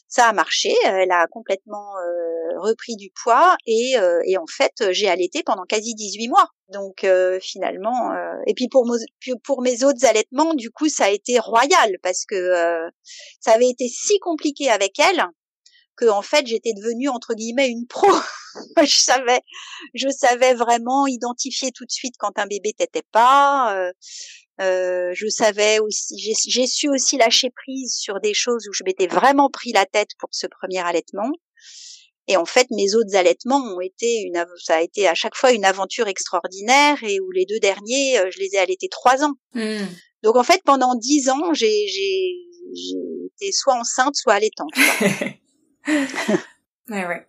ça 0.08 0.28
a 0.28 0.32
marché. 0.32 0.74
Elle 0.84 1.10
a 1.10 1.26
complètement 1.26 1.96
euh, 1.96 2.60
repris 2.60 2.96
du 2.96 3.10
poids 3.22 3.56
et, 3.66 3.98
euh, 3.98 4.20
et 4.24 4.38
en 4.38 4.46
fait, 4.46 4.72
j'ai 4.90 5.08
allaité 5.08 5.42
pendant 5.42 5.64
quasi 5.64 5.94
18 5.94 6.28
mois. 6.28 6.48
Donc 6.72 7.04
euh, 7.04 7.38
finalement, 7.40 8.12
et 8.46 8.54
puis 8.54 8.68
pour, 8.68 8.86
pour 9.42 9.62
mes 9.62 9.84
autres 9.84 10.04
allaitements, 10.04 10.54
du 10.54 10.70
coup, 10.70 10.88
ça 10.88 11.06
a 11.06 11.10
été 11.10 11.38
royal 11.38 11.98
parce 12.02 12.24
que 12.26 12.52
ça 13.40 13.52
avait 13.52 13.68
été 13.68 13.88
si 13.88 14.18
compliqué 14.18 14.68
avec 14.68 14.98
elle 14.98 15.24
que 15.98 16.06
en 16.08 16.22
fait 16.22 16.46
j'étais 16.46 16.72
devenue 16.74 17.08
entre 17.08 17.34
guillemets 17.34 17.68
une 17.68 17.86
pro. 17.86 18.06
je 18.82 18.98
savais, 18.98 19.40
je 19.94 20.08
savais 20.08 20.54
vraiment 20.54 21.06
identifier 21.06 21.70
tout 21.72 21.84
de 21.84 21.90
suite 21.90 22.14
quand 22.18 22.38
un 22.38 22.46
bébé 22.46 22.72
t'était 22.76 23.06
pas. 23.12 23.76
Euh, 23.76 23.92
je 24.61 25.28
savais 25.28 25.78
aussi, 25.78 26.34
j'ai 26.48 26.66
su 26.66 26.88
aussi 26.88 27.16
lâcher 27.16 27.50
prise 27.50 27.94
sur 27.94 28.20
des 28.20 28.34
choses 28.34 28.68
où 28.68 28.72
je 28.72 28.82
m'étais 28.84 29.06
vraiment 29.06 29.50
pris 29.50 29.72
la 29.72 29.86
tête 29.86 30.11
pour 30.18 30.30
ce 30.32 30.46
premier 30.46 30.80
allaitement. 30.80 31.30
Et 32.28 32.36
en 32.36 32.44
fait, 32.44 32.66
mes 32.70 32.94
autres 32.94 33.16
allaitements 33.16 33.62
ont 33.74 33.80
été 33.80 34.20
une, 34.20 34.44
ça 34.62 34.76
a 34.76 34.80
été 34.82 35.09
à 35.09 35.14
chaque 35.14 35.34
fois 35.34 35.52
une 35.52 35.64
aventure 35.64 36.09
extraordinaire 36.09 36.98
et 37.02 37.20
où 37.20 37.30
les 37.30 37.46
deux 37.46 37.59
derniers, 37.59 38.18
euh, 38.18 38.30
je 38.30 38.38
les 38.38 38.54
ai 38.54 38.59
allaités 38.59 38.88
trois 38.90 39.24
ans. 39.24 39.32
Hmm. 39.54 39.86
Donc 40.22 40.36
en 40.36 40.42
fait, 40.42 40.61
pendant 40.62 40.94
dix 40.94 41.30
ans, 41.30 41.54
j'ai, 41.54 41.86
j'ai, 41.88 42.34
été 43.34 43.50
soit 43.50 43.76
enceinte, 43.76 44.14
soit 44.14 44.34
allaitante. 44.34 44.68
ouais, 45.88 47.06
ouais. 47.06 47.26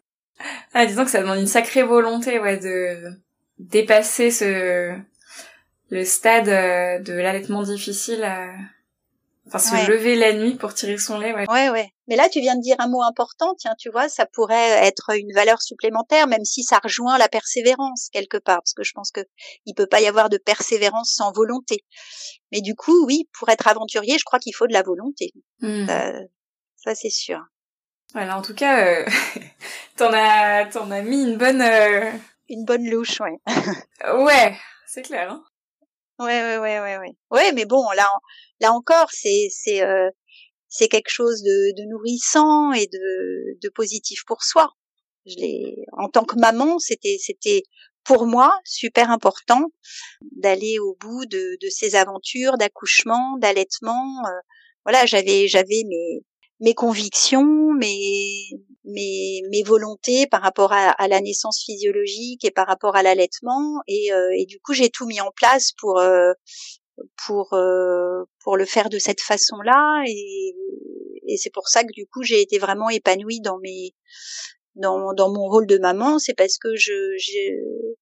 Ah, 0.73 0.86
disons 0.86 1.05
que 1.05 1.11
ça 1.11 1.21
demande 1.21 1.39
une 1.39 1.47
sacrée 1.47 1.84
volonté, 1.84 2.39
ouais, 2.39 2.57
de 2.57 3.13
dépasser 3.57 4.32
ce, 4.32 4.97
le 5.89 6.05
stade 6.05 6.49
euh, 6.49 6.99
de 6.99 7.13
l'allaitement 7.13 7.63
difficile, 7.63 8.23
euh, 8.23 8.51
enfin 9.47 9.59
se 9.59 9.89
lever 9.89 10.15
la 10.15 10.33
nuit 10.33 10.55
pour 10.55 10.73
tirer 10.73 10.97
son 10.97 11.17
lait. 11.17 11.33
Ouais. 11.33 11.45
ouais, 11.49 11.69
ouais. 11.69 11.89
Mais 12.07 12.15
là, 12.15 12.29
tu 12.29 12.39
viens 12.39 12.55
de 12.55 12.61
dire 12.61 12.75
un 12.79 12.87
mot 12.87 13.01
important. 13.03 13.55
Tiens, 13.57 13.75
tu 13.77 13.89
vois, 13.89 14.09
ça 14.09 14.25
pourrait 14.25 14.85
être 14.85 15.11
une 15.15 15.33
valeur 15.33 15.61
supplémentaire, 15.61 16.27
même 16.27 16.45
si 16.45 16.63
ça 16.63 16.79
rejoint 16.83 17.17
la 17.17 17.27
persévérance 17.27 18.09
quelque 18.11 18.37
part, 18.37 18.59
parce 18.59 18.73
que 18.73 18.83
je 18.83 18.93
pense 18.93 19.11
que 19.11 19.21
il 19.65 19.73
peut 19.73 19.87
pas 19.87 20.01
y 20.01 20.07
avoir 20.07 20.29
de 20.29 20.37
persévérance 20.37 21.11
sans 21.11 21.31
volonté. 21.31 21.85
Mais 22.51 22.61
du 22.61 22.75
coup, 22.75 23.05
oui, 23.05 23.29
pour 23.37 23.49
être 23.49 23.67
aventurier, 23.67 24.17
je 24.17 24.23
crois 24.23 24.39
qu'il 24.39 24.55
faut 24.55 24.67
de 24.67 24.73
la 24.73 24.83
volonté. 24.83 25.33
Hmm. 25.61 25.87
Ça, 26.77 26.95
c'est 26.95 27.09
sûr. 27.09 27.41
Voilà, 28.13 28.37
en 28.37 28.41
tout 28.41 28.55
cas, 28.55 28.85
euh, 28.85 29.05
t'en 29.97 30.11
as, 30.11 30.65
t'en 30.65 30.89
as 30.91 31.01
mis 31.01 31.23
une 31.23 31.37
bonne. 31.37 31.61
Euh... 31.61 32.11
Une 32.49 32.65
bonne 32.65 32.89
louche, 32.89 33.19
ouais. 33.21 33.37
ouais, 34.23 34.57
c'est 34.87 35.03
clair. 35.03 35.31
Hein 35.31 35.43
Ouais, 36.20 36.26
ouais, 36.43 36.57
ouais, 36.57 36.80
ouais, 36.82 36.97
ouais. 36.97 37.11
Ouais, 37.32 37.51
mais 37.53 37.65
bon, 37.65 37.89
là, 37.95 38.07
là 38.59 38.74
encore, 38.74 39.09
c'est, 39.11 39.47
c'est, 39.51 39.82
euh, 39.82 40.09
c'est 40.70 40.89
quelque 40.89 41.09
chose 41.11 41.43
de, 41.43 41.74
de 41.82 41.89
nourrissant 41.89 42.74
et 42.74 42.88
de, 42.88 43.59
de 43.61 43.70
positif 43.70 44.22
pour 44.28 44.43
soi. 44.43 44.74
Je 45.26 45.36
l'ai, 45.38 45.86
en 45.93 46.09
tant 46.09 46.26
que 46.26 46.38
maman, 46.39 46.80
c'était, 46.80 47.17
c'était 47.22 47.63
pour 48.05 48.26
moi 48.28 48.59
super 48.65 49.11
important 49.11 49.65
d'aller 50.38 50.80
au 50.80 50.95
bout 50.99 51.26
de, 51.28 51.57
de 51.61 51.70
ces 51.70 51.95
aventures 51.95 52.57
d'accouchement, 52.57 53.38
d'allaitement. 53.39 54.22
Euh, 54.28 54.32
voilà, 54.86 55.05
j'avais, 55.05 55.47
j'avais 55.47 55.84
mes, 55.88 56.22
mes 56.60 56.74
convictions, 56.74 57.74
mes, 57.74 58.49
mes, 58.84 59.41
mes 59.49 59.64
volontés 59.64 60.28
par 60.28 60.41
rapport 60.41 60.74
à, 60.74 60.89
à, 60.91 61.07
la 61.07 61.22
naissance 61.22 61.64
physiologique 61.66 62.43
et 62.43 62.51
par 62.51 62.68
rapport 62.68 62.95
à 62.95 63.03
l'allaitement. 63.03 63.82
Et, 63.88 64.12
euh, 64.12 64.30
et, 64.38 64.45
du 64.45 64.60
coup, 64.60 64.74
j'ai 64.74 64.89
tout 64.89 65.05
mis 65.05 65.22
en 65.22 65.32
place 65.36 65.72
pour 65.80 65.99
euh, 65.99 66.34
pour 67.26 67.53
euh, 67.53 68.24
pour 68.43 68.57
le 68.57 68.66
faire 68.66 68.89
de 68.89 68.99
cette 68.99 69.22
façon-là. 69.22 70.03
Et, 70.07 70.55
et 71.28 71.38
c'est 71.38 71.53
pour 71.53 71.68
ça 71.70 71.84
que 71.84 71.93
du 71.93 72.05
coup, 72.07 72.24
j'ai 72.24 72.41
été 72.41 72.57
vraiment 72.57 72.89
épanouie 72.89 73.41
dans 73.41 73.60
mes 73.60 73.93
dans, 74.76 75.14
dans 75.14 75.32
mon 75.32 75.47
rôle 75.47 75.68
de 75.68 75.78
maman. 75.78 76.20
C'est 76.20 76.34
parce 76.34 76.57
que 76.57 76.76
je, 76.76 77.16
je 77.18 77.95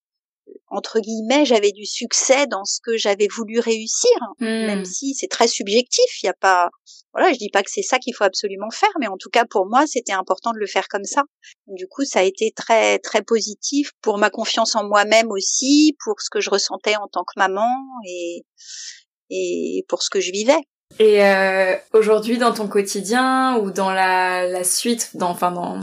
entre 0.69 0.99
guillemets, 0.99 1.45
j'avais 1.45 1.71
du 1.71 1.85
succès 1.85 2.45
dans 2.47 2.65
ce 2.65 2.79
que 2.83 2.97
j'avais 2.97 3.27
voulu 3.27 3.59
réussir, 3.59 4.11
même 4.39 4.81
hmm. 4.81 4.85
si 4.85 5.13
c'est 5.15 5.27
très 5.27 5.47
subjectif. 5.47 6.05
Il 6.21 6.25
y 6.25 6.29
a 6.29 6.33
pas, 6.33 6.69
voilà, 7.13 7.31
je 7.31 7.37
dis 7.37 7.49
pas 7.49 7.63
que 7.63 7.71
c'est 7.71 7.81
ça 7.81 7.99
qu'il 7.99 8.13
faut 8.13 8.25
absolument 8.25 8.69
faire, 8.69 8.91
mais 8.99 9.07
en 9.07 9.17
tout 9.17 9.29
cas 9.29 9.45
pour 9.49 9.67
moi, 9.67 9.85
c'était 9.87 10.11
important 10.11 10.51
de 10.51 10.57
le 10.57 10.67
faire 10.67 10.87
comme 10.89 11.05
ça. 11.05 11.23
Du 11.67 11.87
coup, 11.87 12.03
ça 12.03 12.19
a 12.19 12.23
été 12.23 12.51
très 12.55 12.99
très 12.99 13.21
positif 13.21 13.91
pour 14.01 14.17
ma 14.17 14.29
confiance 14.29 14.75
en 14.75 14.85
moi-même 14.85 15.31
aussi, 15.31 15.95
pour 16.03 16.15
ce 16.19 16.29
que 16.29 16.41
je 16.41 16.49
ressentais 16.49 16.95
en 16.97 17.07
tant 17.07 17.23
que 17.23 17.37
maman 17.37 17.69
et 18.05 18.43
et 19.29 19.85
pour 19.87 20.03
ce 20.03 20.09
que 20.09 20.19
je 20.19 20.31
vivais. 20.31 20.59
Et 20.99 21.23
euh, 21.23 21.75
aujourd'hui, 21.93 22.37
dans 22.37 22.53
ton 22.53 22.67
quotidien 22.67 23.57
ou 23.57 23.71
dans 23.71 23.91
la, 23.91 24.47
la 24.47 24.63
suite, 24.63 25.11
dans, 25.15 25.29
enfin 25.29 25.51
dans 25.51 25.79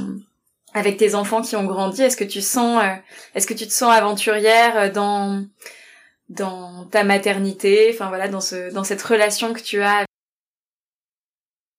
avec 0.74 0.96
tes 0.96 1.14
enfants 1.14 1.40
qui 1.40 1.56
ont 1.56 1.64
grandi, 1.64 2.02
est-ce 2.02 2.16
que 2.16 2.24
tu 2.24 2.42
sens, 2.42 2.82
euh, 2.82 2.96
est-ce 3.34 3.46
que 3.46 3.54
tu 3.54 3.66
te 3.66 3.72
sens 3.72 3.92
aventurière 3.92 4.76
euh, 4.76 4.90
dans 4.90 5.46
dans 6.28 6.86
ta 6.86 7.04
maternité, 7.04 7.90
enfin 7.92 8.08
voilà, 8.08 8.28
dans 8.28 8.40
ce 8.40 8.72
dans 8.72 8.84
cette 8.84 9.02
relation 9.02 9.52
que 9.52 9.60
tu 9.60 9.80
as? 9.82 10.04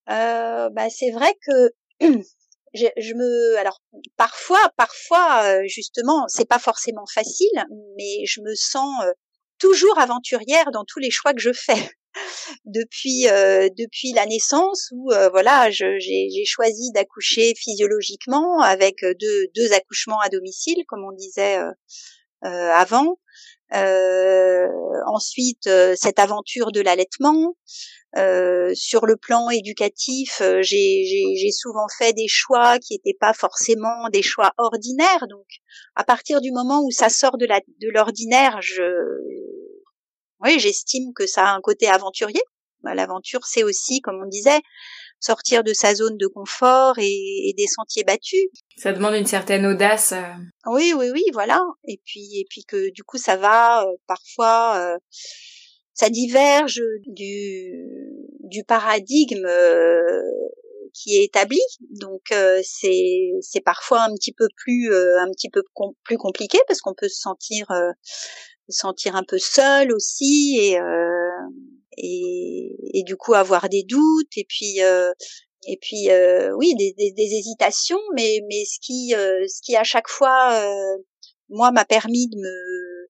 Euh, 0.10 0.70
bah 0.70 0.89
c'est 0.89 1.12
vrai 1.12 1.34
que 1.46 1.72
je, 2.74 2.86
je, 2.98 3.14
me, 3.14 3.58
alors 3.58 3.82
parfois, 4.18 4.62
parfois, 4.78 5.66
justement, 5.66 6.28
c'est 6.28 6.48
pas 6.48 6.60
forcément 6.60 7.06
facile, 7.12 7.66
mais 7.98 8.26
je 8.26 8.41
me 8.41 8.54
sens 8.56 8.93
toujours 9.60 10.00
aventurière 10.00 10.72
dans 10.72 10.86
tous 10.86 11.00
les 11.00 11.12
choix 11.12 11.34
que 11.34 11.41
je 11.41 11.54
fais 11.54 11.89
depuis 12.66 13.28
euh, 13.30 13.70
depuis 13.78 14.13
la 14.13 14.26
naissance 14.26 14.89
où 14.93 15.11
euh, 15.11 15.30
voilà 15.30 15.70
j'ai 15.70 16.45
choisi 16.45 16.91
d'accoucher 16.93 17.53
physiologiquement 17.55 18.61
avec 18.61 19.01
deux, 19.03 19.47
deux 19.55 19.74
accouchements 19.74 20.20
à 20.20 20.30
domicile 20.30 20.84
comme 20.88 21.03
on 21.03 21.16
disait 21.16 21.57
euh, 21.57 22.72
avant. 22.74 23.18
Ensuite 25.07 25.70
cette 25.95 26.20
aventure 26.20 26.72
de 26.72 26.82
l'allaitement. 26.82 27.55
Sur 28.74 29.05
le 29.05 29.18
plan 29.18 29.49
éducatif 29.49 30.41
j'ai 30.61 31.51
souvent 31.51 31.88
fait 31.97 32.13
des 32.13 32.30
choix 32.30 32.80
qui 32.80 32.93
n'étaient 32.93 33.18
pas 33.20 33.34
forcément 33.34 34.09
des 34.13 34.22
choix 34.22 34.53
ordinaires. 34.57 35.28
Donc 35.30 35.45
à 35.95 36.05
partir 36.05 36.39
du 36.39 36.51
moment 36.51 36.82
où 36.82 36.91
ça 36.91 37.09
sort 37.09 37.38
de 37.38 37.45
la 37.45 37.59
de 37.82 37.89
l'ordinaire 37.89 38.61
je 38.61 38.84
oui, 40.41 40.59
j'estime 40.59 41.13
que 41.13 41.25
ça 41.27 41.47
a 41.47 41.55
un 41.55 41.61
côté 41.61 41.88
aventurier. 41.88 42.41
Bah, 42.83 42.93
l'aventure, 42.93 43.45
c'est 43.45 43.63
aussi, 43.63 43.99
comme 44.01 44.21
on 44.23 44.27
disait, 44.27 44.61
sortir 45.19 45.63
de 45.63 45.73
sa 45.73 45.95
zone 45.95 46.17
de 46.17 46.27
confort 46.27 46.95
et, 46.99 47.53
des 47.57 47.67
sentiers 47.67 48.03
battus. 48.03 48.45
Ça 48.77 48.93
demande 48.93 49.15
une 49.15 49.25
certaine 49.25 49.65
audace. 49.65 50.11
Euh. 50.11 50.33
Oui, 50.67 50.93
oui, 50.95 51.09
oui, 51.11 51.23
voilà. 51.33 51.61
Et 51.88 51.99
puis, 52.05 52.39
et 52.39 52.45
puis 52.49 52.63
que 52.63 52.91
du 52.91 53.03
coup, 53.03 53.17
ça 53.17 53.38
va 53.38 53.83
euh, 53.83 53.95
parfois, 54.07 54.77
euh, 54.77 54.97
ça 55.93 56.09
diverge 56.09 56.81
du 57.07 57.71
du 58.41 58.63
paradigme 58.63 59.47
qui 60.93 61.17
est 61.17 61.23
établi. 61.23 61.61
Donc, 61.89 62.21
c'est 62.63 63.31
c'est 63.41 63.61
parfois 63.61 64.01
un 64.03 64.13
petit 64.13 64.33
peu 64.33 64.47
plus 64.57 64.93
un 64.93 65.31
petit 65.31 65.49
peu 65.49 65.63
plus 66.03 66.17
compliqué 66.17 66.59
parce 66.67 66.81
qu'on 66.81 66.93
peut 66.93 67.07
se 67.07 67.21
sentir 67.21 67.67
sentir 68.70 69.16
un 69.16 69.24
peu 69.24 69.38
seul 69.38 69.91
aussi 69.91 70.57
et, 70.59 70.80
euh, 70.80 71.30
et, 71.97 72.76
et 72.93 73.03
du 73.03 73.16
coup 73.16 73.34
avoir 73.34 73.70
des 73.70 73.84
doutes 73.84 74.38
et 74.38 74.45
puis 74.47 74.82
euh, 74.82 75.11
et 75.68 75.78
puis 75.82 76.09
euh, 76.09 76.55
oui 76.57 76.74
des, 76.76 76.93
hésitations. 77.18 78.01
Mais 78.16 78.39
mais 78.47 78.66
ce 78.66 78.80
qui 78.82 79.09
ce 79.09 79.61
qui 79.61 79.76
à 79.76 79.84
chaque 79.84 80.09
fois 80.09 80.59
moi 81.49 81.72
m'a 81.72 81.86
permis 81.86 82.28
de 82.28 82.38
me 82.38 83.07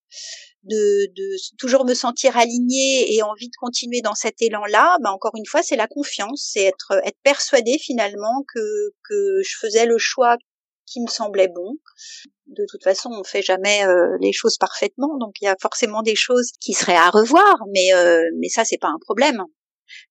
de, 0.66 1.58
toujours 1.58 1.86
me 1.86 1.94
sentir 1.94 2.38
alignée 2.38 3.14
et 3.14 3.22
envie 3.22 3.50
de 3.50 3.56
continuer 3.60 4.02
dans 4.02 4.16
cet 4.16 4.42
élan-là, 4.42 4.98
ben 5.04 5.12
encore 5.12 5.34
une 5.36 5.46
fois, 5.46 5.62
c'est 5.62 5.76
la 5.76 5.88
confiance, 5.88 6.50
c'est 6.54 6.64
être 6.64 6.94
être 7.06 7.20
persuadée 7.24 7.78
finalement 7.80 8.44
que 8.54 8.94
que 9.08 9.42
je 9.44 9.58
faisais 9.60 9.86
le 9.86 9.98
choix 9.98 10.38
qui 10.86 11.02
me 11.02 11.08
semblait 11.08 11.48
bon. 11.48 11.78
De 12.48 12.64
toute 12.70 12.84
façon, 12.84 13.10
on 13.12 13.24
fait 13.24 13.42
jamais 13.42 13.86
euh, 13.86 14.18
les 14.22 14.34
choses 14.34 14.58
parfaitement, 14.58 15.18
donc 15.20 15.36
il 15.42 15.46
y 15.46 15.48
a 15.48 15.56
forcément 15.62 16.04
des 16.04 16.16
choses 16.16 16.52
qui 16.60 16.74
seraient 16.74 16.96
à 16.96 17.10
revoir, 17.10 17.58
mais 17.74 17.94
euh, 17.94 18.24
mais 18.40 18.50
ça 18.50 18.66
c'est 18.66 18.78
pas 18.78 18.90
un 18.90 19.00
problème. 19.02 19.44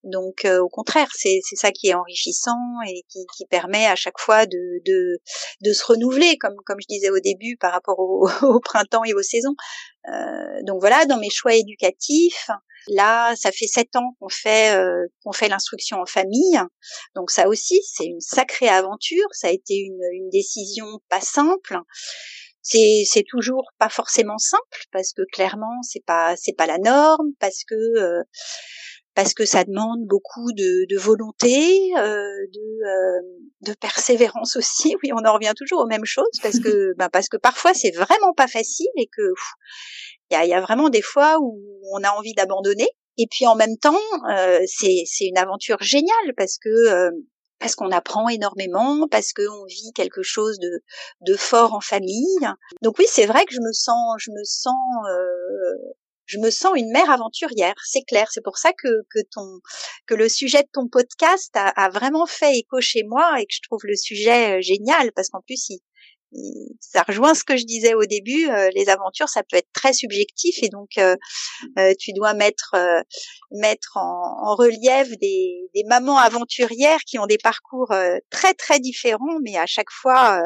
Donc 0.05 0.45
euh, 0.45 0.61
au 0.61 0.68
contraire, 0.68 1.09
c'est 1.14 1.41
c'est 1.43 1.57
ça 1.57 1.70
qui 1.70 1.89
est 1.89 1.95
enrichissant 1.95 2.81
et 2.87 3.03
qui, 3.09 3.20
qui 3.37 3.45
permet 3.47 3.87
à 3.87 3.97
chaque 3.97 4.18
fois 4.18 4.47
de, 4.47 4.83
de 4.85 5.18
de 5.62 5.72
se 5.72 5.85
renouveler, 5.85 6.39
comme 6.39 6.57
comme 6.66 6.79
je 6.81 6.87
disais 6.89 7.11
au 7.11 7.20
début 7.20 7.57
par 7.59 7.72
rapport 7.72 7.99
au, 7.99 8.29
au 8.43 8.61
printemps 8.61 9.05
et 9.05 9.14
aux 9.14 9.22
saisons. 9.22 9.55
donc 10.66 10.81
voilà, 10.81 11.07
dans 11.07 11.18
mes 11.18 11.31
choix 11.31 11.55
éducatifs, 11.55 12.51
Là, 12.89 13.35
ça 13.37 13.51
fait 13.53 13.66
sept 13.66 13.95
ans 13.97 14.14
qu'on 14.20 14.28
fait 14.28 14.76
euh, 14.76 15.07
qu'on 15.22 15.32
fait 15.32 15.49
l'instruction 15.49 15.99
en 16.01 16.07
famille, 16.07 16.59
donc 17.14 17.30
ça 17.30 17.49
aussi 17.49 17.80
c'est 17.95 18.05
une 18.05 18.20
sacrée 18.20 18.68
aventure. 18.68 19.26
Ça 19.32 19.49
a 19.49 19.51
été 19.51 19.74
une, 19.74 20.01
une 20.12 20.30
décision 20.30 20.87
pas 21.09 21.20
simple. 21.20 21.78
C'est 22.62 23.05
c'est 23.07 23.24
toujours 23.28 23.64
pas 23.78 23.89
forcément 23.89 24.39
simple 24.39 24.85
parce 24.93 25.12
que 25.12 25.22
clairement 25.32 25.82
c'est 25.82 26.05
pas 26.05 26.35
c'est 26.37 26.55
pas 26.55 26.66
la 26.66 26.78
norme 26.78 27.32
parce 27.39 27.62
que 27.64 27.74
euh, 27.74 28.22
parce 29.14 29.32
que 29.32 29.45
ça 29.45 29.64
demande 29.64 30.07
beaucoup 30.07 30.53
de, 30.53 30.87
de 30.93 30.99
volonté, 30.99 31.93
euh, 31.97 32.47
de, 32.53 32.85
euh, 32.85 33.20
de 33.61 33.72
persévérance 33.74 34.57
aussi. 34.57 34.97
Oui, 35.03 35.11
on 35.12 35.24
en 35.26 35.35
revient 35.35 35.53
toujours 35.57 35.80
aux 35.80 35.87
mêmes 35.87 36.05
choses 36.05 36.39
parce 36.43 36.59
que 36.59 36.95
bah, 36.99 37.09
parce 37.09 37.28
que 37.28 37.37
parfois 37.37 37.74
c'est 37.74 37.93
vraiment 37.93 38.32
pas 38.37 38.49
facile 38.49 38.89
et 38.97 39.07
que 39.07 39.22
il 40.31 40.35
y 40.35 40.37
a, 40.37 40.47
y 40.47 40.55
a, 40.55 40.61
vraiment 40.61 40.89
des 40.89 41.03
fois 41.03 41.39
où 41.41 41.61
on 41.93 42.03
a 42.03 42.11
envie 42.11 42.35
d'abandonner. 42.35 42.89
Et 43.16 43.27
puis 43.31 43.47
en 43.47 43.55
même 43.55 43.77
temps, 43.81 44.01
euh, 44.31 44.61
c'est 44.66 45.05
une 45.20 45.39
aventure 45.39 45.81
géniale 45.83 46.35
parce 46.37 46.59
que 46.59 46.68
euh, 46.68 47.11
parce 47.61 47.77
qu'on 47.77 47.93
apprend 47.93 48.29
énormément, 48.29 49.07
parce 49.09 49.33
qu'on 49.33 49.64
vit 49.66 49.93
quelque 49.95 50.22
chose 50.22 50.59
de, 50.59 50.83
de 51.20 51.35
fort 51.37 51.72
en 51.75 51.81
famille. 51.81 52.47
Donc 52.83 52.99
oui, 52.99 53.07
c'est 53.09 53.27
vrai 53.27 53.45
que 53.47 53.55
je 53.55 53.61
me 53.61 53.72
sens, 53.72 54.16
je 54.18 54.31
me 54.33 54.45
sens, 54.45 54.75
euh, 55.09 55.95
je 56.27 56.39
me 56.39 56.51
sens 56.51 56.72
une 56.77 56.91
mère 56.91 57.09
aventurière. 57.11 57.75
C'est 57.87 58.03
clair. 58.03 58.29
C'est 58.33 58.43
pour 58.43 58.59
ça 58.59 58.72
que 58.72 58.89
que 59.11 59.20
ton 59.33 59.61
que 60.07 60.14
le 60.14 60.29
sujet 60.29 60.62
de 60.62 60.68
ton 60.72 60.89
podcast 60.89 61.51
a, 61.55 61.68
a, 61.68 61.89
vraiment 61.91 62.27
fait 62.27 62.59
écho 62.59 62.81
chez 62.81 63.05
moi 63.05 63.41
et 63.41 63.47
que 63.47 63.55
je 63.55 63.62
trouve 63.62 63.81
le 63.85 63.97
sujet 63.97 64.59
euh, 64.59 64.61
génial 64.61 65.12
parce 65.12 65.29
qu'en 65.29 65.41
plus 65.41 65.68
il, 65.70 65.79
ça 66.80 67.03
rejoint 67.03 67.35
ce 67.35 67.45
que 67.45 67.57
je 67.57 67.64
disais 67.64 67.95
au 67.95 68.05
début. 68.05 68.49
Euh, 68.49 68.70
les 68.74 68.89
aventures, 68.89 69.28
ça 69.28 69.43
peut 69.43 69.57
être 69.57 69.72
très 69.72 69.93
subjectif 69.93 70.62
et 70.62 70.68
donc 70.68 70.91
euh, 70.99 71.16
euh, 71.78 71.93
tu 71.99 72.12
dois 72.12 72.35
mettre 72.35 72.74
mettre 73.53 73.97
en, 73.97 74.55
relief 74.57 75.09
des, 75.20 75.70
des, 75.74 75.85
mamans 75.85 76.18
aventurières 76.18 77.01
qui 77.07 77.18
ont 77.18 77.26
des 77.26 77.39
parcours 77.39 77.93
très 78.30 78.55
très 78.55 78.80
différents, 78.80 79.39
mais 79.43 79.57
à 79.57 79.66
chaque 79.66 79.91
fois 79.91 80.41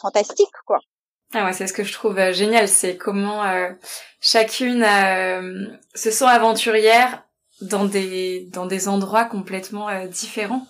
fantastiques, 0.00 0.48
quoi. 0.66 0.78
Ah 1.34 1.44
ouais, 1.44 1.52
c'est 1.52 1.66
ce 1.66 1.74
que 1.74 1.84
je 1.84 1.92
trouve 1.92 2.18
génial, 2.32 2.68
c'est 2.68 2.96
comment 2.96 3.42
chacune 4.20 4.82
se 5.94 6.10
sent 6.10 6.24
aventurière 6.24 7.24
dans 7.60 7.84
des 7.84 8.48
dans 8.52 8.66
des 8.66 8.88
endroits 8.88 9.24
complètement 9.24 10.06
différents. 10.06 10.66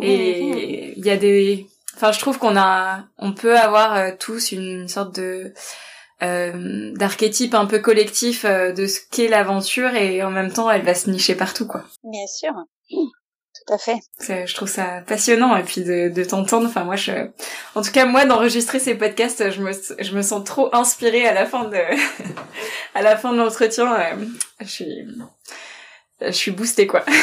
Et 0.00 0.94
il 0.96 1.04
y 1.04 1.10
a 1.10 1.16
des 1.16 1.66
Enfin, 1.98 2.12
je 2.12 2.20
trouve 2.20 2.38
qu'on 2.38 2.56
a, 2.56 3.06
on 3.18 3.32
peut 3.32 3.58
avoir 3.58 3.96
euh, 3.96 4.12
tous 4.16 4.52
une 4.52 4.86
sorte 4.86 5.16
de 5.16 5.52
euh, 6.22 6.92
d'archétype 6.94 7.54
un 7.54 7.66
peu 7.66 7.80
collectif 7.80 8.44
euh, 8.44 8.70
de 8.70 8.86
ce 8.86 9.00
qu'est 9.10 9.26
l'aventure 9.26 9.92
et 9.96 10.22
en 10.22 10.30
même 10.30 10.52
temps, 10.52 10.70
elle 10.70 10.84
va 10.84 10.94
se 10.94 11.10
nicher 11.10 11.34
partout, 11.34 11.66
quoi. 11.66 11.82
Bien 12.04 12.26
sûr. 12.28 12.52
Tout 12.90 13.74
à 13.74 13.78
fait. 13.78 13.98
Je 14.20 14.54
trouve 14.54 14.68
ça 14.68 15.02
passionnant 15.08 15.56
et 15.56 15.64
puis 15.64 15.82
de, 15.82 16.08
de 16.08 16.22
t'entendre. 16.22 16.68
Enfin 16.68 16.84
moi, 16.84 16.94
je, 16.94 17.10
en 17.74 17.82
tout 17.82 17.90
cas 17.90 18.06
moi, 18.06 18.24
d'enregistrer 18.26 18.78
ces 18.78 18.94
podcasts, 18.94 19.50
je 19.50 19.60
me, 19.60 19.72
je 19.72 20.16
me 20.16 20.22
sens 20.22 20.44
trop 20.44 20.72
inspirée 20.76 21.26
à 21.26 21.34
la 21.34 21.46
fin 21.46 21.64
de, 21.64 21.78
à 22.94 23.02
la 23.02 23.16
fin 23.16 23.32
de 23.32 23.38
l'entretien. 23.38 24.16
Je 24.60 24.66
suis, 24.66 25.04
je 26.20 26.30
suis 26.30 26.52
boostée 26.52 26.86
quoi. 26.86 27.04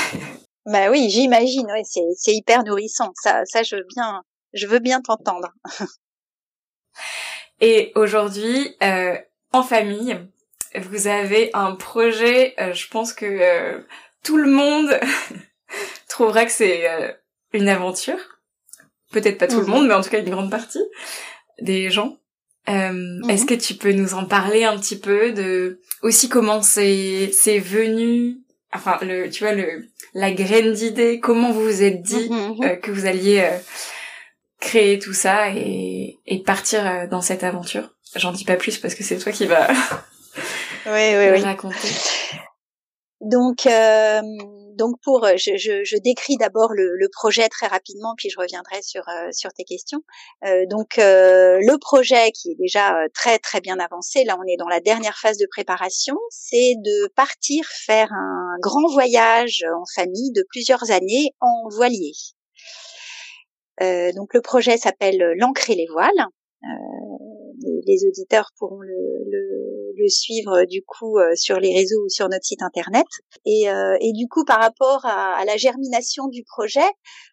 Bah 0.65 0.89
oui, 0.89 1.11
j'imagine. 1.11 1.67
Ouais, 1.67 1.83
c'est, 1.85 2.01
c'est 2.17 2.33
hyper 2.33 2.63
nourrissant. 2.63 3.11
Ça, 3.21 3.43
ça, 3.45 3.61
je 3.61 3.75
veux 3.75 3.85
bien, 3.95 4.23
je 4.55 4.65
veux 4.65 4.79
bien 4.79 5.01
t'entendre. 5.01 5.53
Et 7.61 7.91
aujourd'hui, 7.95 8.75
euh, 8.81 9.15
en 9.51 9.63
famille, 9.63 10.17
vous 10.75 11.07
avez 11.07 11.51
un 11.53 11.75
projet, 11.75 12.55
euh, 12.59 12.73
je 12.73 12.87
pense 12.87 13.13
que 13.13 13.25
euh, 13.25 13.79
tout 14.23 14.37
le 14.37 14.49
monde 14.49 14.99
trouvera 16.09 16.45
que 16.45 16.51
c'est 16.51 16.85
une 17.53 17.69
aventure. 17.69 18.19
Peut-être 19.11 19.37
pas 19.37 19.47
tout 19.47 19.59
le 19.59 19.65
mhm. 19.65 19.71
monde, 19.71 19.87
mais 19.87 19.93
en 19.93 20.01
tout 20.01 20.09
cas 20.09 20.19
une 20.19 20.29
grande 20.29 20.51
partie 20.51 20.83
des 21.61 21.89
gens. 21.91 22.17
Mhm. 22.67 23.29
Est-ce 23.29 23.45
que 23.45 23.53
tu 23.53 23.75
peux 23.75 23.91
nous 23.91 24.15
en 24.15 24.25
parler 24.25 24.63
un 24.63 24.77
petit 24.77 24.97
peu 24.97 25.31
de 25.31 25.79
aussi 26.01 26.29
comment 26.29 26.63
c'est 26.63 27.29
c'est 27.31 27.59
venu 27.59 28.39
enfin 28.73 28.97
le 29.03 29.29
tu 29.29 29.43
vois 29.43 29.53
le 29.53 29.85
la 30.15 30.31
graine 30.31 30.73
d'idée 30.73 31.19
comment 31.19 31.51
vous 31.51 31.61
vous 31.61 31.83
êtes 31.83 32.01
dit 32.01 32.27
mhm, 32.27 32.79
que 32.81 32.89
vous 32.89 33.05
alliez 33.05 33.47
créer 34.65 34.99
tout 34.99 35.13
ça 35.13 35.49
et, 35.49 36.19
et 36.25 36.43
partir 36.43 36.85
euh, 36.85 37.07
dans 37.07 37.21
cette 37.21 37.43
aventure. 37.43 37.95
J'en 38.15 38.31
dis 38.31 38.45
pas 38.45 38.55
plus 38.55 38.77
parce 38.77 38.95
que 38.95 39.03
c'est 39.03 39.17
toi 39.17 39.31
qui 39.31 39.45
vas 39.45 39.69
oui, 40.85 41.15
oui, 41.17 41.29
oui. 41.31 41.41
raconter. 41.41 41.89
Donc, 43.21 43.65
euh, 43.65 44.21
donc 44.75 44.95
pour, 45.03 45.25
je, 45.37 45.57
je, 45.57 45.83
je 45.83 45.97
décris 45.97 46.37
d'abord 46.37 46.73
le, 46.73 46.95
le, 46.95 47.07
projet 47.09 47.47
très 47.49 47.67
rapidement, 47.67 48.13
puis 48.17 48.29
je 48.29 48.37
reviendrai 48.39 48.81
sur 48.81 49.07
euh, 49.07 49.29
sur 49.31 49.51
tes 49.53 49.63
questions. 49.63 50.01
Euh, 50.45 50.65
donc 50.69 50.99
euh, 50.99 51.57
le 51.61 51.77
projet 51.79 52.31
qui 52.31 52.51
est 52.51 52.55
déjà 52.59 52.93
très 53.13 53.39
très 53.39 53.61
bien 53.61 53.79
avancé, 53.79 54.23
là 54.25 54.37
on 54.39 54.43
est 54.47 54.57
dans 54.57 54.67
la 54.67 54.81
dernière 54.81 55.17
phase 55.17 55.37
de 55.37 55.47
préparation, 55.49 56.15
c'est 56.29 56.75
de 56.77 57.07
partir 57.15 57.65
faire 57.85 58.11
un 58.11 58.57
grand 58.61 58.91
voyage 58.91 59.63
en 59.73 59.83
famille 59.95 60.31
de 60.33 60.45
plusieurs 60.49 60.91
années 60.91 61.31
en 61.39 61.69
voilier. 61.69 62.13
Euh, 63.81 64.11
donc 64.13 64.33
le 64.33 64.41
projet 64.41 64.77
s'appelle 64.77 65.33
L'ancre 65.37 65.69
et 65.69 65.75
les 65.75 65.87
voiles. 65.91 66.25
Euh, 66.63 66.67
les, 67.85 68.05
auditeurs 68.07 68.49
pourront 68.57 68.79
le, 68.79 68.93
le 69.29 69.93
le 69.97 70.09
suivre 70.09 70.65
du 70.65 70.83
coup 70.83 71.17
sur 71.35 71.57
les 71.57 71.73
réseaux 71.73 72.03
ou 72.03 72.09
sur 72.09 72.27
notre 72.27 72.43
site 72.43 72.61
internet. 72.61 73.05
Et, 73.45 73.63
et 74.01 74.11
du 74.11 74.27
coup, 74.27 74.43
par 74.43 74.59
rapport 74.59 75.05
à, 75.05 75.37
à, 75.37 75.45
la 75.45 75.55
germination 75.55 76.27
du 76.27 76.43
projet, 76.43 76.85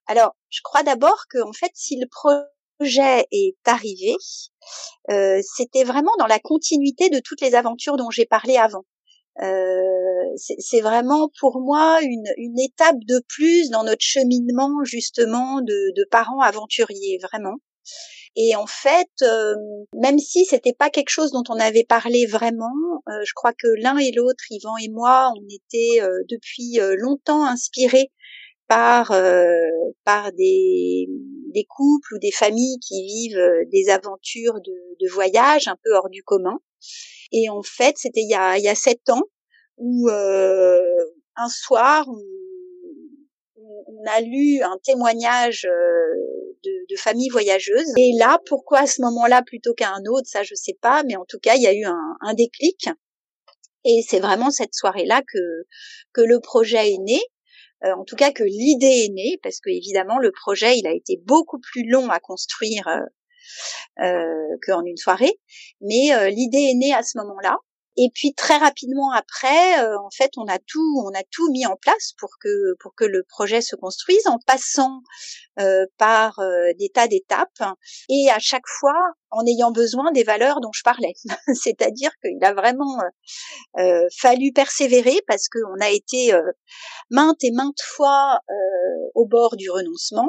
alors 0.06 0.36
je 0.48 0.60
crois 0.62 0.84
d'abord 0.84 1.24
que 1.28 1.42
en 1.42 1.52
fait, 1.52 1.72
si 1.74 1.98
le 1.98 2.06
projet 2.06 3.26
est 3.32 3.56
arrivé, 3.66 4.14
euh, 5.10 5.40
c'était 5.42 5.84
vraiment 5.84 6.12
dans 6.18 6.26
la 6.26 6.38
continuité 6.38 7.10
de 7.10 7.20
toutes 7.20 7.40
les 7.40 7.54
aventures 7.54 7.96
dont 7.96 8.10
j'ai 8.10 8.26
parlé 8.26 8.56
avant. 8.56 8.84
Euh, 9.40 10.36
c'est 10.58 10.80
vraiment 10.80 11.30
pour 11.40 11.60
moi 11.60 12.00
une, 12.02 12.26
une, 12.36 12.58
étape 12.58 12.98
de 13.08 13.22
plus 13.28 13.70
dans 13.70 13.82
notre 13.82 14.02
cheminement 14.02 14.84
justement 14.84 15.62
de, 15.62 15.92
de 15.96 16.06
parents 16.10 16.40
aventuriers, 16.40 17.18
vraiment. 17.22 17.56
Et 18.36 18.56
en 18.56 18.66
fait, 18.66 19.10
euh, 19.22 19.54
même 19.94 20.18
si 20.18 20.44
c'était 20.46 20.72
pas 20.72 20.90
quelque 20.90 21.10
chose 21.10 21.32
dont 21.32 21.44
on 21.50 21.58
avait 21.58 21.84
parlé 21.84 22.26
vraiment, 22.26 22.72
euh, 23.08 23.12
je 23.24 23.32
crois 23.34 23.52
que 23.52 23.68
l'un 23.78 23.98
et 23.98 24.10
l'autre, 24.12 24.44
Yvan 24.50 24.76
et 24.78 24.88
moi, 24.88 25.32
on 25.36 25.42
était 25.50 26.02
euh, 26.02 26.22
depuis 26.30 26.78
longtemps 26.98 27.44
inspirés 27.44 28.10
par 28.68 29.12
par 30.04 30.32
des 30.32 31.06
des 31.52 31.64
couples 31.64 32.14
ou 32.14 32.18
des 32.18 32.30
familles 32.32 32.78
qui 32.80 33.04
vivent 33.04 33.68
des 33.70 33.88
aventures 33.90 34.60
de, 34.60 34.72
voyage 35.12 35.68
un 35.68 35.76
peu 35.82 35.94
hors 35.94 36.08
du 36.10 36.22
commun. 36.22 36.58
Et 37.32 37.48
en 37.48 37.62
fait, 37.62 37.96
c'était 37.98 38.20
il 38.20 38.30
y 38.30 38.34
a, 38.34 38.74
sept 38.74 39.08
ans 39.10 39.22
où 39.76 40.08
euh, 40.08 40.80
un 41.36 41.48
soir, 41.48 42.06
on, 42.08 42.22
on, 43.86 44.02
a 44.06 44.20
lu 44.20 44.62
un 44.62 44.78
témoignage 44.84 45.64
euh, 45.64 46.52
de, 46.64 46.96
familles 46.96 47.30
voyageuses. 47.30 47.92
Et 47.96 48.12
là, 48.18 48.38
pourquoi 48.46 48.80
à 48.80 48.86
ce 48.86 49.00
moment-là 49.02 49.42
plutôt 49.42 49.74
qu'à 49.74 49.90
un 49.90 50.04
autre, 50.06 50.28
ça 50.28 50.42
je 50.42 50.54
sais 50.54 50.76
pas, 50.80 51.02
mais 51.04 51.16
en 51.16 51.24
tout 51.26 51.38
cas, 51.38 51.54
il 51.56 51.62
y 51.62 51.66
a 51.66 51.74
eu 51.74 51.84
un, 51.84 52.16
un 52.20 52.34
déclic. 52.34 52.88
Et 53.84 54.02
c'est 54.06 54.20
vraiment 54.20 54.50
cette 54.50 54.74
soirée-là 54.74 55.22
que 55.22 55.66
que 56.12 56.20
le 56.20 56.38
projet 56.40 56.92
est 56.92 56.98
né. 56.98 57.20
Euh, 57.84 57.92
en 57.94 58.04
tout 58.04 58.16
cas 58.16 58.30
que 58.32 58.44
l'idée 58.44 59.06
est 59.06 59.12
née, 59.12 59.38
parce 59.42 59.60
que 59.60 59.70
évidemment 59.70 60.18
le 60.18 60.30
projet 60.30 60.78
il 60.78 60.86
a 60.86 60.92
été 60.92 61.20
beaucoup 61.24 61.58
plus 61.58 61.88
long 61.88 62.08
à 62.10 62.20
construire 62.20 62.86
euh, 62.88 63.00
euh, 64.04 64.56
qu'en 64.66 64.84
une 64.84 64.96
soirée, 64.96 65.40
mais 65.80 66.14
euh, 66.14 66.30
l'idée 66.30 66.70
est 66.70 66.74
née 66.74 66.94
à 66.94 67.02
ce 67.02 67.18
moment-là. 67.18 67.56
Et 67.96 68.10
puis 68.14 68.32
très 68.32 68.56
rapidement 68.56 69.12
après, 69.12 69.84
euh, 69.84 69.98
en 69.98 70.10
fait, 70.10 70.30
on 70.38 70.46
a 70.46 70.58
tout, 70.58 71.02
on 71.04 71.10
a 71.10 71.22
tout 71.30 71.50
mis 71.50 71.66
en 71.66 71.76
place 71.76 72.12
pour 72.18 72.30
que 72.40 72.74
pour 72.80 72.94
que 72.94 73.04
le 73.04 73.22
projet 73.28 73.60
se 73.60 73.76
construise, 73.76 74.26
en 74.26 74.38
passant 74.46 75.02
euh, 75.60 75.84
par 75.98 76.38
euh, 76.38 76.72
des 76.78 76.88
tas 76.88 77.06
d'étapes 77.06 77.62
et 78.08 78.30
à 78.30 78.38
chaque 78.38 78.66
fois 78.66 78.98
en 79.30 79.44
ayant 79.46 79.72
besoin 79.72 80.10
des 80.12 80.24
valeurs 80.24 80.60
dont 80.60 80.72
je 80.72 80.82
parlais. 80.82 81.12
C'est-à-dire 81.54 82.12
qu'il 82.22 82.42
a 82.42 82.54
vraiment 82.54 82.98
fallu 84.20 84.52
persévérer 84.52 85.18
parce 85.26 85.48
qu'on 85.48 85.80
a 85.80 85.90
été 85.90 86.32
maintes 87.10 87.42
et 87.42 87.50
maintes 87.50 87.80
fois 87.82 88.40
au 89.14 89.26
bord 89.26 89.56
du 89.56 89.70
renoncement 89.70 90.28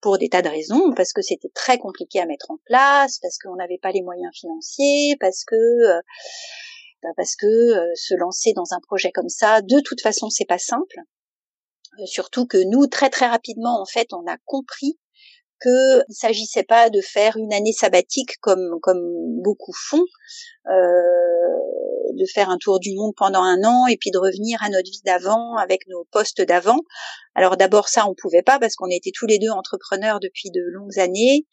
pour 0.00 0.18
des 0.18 0.28
tas 0.28 0.42
de 0.42 0.48
raisons, 0.48 0.92
parce 0.94 1.12
que 1.12 1.22
c'était 1.22 1.50
très 1.54 1.78
compliqué 1.78 2.20
à 2.20 2.26
mettre 2.26 2.50
en 2.50 2.58
place, 2.64 3.18
parce 3.20 3.38
qu'on 3.38 3.56
n'avait 3.56 3.78
pas 3.78 3.90
les 3.90 4.02
moyens 4.02 4.32
financiers, 4.34 5.16
parce 5.18 5.44
que 5.44 5.56
parce 7.16 7.36
que 7.36 7.46
euh, 7.46 7.92
se 7.94 8.14
lancer 8.14 8.52
dans 8.54 8.72
un 8.72 8.80
projet 8.80 9.10
comme 9.12 9.28
ça, 9.28 9.60
de 9.62 9.80
toute 9.80 10.00
façon, 10.00 10.30
c'est 10.30 10.44
pas 10.44 10.58
simple. 10.58 10.96
Euh, 12.00 12.06
surtout 12.06 12.46
que 12.46 12.58
nous, 12.58 12.86
très 12.86 13.10
très 13.10 13.26
rapidement, 13.26 13.80
en 13.80 13.86
fait, 13.86 14.12
on 14.12 14.26
a 14.26 14.36
compris 14.44 14.98
qu'il 15.62 16.04
ne 16.08 16.14
s'agissait 16.14 16.64
pas 16.64 16.90
de 16.90 17.00
faire 17.00 17.36
une 17.36 17.52
année 17.52 17.72
sabbatique 17.72 18.38
comme 18.40 18.78
comme 18.82 19.02
beaucoup 19.42 19.72
font, 19.88 20.04
euh, 20.68 20.72
de 22.14 22.24
faire 22.32 22.50
un 22.50 22.58
tour 22.58 22.80
du 22.80 22.94
monde 22.94 23.12
pendant 23.16 23.42
un 23.42 23.62
an 23.64 23.86
et 23.86 23.96
puis 23.96 24.10
de 24.10 24.18
revenir 24.18 24.62
à 24.62 24.68
notre 24.68 24.90
vie 24.90 25.02
d'avant 25.04 25.56
avec 25.56 25.86
nos 25.88 26.04
postes 26.10 26.42
d'avant. 26.42 26.80
Alors 27.34 27.56
d'abord 27.56 27.88
ça 27.88 28.06
on 28.08 28.14
pouvait 28.14 28.42
pas 28.42 28.58
parce 28.58 28.74
qu'on 28.74 28.90
était 28.90 29.12
tous 29.14 29.26
les 29.26 29.38
deux 29.38 29.50
entrepreneurs 29.50 30.20
depuis 30.20 30.50
de 30.50 30.60
longues 30.72 30.98
années, 30.98 31.46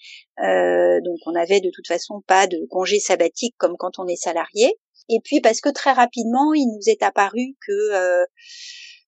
euh, 0.44 1.00
donc 1.04 1.20
on 1.26 1.36
avait 1.36 1.62
de 1.62 1.70
toute 1.74 1.88
façon 1.88 2.22
pas 2.28 2.48
de 2.48 2.58
congé 2.70 3.00
sabbatique 3.00 3.56
comme 3.58 3.78
quand 3.78 4.00
on 4.00 4.08
est 4.08 4.16
salarié 4.16 4.74
et 5.10 5.20
puis 5.24 5.42
parce 5.42 5.62
que 5.62 5.70
très 5.70 5.92
rapidement, 5.92 6.54
il 6.54 6.68
nous 6.68 6.90
est 6.90 7.04
apparu 7.04 7.56
que 7.66 7.94
euh, 7.94 8.26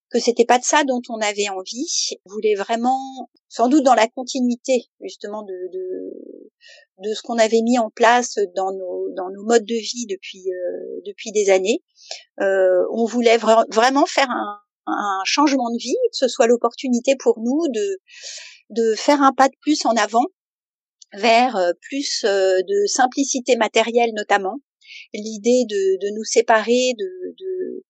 que 0.09 0.19
c'était 0.19 0.45
pas 0.45 0.59
de 0.59 0.63
ça 0.63 0.83
dont 0.83 1.01
on 1.09 1.19
avait 1.19 1.49
envie. 1.49 2.11
On 2.25 2.33
voulait 2.33 2.55
vraiment, 2.55 2.99
sans 3.49 3.67
doute 3.67 3.83
dans 3.83 3.95
la 3.95 4.07
continuité 4.07 4.85
justement 5.01 5.43
de 5.43 5.71
de, 5.71 7.09
de 7.09 7.13
ce 7.13 7.21
qu'on 7.23 7.37
avait 7.37 7.61
mis 7.61 7.79
en 7.79 7.89
place 7.89 8.35
dans 8.55 8.71
nos 8.71 9.09
dans 9.15 9.29
nos 9.31 9.43
modes 9.43 9.65
de 9.65 9.75
vie 9.75 10.05
depuis 10.07 10.43
euh, 10.51 11.01
depuis 11.05 11.31
des 11.31 11.49
années. 11.49 11.83
Euh, 12.41 12.83
on 12.91 13.05
voulait 13.05 13.37
vraiment 13.37 14.05
faire 14.05 14.29
un, 14.29 14.59
un 14.87 15.21
changement 15.25 15.71
de 15.71 15.81
vie, 15.81 15.95
que 16.11 16.17
ce 16.17 16.27
soit 16.27 16.47
l'opportunité 16.47 17.15
pour 17.15 17.39
nous 17.39 17.67
de 17.69 17.99
de 18.69 18.95
faire 18.95 19.21
un 19.21 19.33
pas 19.33 19.47
de 19.49 19.55
plus 19.61 19.85
en 19.85 19.95
avant 19.95 20.25
vers 21.13 21.55
euh, 21.55 21.71
plus 21.81 22.23
euh, 22.25 22.57
de 22.61 22.85
simplicité 22.87 23.55
matérielle 23.55 24.11
notamment, 24.15 24.57
l'idée 25.13 25.65
de, 25.69 25.97
de, 26.01 26.15
nous 26.15 26.23
séparer 26.23 26.93
de, 26.97 27.35
de, 27.39 27.83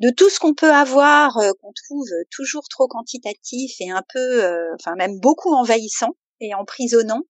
de 0.00 0.10
tout 0.10 0.30
ce 0.30 0.38
qu'on 0.38 0.54
peut 0.54 0.72
avoir, 0.72 1.38
euh, 1.38 1.50
qu'on 1.60 1.72
trouve 1.72 2.08
toujours 2.30 2.68
trop 2.68 2.86
quantitatif 2.86 3.72
et 3.80 3.90
un 3.90 4.02
peu, 4.12 4.44
euh, 4.44 4.74
enfin 4.74 4.94
même 4.96 5.18
beaucoup 5.20 5.52
envahissant 5.52 6.16
et 6.40 6.54
emprisonnant. 6.54 7.22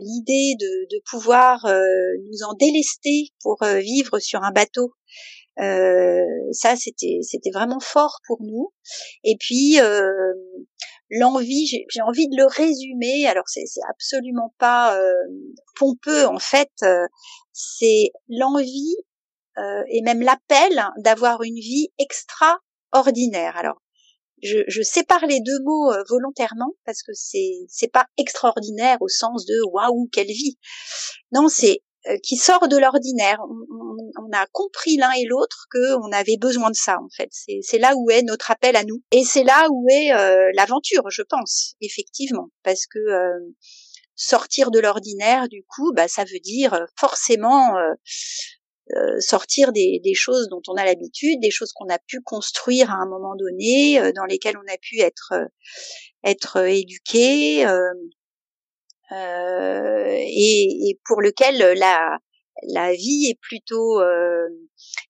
L'idée 0.00 0.54
de, 0.58 0.96
de 0.96 1.02
pouvoir 1.10 1.64
euh, 1.66 1.84
nous 2.30 2.46
en 2.48 2.54
délester 2.54 3.32
pour 3.40 3.58
vivre 3.62 4.18
sur 4.20 4.42
un 4.42 4.52
bateau 4.52 4.92
euh, 5.60 6.24
ça, 6.52 6.76
c'était 6.76 7.20
c'était 7.22 7.50
vraiment 7.50 7.80
fort 7.80 8.20
pour 8.26 8.38
nous. 8.42 8.72
Et 9.22 9.36
puis 9.38 9.80
euh, 9.80 10.32
l'envie, 11.10 11.66
j'ai 11.66 12.02
envie 12.02 12.28
de 12.28 12.36
le 12.36 12.46
résumer. 12.46 13.26
Alors 13.26 13.44
c'est 13.46 13.64
absolument 13.88 14.54
pas 14.58 14.98
euh, 14.98 15.12
pompeux 15.76 16.26
en 16.26 16.38
fait. 16.38 16.72
c'est 17.52 18.10
l'envie 18.28 18.96
et 19.88 20.02
même 20.02 20.20
l'appel 20.20 20.84
d'avoir 20.98 21.42
une 21.42 21.54
vie 21.54 21.88
extraordinaire. 21.98 23.56
Alors 23.56 23.80
je, 24.42 24.58
je, 24.66 24.82
sépare 24.82 25.24
les 25.26 25.40
deux 25.40 25.60
mots 25.62 25.92
volontairement 26.08 26.72
parce 26.84 27.04
que 27.04 27.12
c'est 27.14 27.64
c'est 27.68 27.90
pas 27.92 28.06
extraordinaire 28.18 28.98
au 29.00 29.08
sens 29.08 29.46
de 29.46 29.54
waouh 29.72 30.08
quelle 30.12 30.26
vie. 30.26 30.58
Non, 31.30 31.46
c'est 31.48 31.82
euh, 31.82 31.93
qui 32.22 32.36
sort 32.36 32.68
de 32.68 32.76
l'ordinaire. 32.76 33.38
On, 34.16 34.30
a 34.32 34.46
compris 34.52 34.96
l'un 34.96 35.12
et 35.12 35.24
l'autre 35.26 35.66
qu'on 35.70 36.10
avait 36.10 36.36
besoin 36.36 36.70
de 36.70 36.74
ça 36.74 36.96
en 36.98 37.08
fait. 37.16 37.28
C'est 37.62 37.78
là 37.78 37.92
où 37.96 38.10
est 38.10 38.22
notre 38.22 38.50
appel 38.50 38.74
à 38.74 38.82
nous 38.82 39.00
et 39.12 39.24
c'est 39.24 39.44
là 39.44 39.68
où 39.70 39.86
est 39.88 40.12
euh, 40.12 40.50
l'aventure, 40.54 41.04
je 41.08 41.22
pense, 41.22 41.74
effectivement, 41.80 42.48
parce 42.64 42.86
que 42.86 42.98
euh, 42.98 43.54
sortir 44.16 44.70
de 44.70 44.80
l'ordinaire, 44.80 45.48
du 45.48 45.64
coup, 45.68 45.92
bah, 45.94 46.08
ça 46.08 46.24
veut 46.24 46.40
dire 46.40 46.78
forcément 46.98 47.74
sortir 49.18 49.72
des, 49.72 50.00
des, 50.04 50.14
choses 50.14 50.48
dont 50.48 50.62
on 50.68 50.74
a 50.74 50.84
l'habitude, 50.84 51.40
des 51.40 51.50
choses 51.50 51.72
qu'on 51.72 51.88
a 51.88 51.98
pu 51.98 52.20
construire 52.20 52.90
à 52.90 52.96
un 52.96 53.06
moment 53.06 53.34
donné, 53.34 54.12
dans 54.14 54.24
lesquelles 54.24 54.56
on 54.58 54.72
a 54.72 54.76
pu 54.78 55.00
être 55.00 55.32
être 56.24 56.66
éduqué, 56.66 57.66
euh, 57.66 57.92
et, 59.14 60.88
et, 60.88 61.00
pour 61.04 61.20
lequel 61.20 61.78
la 61.78 62.18
la 62.68 62.92
vie 62.92 63.26
est 63.28 63.38
plutôt 63.40 64.00
euh, 64.00 64.48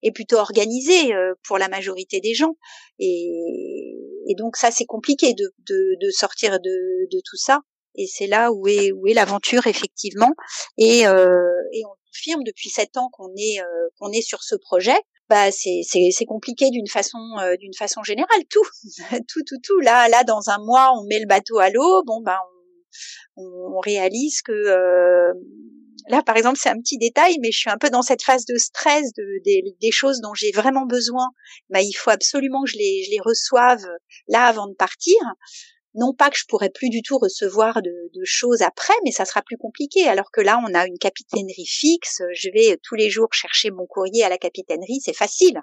est 0.03 0.13
plutôt 0.13 0.37
organisée 0.37 1.15
euh, 1.15 1.35
pour 1.47 1.59
la 1.59 1.69
majorité 1.69 2.21
des 2.21 2.35
gens. 2.35 2.57
Et, 2.99 3.97
et 4.29 4.35
donc 4.37 4.57
ça 4.57 4.71
c'est 4.71 4.87
compliqué 4.87 5.35
de, 5.35 5.53
de, 5.67 5.97
de 6.01 6.11
sortir 6.11 6.61
de, 6.61 7.09
de, 7.11 7.21
tout 7.25 7.37
ça. 7.37 7.61
Et 7.97 8.07
c'est 8.07 8.27
là 8.27 8.53
où 8.53 8.67
est 8.67 8.93
où 8.93 9.07
est 9.07 9.15
l'aventure 9.15 9.67
effectivement. 9.67 10.33
Et, 10.79 11.07
euh, 11.07 11.37
et 11.73 11.83
on 11.85 11.95
confirme 12.13 12.43
depuis 12.45 12.71
sept 12.71 12.97
ans 12.97 13.09
qu'on 13.13 13.33
est 13.37 13.61
euh, 13.61 13.89
qu'on 13.99 14.11
est 14.11 14.23
sur 14.23 14.43
ce 14.43 14.57
projet. 14.57 14.97
Bah 15.29 15.51
c'est 15.51 15.81
c'est 15.89 16.11
c'est 16.11 16.27
compliqué 16.27 16.69
d'une 16.71 16.89
façon 16.89 17.19
d'une 17.59 17.73
façon 17.75 18.03
générale. 18.03 18.43
Tout 18.51 18.67
tout 19.29 19.43
tout 19.47 19.59
tout. 19.63 19.81
Là 19.81 20.09
là 20.09 20.23
dans 20.23 20.51
un 20.51 20.59
mois 20.59 20.93
on 20.99 21.05
met 21.07 21.19
le 21.19 21.27
bateau 21.27 21.59
à 21.59 21.71
l'eau. 21.71 22.03
Bon 22.05 22.21
bah 22.21 22.41
on, 23.37 23.79
réalise 23.81 24.41
que 24.43 24.53
euh, 24.53 25.33
là 26.09 26.23
par 26.23 26.37
exemple 26.37 26.59
c'est 26.61 26.69
un 26.69 26.79
petit 26.79 26.99
détail 26.99 27.37
mais 27.41 27.51
je 27.51 27.59
suis 27.59 27.71
un 27.71 27.79
peu 27.79 27.91
dans 27.91 28.03
cette 28.03 28.23
phase 28.23 28.45
de 28.47 28.57
stress 28.57 29.13
de, 29.17 29.43
des, 29.81 29.91
choses 29.91 30.21
dont 30.21 30.35
j'ai 30.35 30.53
vraiment 30.53 30.87
besoin. 30.87 31.29
Bah 31.71 31.83
il 31.83 31.93
faut 31.93 32.11
absolument 32.11 32.65
que 32.65 32.71
je 32.71 32.79
les, 32.79 33.05
je 33.05 33.11
les 33.11 33.21
reçoive 33.21 33.85
là 34.29 34.47
avant 34.47 34.69
de 34.69 34.75
partir 34.75 35.17
non 35.95 36.13
pas 36.13 36.31
que 36.31 36.37
je 36.37 36.45
pourrais 36.49 36.71
plus 36.71 36.89
du 36.89 37.03
tout 37.03 37.19
recevoir 37.19 37.81
de, 37.83 37.91
choses 38.25 38.63
après, 38.63 38.95
mais 39.05 39.11
ça 39.11 39.25
sera 39.25 39.43
plus 39.43 39.59
compliqué. 39.59 40.09
Alors 40.09 40.31
que 40.33 40.41
là, 40.41 40.59
on 40.67 40.75
a 40.75 40.87
une 40.87 40.99
capitainerie 40.99 41.67
fixe. 41.67 42.23
Je 42.33 42.49
vais 42.55 42.79
tous 42.83 42.95
les 42.95 43.11
jours 43.11 43.29
chercher 43.33 43.71
mon 43.71 43.87
courrier 43.87 44.25
à 44.25 44.29
la 44.29 44.39
capitainerie, 44.39 45.01
c'est 45.05 45.15
facile, 45.15 45.61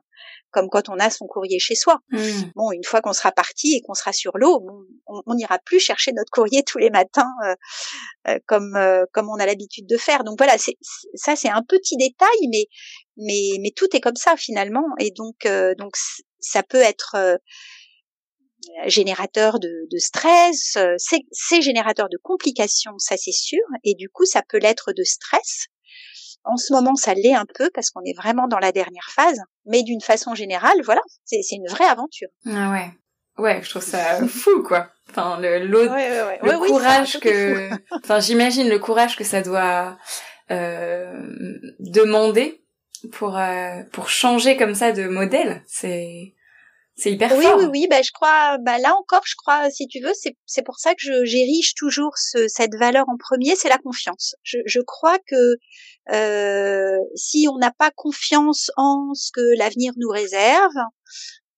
comme 0.51 0.69
quand 0.69 0.89
on 0.89 0.99
a 0.99 1.09
son 1.09 1.25
courrier 1.25 1.59
chez 1.59 1.75
soi. 1.75 1.99
Mmh. 2.11 2.19
Bon, 2.55 2.71
une 2.71 2.83
fois 2.83 3.01
qu'on 3.01 3.13
sera 3.13 3.31
parti 3.31 3.75
et 3.75 3.81
qu'on 3.81 3.95
sera 3.95 4.13
sur 4.13 4.37
l'eau, 4.37 4.61
on 5.07 5.33
n'ira 5.33 5.59
plus 5.59 5.79
chercher 5.79 6.11
notre 6.13 6.29
courrier 6.31 6.63
tous 6.63 6.77
les 6.77 6.89
matins 6.89 7.31
euh, 7.45 7.55
euh, 8.27 8.39
comme 8.47 8.75
euh, 8.75 9.05
comme 9.13 9.29
on 9.29 9.39
a 9.39 9.45
l'habitude 9.45 9.87
de 9.87 9.97
faire. 9.97 10.23
Donc 10.23 10.37
voilà, 10.37 10.57
c'est 10.57 10.77
ça, 11.15 11.35
c'est 11.35 11.49
un 11.49 11.63
petit 11.63 11.97
détail, 11.97 12.47
mais 12.49 12.65
mais 13.17 13.59
mais 13.61 13.71
tout 13.75 13.87
est 13.95 14.01
comme 14.01 14.15
ça 14.15 14.35
finalement 14.37 14.85
et 14.99 15.11
donc 15.11 15.47
donc 15.77 15.95
ça 16.39 16.63
peut 16.63 16.81
être 16.81 17.39
générateur 18.85 19.59
de, 19.59 19.87
de 19.91 19.97
stress, 19.97 20.77
c'est 20.97 21.61
générateur 21.61 22.09
de 22.09 22.17
complications, 22.21 22.97
ça 22.97 23.15
c'est 23.17 23.31
sûr, 23.31 23.61
et 23.83 23.95
du 23.95 24.09
coup 24.09 24.25
ça 24.25 24.41
peut 24.47 24.57
l'être 24.57 24.93
de 24.93 25.03
stress. 25.03 25.67
En 26.43 26.57
ce 26.57 26.73
moment, 26.73 26.95
ça 26.95 27.13
l'est 27.13 27.35
un 27.35 27.45
peu 27.45 27.69
parce 27.73 27.91
qu'on 27.91 28.01
est 28.03 28.17
vraiment 28.17 28.47
dans 28.47 28.57
la 28.57 28.71
dernière 28.71 29.09
phase, 29.13 29.39
mais 29.65 29.83
d'une 29.83 30.01
façon 30.01 30.33
générale, 30.33 30.77
voilà, 30.83 31.01
c'est 31.23 31.41
une 31.51 31.67
vraie 31.67 31.85
aventure. 31.85 32.29
Ah 32.47 32.71
ouais, 32.71 32.89
ouais, 33.37 33.61
je 33.63 33.69
trouve 33.69 33.83
ça 33.83 34.25
fou 34.27 34.63
quoi. 34.63 34.89
Enfin, 35.09 35.39
le, 35.39 35.59
le 35.67 36.67
courage 36.67 37.19
que, 37.19 37.69
enfin, 38.03 38.19
j'imagine 38.19 38.69
le 38.69 38.79
courage 38.79 39.17
que 39.17 39.23
ça 39.23 39.41
doit 39.41 39.97
euh, 40.49 41.13
demander 41.79 42.63
pour 43.11 43.37
euh, 43.37 43.83
pour 43.91 44.09
changer 44.09 44.57
comme 44.57 44.73
ça 44.73 44.91
de 44.91 45.07
modèle. 45.07 45.63
C'est 45.67 46.33
c'est 46.95 47.11
hyper 47.13 47.35
oui, 47.35 47.43
fort. 47.43 47.57
Oui, 47.57 47.65
oui, 47.71 47.87
bah, 47.89 48.01
je 48.01 48.11
crois, 48.11 48.57
bah, 48.59 48.77
là 48.77 48.95
encore, 48.95 49.23
je 49.25 49.35
crois, 49.35 49.69
si 49.71 49.87
tu 49.87 50.01
veux, 50.01 50.13
c'est, 50.13 50.35
c'est 50.45 50.61
pour 50.63 50.79
ça 50.79 50.93
que 50.93 51.01
je, 51.01 51.25
j'érige 51.25 51.73
toujours 51.75 52.17
ce, 52.17 52.47
cette 52.47 52.75
valeur 52.75 53.05
en 53.07 53.17
premier, 53.17 53.55
c'est 53.55 53.69
la 53.69 53.77
confiance. 53.77 54.35
Je, 54.43 54.57
je 54.65 54.79
crois 54.81 55.17
que 55.27 55.55
euh, 56.11 56.97
si 57.15 57.47
on 57.51 57.57
n'a 57.57 57.71
pas 57.71 57.91
confiance 57.91 58.71
en 58.77 59.13
ce 59.13 59.31
que 59.33 59.57
l'avenir 59.57 59.93
nous 59.97 60.09
réserve, 60.09 60.75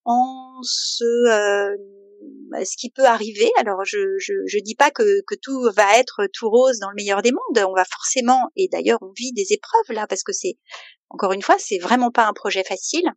en 0.05 0.59
ce 0.63 1.03
euh, 1.03 1.75
ce 2.63 2.77
qui 2.77 2.89
peut 2.89 3.05
arriver. 3.05 3.49
Alors 3.57 3.83
je, 3.85 4.17
je, 4.19 4.33
je 4.47 4.59
dis 4.59 4.75
pas 4.75 4.91
que, 4.91 5.21
que 5.27 5.35
tout 5.41 5.69
va 5.75 5.97
être 5.97 6.27
tout 6.33 6.49
rose 6.49 6.79
dans 6.79 6.89
le 6.89 6.95
meilleur 6.95 7.21
des 7.21 7.31
mondes. 7.31 7.65
On 7.67 7.75
va 7.75 7.85
forcément, 7.85 8.49
et 8.55 8.67
d'ailleurs 8.71 8.99
on 9.01 9.11
vit 9.15 9.33
des 9.33 9.53
épreuves 9.53 9.95
là 9.95 10.07
parce 10.07 10.23
que 10.23 10.33
c'est 10.33 10.57
encore 11.13 11.33
une 11.33 11.43
fois, 11.43 11.57
c'est 11.59 11.77
vraiment 11.77 12.09
pas 12.09 12.25
un 12.25 12.33
projet 12.33 12.63
facile. 12.63 13.07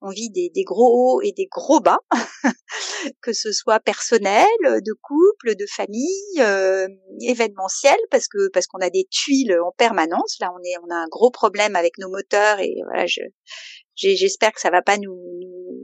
On 0.00 0.10
vit 0.10 0.30
des, 0.30 0.50
des 0.54 0.62
gros 0.62 1.16
hauts 1.16 1.20
et 1.20 1.32
des 1.32 1.48
gros 1.50 1.80
bas, 1.80 1.98
que 3.22 3.32
ce 3.32 3.50
soit 3.50 3.80
personnel, 3.80 4.46
de 4.62 4.92
couple, 5.02 5.56
de 5.56 5.66
famille, 5.66 6.40
euh, 6.40 6.86
événementiel, 7.22 7.96
parce 8.12 8.28
que 8.28 8.48
parce 8.52 8.68
qu'on 8.68 8.78
a 8.78 8.90
des 8.90 9.06
tuiles 9.10 9.58
en 9.66 9.72
permanence. 9.76 10.36
Là, 10.38 10.52
on 10.54 10.62
est, 10.62 10.78
on 10.86 10.94
a 10.94 10.96
un 10.96 11.08
gros 11.08 11.32
problème 11.32 11.74
avec 11.74 11.98
nos 11.98 12.08
moteurs 12.08 12.60
et 12.60 12.76
voilà, 12.86 13.06
je, 13.06 13.22
J'espère 13.96 14.52
que 14.52 14.60
ça 14.60 14.70
va 14.70 14.82
pas 14.82 14.98
nous, 14.98 15.14
nous, 15.40 15.83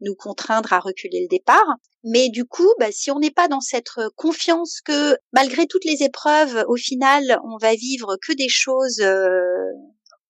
nous 0.00 0.14
contraindre 0.14 0.72
à 0.72 0.80
reculer 0.80 1.22
le 1.22 1.28
départ. 1.28 1.66
Mais 2.04 2.28
du 2.28 2.44
coup, 2.44 2.68
bah, 2.78 2.92
si 2.92 3.10
on 3.10 3.18
n'est 3.18 3.30
pas 3.30 3.48
dans 3.48 3.60
cette 3.60 3.90
confiance 4.14 4.80
que 4.80 5.16
malgré 5.32 5.66
toutes 5.66 5.84
les 5.84 6.02
épreuves, 6.02 6.64
au 6.68 6.76
final, 6.76 7.40
on 7.44 7.56
va 7.58 7.74
vivre 7.74 8.16
que 8.26 8.32
des 8.32 8.48
choses 8.48 9.00
euh, 9.00 9.72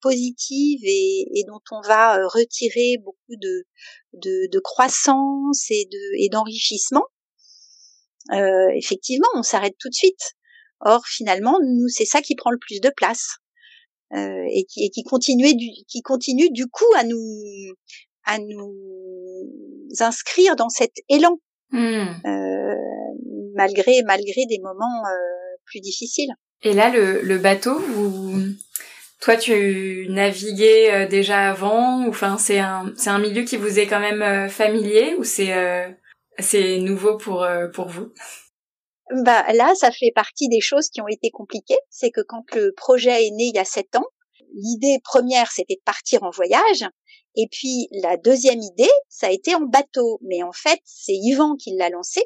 positives 0.01 0.81
et, 0.85 1.27
et, 1.35 1.45
dont 1.47 1.61
on 1.71 1.81
va 1.83 2.19
euh, 2.19 2.27
retirer 2.29 2.97
beaucoup 3.05 3.37
de, 3.41 3.65
de, 4.15 4.49
de 4.51 4.59
croissance 4.61 5.67
et 5.71 5.87
de 5.91 6.25
et 6.25 6.29
d'enrichissement, 6.29 7.05
euh, 8.33 8.69
effectivement, 8.77 9.29
on 9.35 9.43
s'arrête 9.43 9.77
tout 9.79 9.89
de 9.89 9.95
suite. 9.95 10.35
Or, 10.81 11.07
finalement, 11.07 11.59
nous, 11.63 11.89
c'est 11.89 12.05
ça 12.05 12.21
qui 12.23 12.35
prend 12.35 12.51
le 12.51 12.59
plus 12.59 12.81
de 12.81 12.91
place. 12.91 13.37
Euh, 14.15 14.45
et, 14.53 14.65
qui, 14.67 14.85
et 14.85 14.91
qui 14.91 15.03
qui 15.89 16.03
continue 16.03 16.51
du 16.51 16.69
coup 16.69 16.85
à 16.95 17.03
nous 17.03 17.75
à 18.25 18.39
nous 18.39 18.73
inscrire 20.03 20.57
dans 20.57 20.69
cet 20.69 20.93
élan 21.09 21.39
mmh. 21.73 21.79
euh, 21.79 22.75
malgré 23.55 24.03
malgré 24.05 24.47
des 24.49 24.59
moments 24.63 25.03
euh, 25.05 25.57
plus 25.65 25.81
difficiles. 25.81 26.31
Et 26.63 26.73
là 26.73 26.91
le, 26.91 27.23
le 27.23 27.39
bateau 27.39 27.81
toi 29.21 29.37
tu 29.37 30.07
naviguais 30.11 30.93
euh, 30.93 31.07
déjà 31.09 31.51
avant 31.51 32.05
ou 32.05 32.09
enfin 32.11 32.39
c'est 32.39 32.59
un 32.59 32.93
c'est 32.97 33.11
un 33.11 33.19
milieu 33.19 33.43
qui 33.43 33.57
vous 33.57 33.79
est 33.79 33.87
quand 33.87 34.01
même 34.01 34.49
familier 34.49 35.15
ou 35.19 35.25
c'est 35.25 35.53
c'est 36.39 36.79
nouveau 36.79 37.17
pour 37.17 37.47
pour 37.73 37.89
vous? 37.89 38.13
Bah 39.25 39.45
là, 39.53 39.73
ça 39.77 39.93
fait 39.93 40.11
partie 40.13 40.49
des 40.49 40.61
choses 40.61 40.89
qui 40.89 41.01
ont 41.01 41.07
été 41.07 41.31
compliquées. 41.31 41.79
C'est 41.91 42.11
que 42.11 42.23
quand 42.27 42.43
le 42.55 42.73
projet 42.77 43.27
est 43.27 43.31
né 43.31 43.45
il 43.45 43.55
y 43.55 43.59
a 43.59 43.65
sept 43.65 43.95
ans, 43.95 44.07
l'idée 44.55 44.99
première 45.05 45.51
c'était 45.53 45.77
de 45.77 45.85
partir 45.85 46.25
en 46.25 46.31
voyage, 46.31 46.85
et 47.37 47.49
puis 47.51 47.89
la 47.93 48.17
deuxième 48.17 48.61
idée, 48.61 48.91
ça 49.09 49.29
a 49.29 49.31
été 49.31 49.55
en 49.55 49.61
bateau. 49.61 50.19
Mais 50.23 50.43
en 50.43 50.53
fait, 50.53 50.81
c'est 50.85 51.15
Yvan 51.15 51.57
qui 51.57 51.77
l'a 51.77 51.91
lancé. 51.91 52.23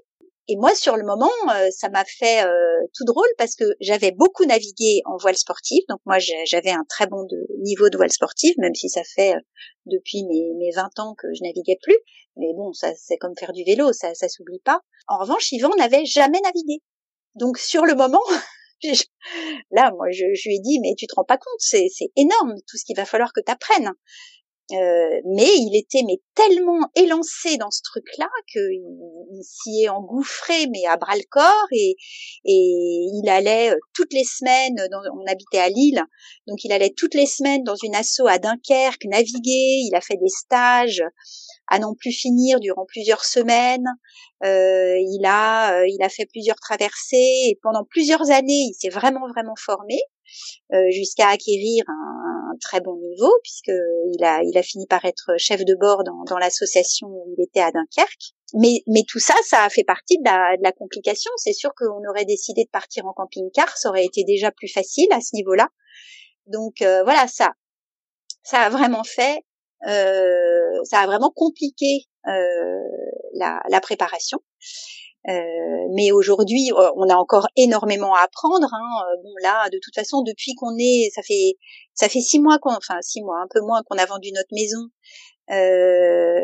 Et 0.48 0.56
moi, 0.56 0.74
sur 0.74 0.96
le 0.96 1.04
moment, 1.04 1.30
euh, 1.54 1.68
ça 1.70 1.88
m'a 1.90 2.04
fait 2.04 2.44
euh, 2.44 2.86
tout 2.94 3.04
drôle 3.04 3.28
parce 3.38 3.54
que 3.54 3.64
j'avais 3.80 4.10
beaucoup 4.10 4.44
navigué 4.44 5.00
en 5.04 5.16
voile 5.16 5.36
sportive. 5.36 5.82
Donc 5.88 6.00
moi, 6.06 6.18
j'avais 6.18 6.70
un 6.70 6.84
très 6.88 7.06
bon 7.06 7.24
niveau 7.62 7.88
de 7.88 7.96
voile 7.96 8.10
sportive, 8.10 8.54
même 8.58 8.74
si 8.74 8.88
ça 8.88 9.02
fait 9.04 9.34
euh, 9.34 9.40
depuis 9.86 10.24
mes, 10.24 10.52
mes 10.58 10.72
20 10.74 10.98
ans 10.98 11.14
que 11.16 11.28
je 11.34 11.42
naviguais 11.44 11.78
plus. 11.82 11.98
Mais 12.36 12.52
bon, 12.56 12.72
ça 12.72 12.92
c'est 12.96 13.16
comme 13.16 13.34
faire 13.38 13.52
du 13.52 13.62
vélo, 13.64 13.92
ça, 13.92 14.14
ça 14.14 14.28
s'oublie 14.28 14.60
pas. 14.60 14.80
En 15.06 15.18
revanche, 15.18 15.52
Yvan 15.52 15.70
n'avait 15.76 16.04
jamais 16.04 16.40
navigué. 16.40 16.82
Donc 17.36 17.58
sur 17.58 17.84
le 17.84 17.94
moment, 17.94 18.22
là, 19.70 19.92
moi, 19.92 20.10
je, 20.10 20.24
je, 20.34 20.48
lui 20.48 20.56
ai 20.56 20.60
dit, 20.60 20.80
mais 20.80 20.94
tu 20.96 21.06
te 21.06 21.14
rends 21.14 21.24
pas 21.24 21.38
compte, 21.38 21.60
c'est 21.60 21.88
énorme 22.16 22.54
tout 22.66 22.76
ce 22.76 22.84
qu'il 22.84 22.96
va 22.96 23.04
falloir 23.04 23.32
que 23.32 23.40
tu 23.40 23.52
apprennes. 23.52 23.92
Euh, 24.72 25.20
mais 25.24 25.48
il 25.56 25.76
était 25.76 26.04
mais 26.06 26.20
tellement 26.34 26.78
élancé 26.94 27.56
dans 27.56 27.70
ce 27.70 27.82
truc-là 27.82 28.28
qu'il 28.52 28.82
il, 29.32 29.42
s'y 29.42 29.82
est 29.82 29.88
engouffré 29.88 30.68
mais 30.68 30.86
à 30.86 30.96
bras 30.96 31.16
le 31.16 31.24
corps 31.28 31.66
et, 31.72 31.96
et 32.44 33.06
il 33.12 33.28
allait 33.28 33.72
euh, 33.72 33.78
toutes 33.94 34.12
les 34.12 34.24
semaines. 34.24 34.76
On 35.12 35.26
habitait 35.26 35.58
à 35.58 35.68
Lille, 35.68 36.02
donc 36.46 36.62
il 36.62 36.72
allait 36.72 36.94
toutes 36.96 37.14
les 37.14 37.26
semaines 37.26 37.64
dans 37.64 37.74
une 37.82 37.94
asso 37.94 38.26
à 38.28 38.38
Dunkerque 38.38 39.04
naviguer. 39.06 39.82
Il 39.86 39.94
a 39.94 40.00
fait 40.00 40.16
des 40.16 40.28
stages 40.28 41.02
à 41.70 41.78
non 41.78 41.94
plus 41.94 42.12
finir 42.12 42.60
durant 42.60 42.84
plusieurs 42.86 43.24
semaines. 43.24 43.86
Euh, 44.44 44.96
il 44.98 45.24
a 45.24 45.80
euh, 45.80 45.86
il 45.86 46.02
a 46.02 46.08
fait 46.08 46.26
plusieurs 46.26 46.56
traversées 46.56 47.48
et 47.48 47.58
pendant 47.62 47.84
plusieurs 47.84 48.30
années 48.30 48.70
il 48.70 48.74
s'est 48.74 48.88
vraiment 48.88 49.28
vraiment 49.28 49.54
formé 49.56 49.98
euh, 50.72 50.90
jusqu'à 50.90 51.28
acquérir 51.28 51.84
un, 51.88 52.39
très 52.60 52.80
bon 52.80 52.96
niveau 52.96 53.32
puisque 53.42 53.72
il 54.12 54.24
a 54.24 54.42
il 54.42 54.56
a 54.56 54.62
fini 54.62 54.86
par 54.86 55.04
être 55.04 55.32
chef 55.38 55.64
de 55.64 55.74
bord 55.74 56.02
dans, 56.04 56.38
l'association 56.38 57.08
où 57.08 57.34
il 57.36 57.42
était 57.42 57.60
à 57.60 57.70
Dunkerque. 57.70 58.34
Mais 58.54 58.82
mais 58.86 59.02
tout 59.06 59.18
ça 59.18 59.34
ça 59.44 59.64
a 59.64 59.68
fait 59.70 59.84
partie 59.84 60.18
de 60.18 60.24
la, 60.62 60.72
complication. 60.72 61.30
C'est 61.36 61.52
sûr 61.52 61.70
qu'on 61.76 62.08
aurait 62.08 62.24
décidé 62.24 62.64
de 62.64 62.70
partir 62.70 63.06
en 63.06 63.12
camping-car, 63.12 63.76
ça 63.76 63.88
aurait 63.88 64.04
été 64.04 64.24
déjà 64.24 64.50
plus 64.50 64.68
facile 64.68 65.08
à 65.12 65.20
ce 65.20 65.34
niveau-là. 65.34 65.68
Donc 66.46 66.82
euh, 66.82 67.02
voilà 67.04 67.26
ça 67.28 67.52
ça 68.42 68.60
a 68.62 68.70
vraiment 68.70 69.04
fait 69.04 69.44
euh, 69.86 70.84
ça 70.84 71.00
a 71.00 71.06
vraiment 71.06 71.30
compliqué 71.34 72.04
euh, 72.26 72.30
la, 73.34 73.80
préparation. 73.80 74.40
Euh, 75.28 75.32
mais 75.94 76.12
aujourd'hui, 76.12 76.70
euh, 76.72 76.90
on 76.96 77.08
a 77.08 77.14
encore 77.14 77.46
énormément 77.56 78.14
à 78.14 78.22
apprendre. 78.22 78.72
Hein. 78.72 79.04
Euh, 79.12 79.22
bon 79.22 79.32
là, 79.42 79.68
de 79.70 79.78
toute 79.82 79.94
façon, 79.94 80.22
depuis 80.22 80.54
qu'on 80.54 80.76
est, 80.78 81.10
ça 81.14 81.22
fait 81.22 81.56
ça 81.94 82.08
fait 82.08 82.20
six 82.20 82.40
mois 82.40 82.58
qu'on, 82.58 82.74
enfin 82.74 82.96
six 83.02 83.22
mois, 83.22 83.40
un 83.42 83.48
peu 83.50 83.60
moins 83.60 83.82
qu'on 83.82 83.98
a 83.98 84.06
vendu 84.06 84.30
notre 84.32 84.52
maison. 84.52 84.88
Euh, 85.50 86.40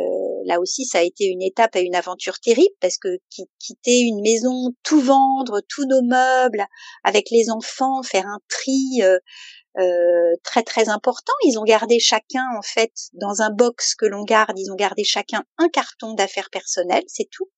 là 0.47 0.61
aussi, 0.61 0.85
ça 0.85 0.99
a 0.99 1.03
été 1.03 1.25
une 1.27 1.43
étape 1.43 1.77
et 1.77 1.83
une 1.83 1.95
aventure 1.95 2.39
terrible 2.41 2.75
parce 2.81 2.99
que 2.99 3.19
quitter 3.59 4.01
une 4.01 4.21
maison, 4.21 4.73
tout 4.83 5.01
vendre, 5.01 5.61
tous 5.69 5.87
nos 5.87 6.03
meubles, 6.03 6.67
avec 7.05 7.31
les 7.31 7.49
enfants, 7.51 8.03
faire 8.03 8.27
un 8.27 8.41
tri 8.49 9.01
euh, 9.79 10.35
très 10.43 10.63
très 10.63 10.89
important. 10.89 11.33
Ils 11.45 11.59
ont 11.59 11.65
gardé 11.65 11.99
chacun 11.99 12.45
en 12.59 12.63
fait 12.63 12.93
dans 13.13 13.43
un 13.43 13.51
box 13.51 13.95
que 13.95 14.07
l'on 14.07 14.25
garde, 14.25 14.59
ils 14.59 14.71
ont 14.71 14.77
gardé 14.77 15.05
chacun 15.05 15.45
un 15.59 15.69
carton 15.69 16.15
d'affaires 16.15 16.51
personnelles, 16.51 17.05
c'est 17.07 17.29
tout. 17.31 17.49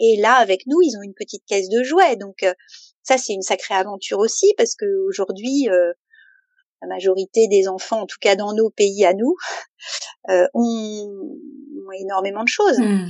Et 0.00 0.16
là, 0.16 0.34
avec 0.34 0.62
nous, 0.66 0.80
ils 0.82 0.96
ont 0.96 1.02
une 1.02 1.14
petite 1.14 1.44
caisse 1.46 1.68
de 1.68 1.82
jouets. 1.82 2.16
Donc 2.16 2.42
euh, 2.42 2.54
ça, 3.02 3.18
c'est 3.18 3.32
une 3.32 3.42
sacrée 3.42 3.74
aventure 3.74 4.18
aussi, 4.18 4.52
parce 4.56 4.74
que 4.74 4.86
aujourd'hui, 5.08 5.68
euh, 5.68 5.92
la 6.82 6.88
majorité 6.88 7.48
des 7.48 7.68
enfants, 7.68 8.00
en 8.02 8.06
tout 8.06 8.18
cas 8.20 8.36
dans 8.36 8.54
nos 8.54 8.70
pays 8.70 9.04
à 9.04 9.12
nous, 9.12 9.34
euh, 10.30 10.46
ont, 10.54 10.62
ont, 10.62 11.92
énormément 12.00 12.42
de 12.42 12.48
choses. 12.48 12.78
Hmm. 12.78 13.08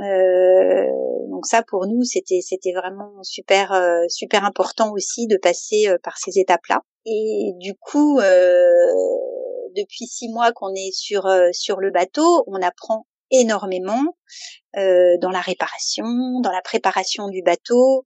Euh, 0.00 0.86
donc 1.30 1.46
ça, 1.46 1.62
pour 1.62 1.86
nous, 1.86 2.04
c'était 2.04 2.40
c'était 2.40 2.72
vraiment 2.72 3.22
super 3.22 3.74
super 4.08 4.44
important 4.44 4.92
aussi 4.92 5.26
de 5.26 5.36
passer 5.36 5.86
par 6.02 6.16
ces 6.18 6.38
étapes-là. 6.38 6.80
Et 7.04 7.52
du 7.58 7.74
coup, 7.74 8.18
depuis 9.76 10.06
six 10.06 10.30
mois 10.30 10.52
qu'on 10.52 10.72
est 10.74 10.92
sur 10.92 11.28
sur 11.52 11.80
le 11.80 11.90
bateau, 11.90 12.44
on 12.46 12.60
apprend 12.62 13.06
énormément 13.32 14.16
euh, 14.76 15.16
dans 15.20 15.30
la 15.30 15.40
réparation, 15.40 16.40
dans 16.40 16.52
la 16.52 16.62
préparation 16.62 17.28
du 17.28 17.42
bateau. 17.42 18.04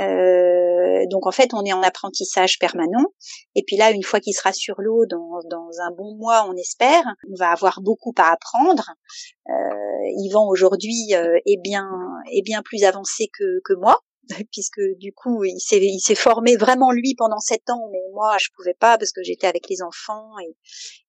Euh, 0.00 1.06
donc 1.10 1.26
en 1.26 1.30
fait, 1.30 1.54
on 1.54 1.64
est 1.64 1.72
en 1.72 1.82
apprentissage 1.82 2.58
permanent. 2.58 3.04
Et 3.54 3.62
puis 3.66 3.76
là, 3.76 3.90
une 3.90 4.02
fois 4.02 4.20
qu'il 4.20 4.34
sera 4.34 4.52
sur 4.52 4.76
l'eau, 4.78 5.06
dans, 5.06 5.38
dans, 5.48 5.68
un 5.82 5.90
bon 5.92 6.16
mois, 6.16 6.46
on 6.48 6.56
espère, 6.56 7.04
on 7.30 7.36
va 7.36 7.50
avoir 7.50 7.80
beaucoup 7.80 8.12
à 8.18 8.32
apprendre. 8.32 8.90
Euh, 9.48 9.52
Yvan 10.24 10.48
aujourd'hui 10.48 11.14
euh, 11.14 11.38
est 11.46 11.60
bien 11.62 11.88
est 12.32 12.42
bien 12.42 12.62
plus 12.62 12.84
avancé 12.84 13.28
que, 13.38 13.60
que 13.64 13.74
moi 13.74 14.00
puisque 14.52 14.80
du 14.98 15.12
coup 15.12 15.44
il 15.44 15.60
s'est 15.60 15.80
il 15.80 16.00
s'est 16.00 16.14
formé 16.14 16.56
vraiment 16.56 16.92
lui 16.92 17.14
pendant 17.14 17.38
sept 17.38 17.68
ans 17.68 17.88
mais 17.92 18.00
moi 18.12 18.36
je 18.38 18.48
pouvais 18.56 18.74
pas 18.74 18.96
parce 18.96 19.12
que 19.12 19.22
j'étais 19.22 19.46
avec 19.46 19.68
les 19.68 19.82
enfants 19.82 20.30
et 20.42 20.56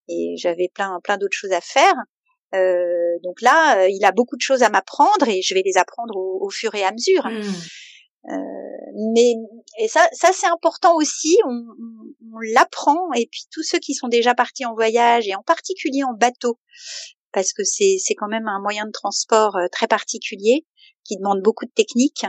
et 0.08 0.36
j'avais 0.38 0.70
plein 0.74 1.00
plein 1.04 1.18
d'autres 1.18 1.38
choses 1.38 1.52
à 1.52 1.62
faire. 1.62 1.94
Euh, 2.54 3.18
donc 3.24 3.42
là, 3.42 3.88
il 3.88 4.04
a 4.06 4.12
beaucoup 4.12 4.36
de 4.36 4.42
choses 4.42 4.64
à 4.64 4.70
m'apprendre 4.70 5.28
et 5.28 5.42
je 5.42 5.54
vais 5.54 5.64
les 5.66 5.78
apprendre 5.78 6.16
au, 6.16 6.50
fur 6.50 6.74
et 6.76 6.84
à 6.84 6.92
mesure. 6.92 7.26
Mmh. 7.26 7.42
Euh, 8.32 8.36
mais 9.14 9.36
et 9.80 9.88
ça, 9.88 10.08
ça 10.14 10.30
c'est 10.34 10.48
important 10.48 10.96
aussi. 10.96 11.38
On, 11.46 11.66
on, 12.34 12.40
l'apprend 12.54 13.14
et 13.14 13.28
puis 13.32 13.44
tous 13.52 13.64
ceux 13.64 13.80
qui 13.80 13.94
sont 13.94 14.08
déjà 14.08 14.34
partis 14.34 14.66
en 14.66 14.74
voyage 14.74 15.28
et 15.28 15.36
en 15.36 15.44
particulier 15.44 16.04
en 16.04 16.14
bateau, 16.14 16.60
parce 17.32 17.54
que 17.54 17.64
c'est 17.64 17.98
c'est 18.00 18.16
quand 18.16 18.28
même 18.28 18.48
un 18.48 18.60
moyen 18.60 18.86
de 18.86 18.92
transport 18.92 19.56
euh, 19.58 19.68
très 19.72 19.88
particulier 19.88 20.66
qui 21.06 21.18
demande 21.18 21.42
beaucoup 21.42 21.66
de 21.66 21.72
technique. 21.72 22.26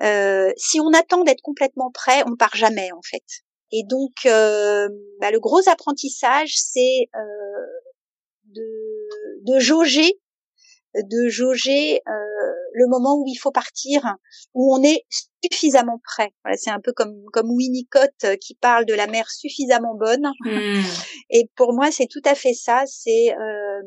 Euh, 0.00 0.50
si 0.56 0.80
on 0.80 0.92
attend 0.92 1.24
d'être 1.24 1.42
complètement 1.42 1.90
prêt, 1.90 2.22
on 2.26 2.36
part 2.36 2.54
jamais 2.54 2.90
en 2.92 3.02
fait. 3.02 3.24
Et 3.72 3.82
donc, 3.84 4.12
euh, 4.26 4.88
bah, 5.20 5.30
le 5.30 5.40
gros 5.40 5.68
apprentissage, 5.68 6.52
c'est 6.56 7.08
euh, 7.16 7.66
de, 8.44 8.62
de 9.44 9.58
jauger, 9.58 10.20
de 10.94 11.28
jauger 11.28 12.00
euh, 12.06 12.52
le 12.74 12.86
moment 12.88 13.16
où 13.16 13.24
il 13.26 13.36
faut 13.36 13.52
partir, 13.52 14.16
où 14.52 14.74
on 14.74 14.82
est 14.82 15.04
suffisamment 15.42 16.00
prêt. 16.02 16.32
Voilà, 16.44 16.56
c'est 16.56 16.70
un 16.70 16.80
peu 16.80 16.92
comme 16.92 17.24
comme 17.32 17.50
Winnicott 17.50 18.12
euh, 18.24 18.36
qui 18.36 18.54
parle 18.54 18.84
de 18.84 18.94
la 18.94 19.06
mer 19.06 19.30
suffisamment 19.30 19.94
bonne. 19.94 20.30
Hmm. 20.40 20.82
Et 21.30 21.50
pour 21.56 21.72
moi, 21.72 21.90
c'est 21.90 22.06
tout 22.06 22.22
à 22.24 22.34
fait 22.34 22.54
ça. 22.54 22.82
C'est 22.86 23.34
euh, 23.34 23.82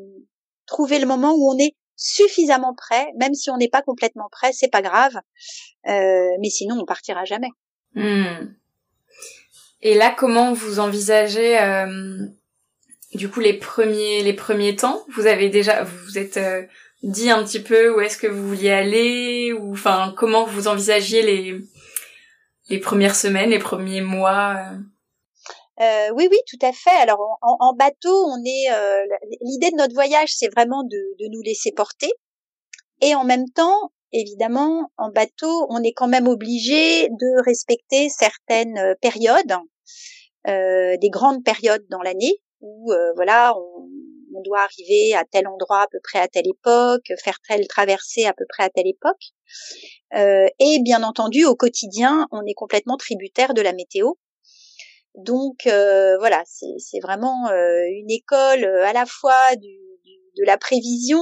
trouver 0.66 0.98
le 0.98 1.06
moment 1.06 1.34
où 1.34 1.50
on 1.50 1.58
est 1.58 1.74
suffisamment 1.96 2.74
prêt, 2.74 3.08
même 3.18 3.34
si 3.34 3.50
on 3.50 3.56
n'est 3.56 3.68
pas 3.68 3.82
complètement 3.82 4.28
prêt, 4.30 4.52
c'est 4.52 4.68
pas 4.68 4.82
grave. 4.82 5.14
Euh, 5.88 6.30
mais 6.40 6.48
sinon, 6.48 6.76
on 6.80 6.84
partira 6.84 7.24
jamais. 7.24 7.50
Hmm. 7.94 8.54
Et 9.80 9.94
là, 9.94 10.14
comment 10.16 10.52
vous 10.52 10.78
envisagez 10.78 11.60
euh, 11.60 12.26
du 13.14 13.30
coup 13.30 13.40
les 13.40 13.54
premiers 13.54 14.76
temps 14.76 15.04
Vous 15.14 15.26
avez 15.26 15.48
déjà 15.48 15.84
vous 15.84 15.96
vous 16.06 16.18
êtes 16.18 16.36
euh, 16.36 16.62
dit 17.02 17.30
un 17.30 17.42
petit 17.44 17.60
peu 17.60 17.94
où 17.94 18.00
est-ce 18.00 18.18
que 18.18 18.26
vous 18.26 18.46
vouliez 18.48 18.70
aller 18.70 19.52
ou 19.52 19.72
enfin 19.72 20.14
comment 20.16 20.44
vous 20.44 20.68
envisagiez 20.68 21.22
les 21.22 21.60
les 22.70 22.78
premières 22.78 23.16
semaines, 23.16 23.50
les 23.50 23.58
premiers 23.58 24.02
mois 24.02 24.56
euh, 25.80 26.08
oui, 26.12 26.26
oui, 26.28 26.38
tout 26.48 26.58
à 26.66 26.72
fait. 26.72 26.96
Alors 27.00 27.38
en, 27.40 27.72
bateau, 27.74 28.26
on 28.26 28.42
est 28.44 28.72
euh, 28.72 29.04
l'idée 29.42 29.70
de 29.70 29.76
notre 29.76 29.94
voyage, 29.94 30.30
c'est 30.34 30.48
vraiment 30.48 30.82
de, 30.82 31.28
nous 31.30 31.40
laisser 31.42 31.70
porter, 31.70 32.10
et 33.00 33.14
en 33.14 33.24
même 33.24 33.48
temps, 33.50 33.92
évidemment, 34.12 34.90
en 34.96 35.10
bateau, 35.10 35.66
on 35.68 35.82
est 35.82 35.92
quand 35.92 36.08
même 36.08 36.26
obligé 36.26 37.08
de 37.08 37.44
respecter 37.44 38.08
certaines 38.08 38.76
euh, 38.78 38.94
périodes, 39.00 39.54
euh, 40.48 40.96
des 40.96 41.10
grandes 41.10 41.44
périodes 41.44 41.86
dans 41.90 42.02
l'année 42.02 42.40
où 42.60 42.92
voilà, 43.16 43.54
on, 43.56 43.88
doit 44.44 44.60
arriver 44.60 45.14
à 45.14 45.24
tel 45.24 45.48
endroit 45.48 45.82
à 45.82 45.86
peu 45.90 45.98
près 46.00 46.20
à 46.20 46.28
telle 46.28 46.46
époque, 46.46 47.12
faire 47.24 47.38
telle 47.48 47.66
traversée 47.66 48.24
à 48.24 48.32
peu 48.32 48.44
près 48.48 48.62
à 48.62 48.70
telle 48.70 48.86
époque. 48.86 49.32
et 50.14 50.78
bien 50.82 51.02
entendu, 51.02 51.44
au 51.44 51.56
quotidien, 51.56 52.28
on 52.30 52.44
est 52.46 52.54
complètement 52.54 52.96
tributaire 52.96 53.52
de 53.52 53.62
la 53.62 53.72
météo. 53.72 54.12
Donc 55.18 55.66
euh, 55.66 56.16
voilà, 56.18 56.44
c'est 56.46 57.00
vraiment 57.02 57.48
euh, 57.48 57.82
une 57.90 58.10
école 58.10 58.64
euh, 58.64 58.84
à 58.86 58.92
la 58.92 59.04
fois 59.04 59.56
de 59.56 60.44
la 60.46 60.56
prévision 60.56 61.18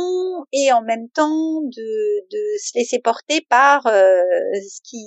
et 0.53 0.71
en 0.73 0.83
même 0.83 1.09
temps 1.09 1.63
de 1.63 2.59
se 2.63 2.79
laisser 2.79 2.99
porter 2.99 3.41
par 3.49 3.85
ce 3.85 4.81
qui 4.85 5.07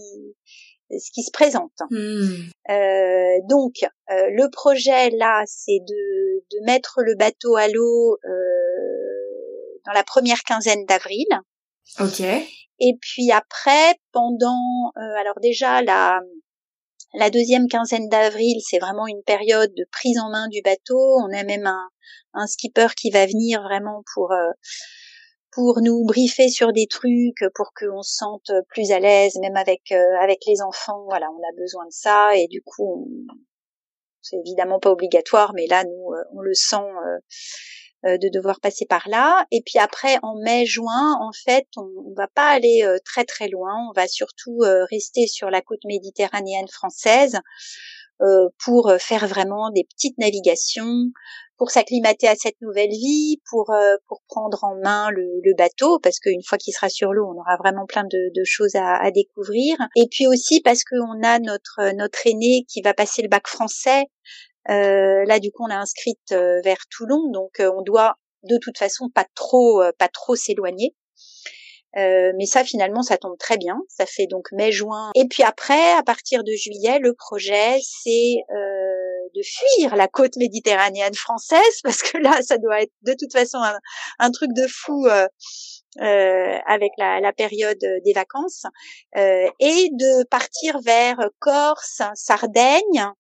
ce 0.92 1.12
qui 1.12 1.24
se 1.24 1.32
présente. 1.32 1.72
Hmm. 1.90 2.50
donc 3.48 3.74
le 4.08 4.50
projet 4.50 5.10
là, 5.12 5.44
c'est 5.46 5.80
de, 5.88 6.40
de 6.52 6.66
mettre 6.66 7.02
le 7.04 7.16
bateau 7.16 7.56
à 7.56 7.68
l'eau 7.68 8.18
dans 9.86 9.94
la 9.94 10.04
première 10.04 10.44
quinzaine 10.44 10.86
d'avril. 10.86 11.28
Ok. 12.00 12.22
Et 12.22 12.94
puis 13.02 13.32
après, 13.32 13.96
pendant 14.12 14.92
alors 14.96 15.40
déjà 15.42 15.82
la 15.82 16.22
la 17.14 17.30
deuxième 17.30 17.68
quinzaine 17.68 18.08
d'avril, 18.08 18.58
c'est 18.64 18.80
vraiment 18.80 19.08
une 19.08 19.24
période 19.24 19.74
de 19.76 19.86
prise 19.92 20.20
en 20.20 20.30
main 20.30 20.48
du 20.48 20.62
bateau. 20.62 21.00
On 21.20 21.34
a 21.34 21.44
même 21.44 21.66
un, 21.66 22.48
skipper 22.48 22.88
qui 22.96 23.10
va 23.10 23.26
venir 23.26 23.62
vraiment 23.64 24.04
pour 24.14 24.32
euh, 24.32 24.52
pour 25.52 25.82
nous 25.82 26.06
briefer 26.06 26.50
sur 26.50 26.72
des 26.74 26.88
trucs, 26.88 27.44
pour 27.56 27.72
qu'on 27.74 28.02
se 28.02 28.16
sente 28.16 28.52
plus 28.70 28.92
à 28.92 29.00
l'aise, 29.00 29.36
même 29.42 29.56
avec 29.56 29.92
euh, 29.92 30.16
avec 30.22 30.40
les 30.48 30.62
enfants. 30.62 31.04
Voilà, 31.08 31.28
on 31.32 31.40
a 31.40 31.56
besoin 31.58 31.86
de 31.86 31.92
ça 31.92 32.36
et 32.36 32.48
du 32.48 32.62
coup, 32.62 33.10
c'est 34.22 34.38
évidemment 34.38 34.80
pas 34.80 34.92
obligatoire, 34.92 35.54
mais 35.56 35.68
là, 35.68 35.84
nous, 35.84 36.14
euh, 36.14 36.24
on 36.34 36.42
le 36.42 36.54
sent 36.54 36.76
euh, 38.06 38.18
de 38.18 38.30
devoir 38.30 38.60
passer 38.60 38.86
par 38.86 39.10
là. 39.10 39.46
Et 39.52 39.62
puis 39.66 39.80
après, 39.80 40.20
en 40.22 40.36
mai-juin, 40.36 41.18
en 41.20 41.32
fait, 41.34 41.68
on, 41.76 42.10
ne 42.10 42.16
va 42.16 42.28
pas 42.28 42.48
aller 42.48 42.82
très 43.04 43.26
très 43.26 43.50
loin. 43.50 43.74
On 43.90 43.94
va 43.94 44.08
surtout 44.08 44.60
rester 44.90 45.28
sur 45.28 45.50
la 45.50 45.62
côte 45.62 45.84
méditerranéenne 45.84 46.70
française 46.70 47.40
pour 48.64 48.92
faire 49.00 49.28
vraiment 49.28 49.70
des 49.72 49.84
petites 49.84 50.18
navigations, 50.18 51.06
pour 51.58 51.72
s'acclimater 51.72 52.28
à 52.28 52.36
cette 52.36 52.60
nouvelle 52.62 52.90
vie, 52.90 53.42
pour 53.50 53.72
pour 54.08 54.22
prendre 54.28 54.64
en 54.64 54.76
main 54.76 55.10
le, 55.12 55.56
bateau, 55.58 56.00
parce 56.00 56.20
qu'une 56.20 56.44
fois 56.44 56.58
qu'il 56.58 56.74
sera 56.74 56.90
sur 56.90 57.14
l'eau, 57.14 57.26
on 57.26 57.40
aura 57.40 57.58
vraiment 57.58 57.86
plein 57.86 58.04
de, 58.04 58.44
choses 58.46 58.76
à, 58.76 58.96
à, 58.96 59.12
découvrir. 59.12 59.78
Et 59.96 60.08
puis 60.10 60.28
aussi 60.28 60.62
parce 60.62 60.84
qu'on 60.84 61.24
a 61.24 61.40
notre 61.40 61.94
notre 61.96 62.28
aîné 62.28 62.66
qui 62.68 62.82
va 62.82 62.94
passer 62.94 63.22
le 63.22 63.30
bac 63.30 63.48
français 63.48 64.06
euh, 64.70 65.26
là, 65.26 65.40
du 65.40 65.52
coup, 65.52 65.64
on 65.64 65.72
a 65.72 65.78
inscrite 65.78 66.32
euh, 66.32 66.62
vers 66.64 66.86
Toulon, 66.92 67.32
donc 67.32 67.60
euh, 67.60 67.72
on 67.76 67.82
doit 67.82 68.16
de 68.44 68.58
toute 68.62 68.78
façon 68.78 69.10
pas 69.10 69.26
trop, 69.36 69.84
pas 69.98 70.08
trop 70.08 70.36
s'éloigner. 70.36 70.96
Mais 71.96 72.46
ça, 72.46 72.64
finalement, 72.64 73.02
ça 73.02 73.18
tombe 73.18 73.38
très 73.38 73.58
bien. 73.58 73.80
Ça 73.90 74.06
fait 74.06 74.28
donc 74.28 74.52
mai-juin. 74.52 75.12
Et 75.16 75.28
puis 75.28 75.44
après, 75.44 75.94
à 75.94 76.04
partir 76.04 76.44
de 76.44 76.52
juillet, 76.54 77.00
le 77.00 77.14
projet, 77.14 77.80
c'est 77.82 78.38
de 79.36 79.42
fuir 79.44 79.96
la 79.96 80.08
côte 80.08 80.36
méditerranéenne 80.38 81.14
française, 81.14 81.60
parce 81.84 82.02
que 82.02 82.18
là, 82.18 82.42
ça 82.42 82.58
doit 82.58 82.82
être 82.82 82.94
de 83.04 83.14
toute 83.20 83.32
façon 83.32 83.60
un, 84.20 84.32
truc 84.32 84.52
de 84.54 84.68
fou 84.68 85.08
avec 85.98 86.92
la, 86.98 87.34
période 87.34 87.80
des 87.80 88.14
vacances, 88.14 88.64
et 89.16 89.90
de 89.92 90.24
partir 90.26 90.80
vers 90.80 91.18
Corse, 91.40 92.02
Sardaigne, 92.16 93.14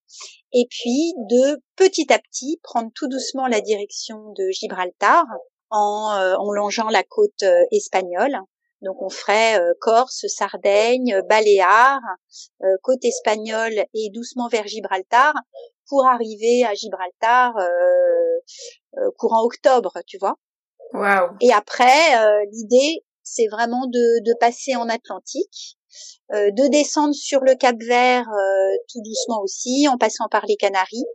et 0.53 0.65
puis 0.69 1.13
de 1.29 1.61
petit 1.75 2.11
à 2.11 2.19
petit 2.19 2.59
prendre 2.63 2.89
tout 2.95 3.07
doucement 3.07 3.47
la 3.47 3.61
direction 3.61 4.33
de 4.37 4.49
Gibraltar 4.51 5.25
en, 5.69 6.15
euh, 6.17 6.35
longeant 6.53 6.89
la 6.89 7.03
côte 7.03 7.43
euh, 7.43 7.63
espagnole. 7.71 8.37
Donc 8.81 9.01
on 9.01 9.09
ferait 9.09 9.59
euh, 9.59 9.73
Corse, 9.79 10.25
Sardaigne, 10.27 11.21
Baléares, 11.27 11.99
côte 12.81 13.03
espagnole 13.03 13.85
et 13.93 14.09
doucement 14.13 14.47
vers 14.47 14.67
Gibraltar 14.67 15.33
pour 15.87 16.05
arriver 16.05 16.63
à 16.65 16.73
Gibraltar 16.73 17.53
courant 19.17 19.43
octobre, 19.43 19.93
tu 20.05 20.17
vois. 20.17 20.35
Wow. 20.93 21.35
Et 21.41 21.51
après, 21.51 22.45
l'idée, 22.51 23.03
c'est 23.23 23.47
vraiment 23.47 23.87
de, 23.87 24.23
de 24.23 24.33
passer 24.39 24.75
en 24.75 24.87
Atlantique 24.87 25.79
euh, 26.31 26.51
de 26.51 26.69
descendre 26.69 27.15
sur 27.15 27.41
le 27.41 27.55
Cap 27.55 27.75
Vert 27.79 28.29
euh, 28.29 28.77
tout 28.91 29.01
doucement 29.01 29.41
aussi, 29.41 29.87
en 29.87 29.97
passant 29.97 30.27
par 30.29 30.45
les 30.45 30.57
Canaries, 30.57 31.05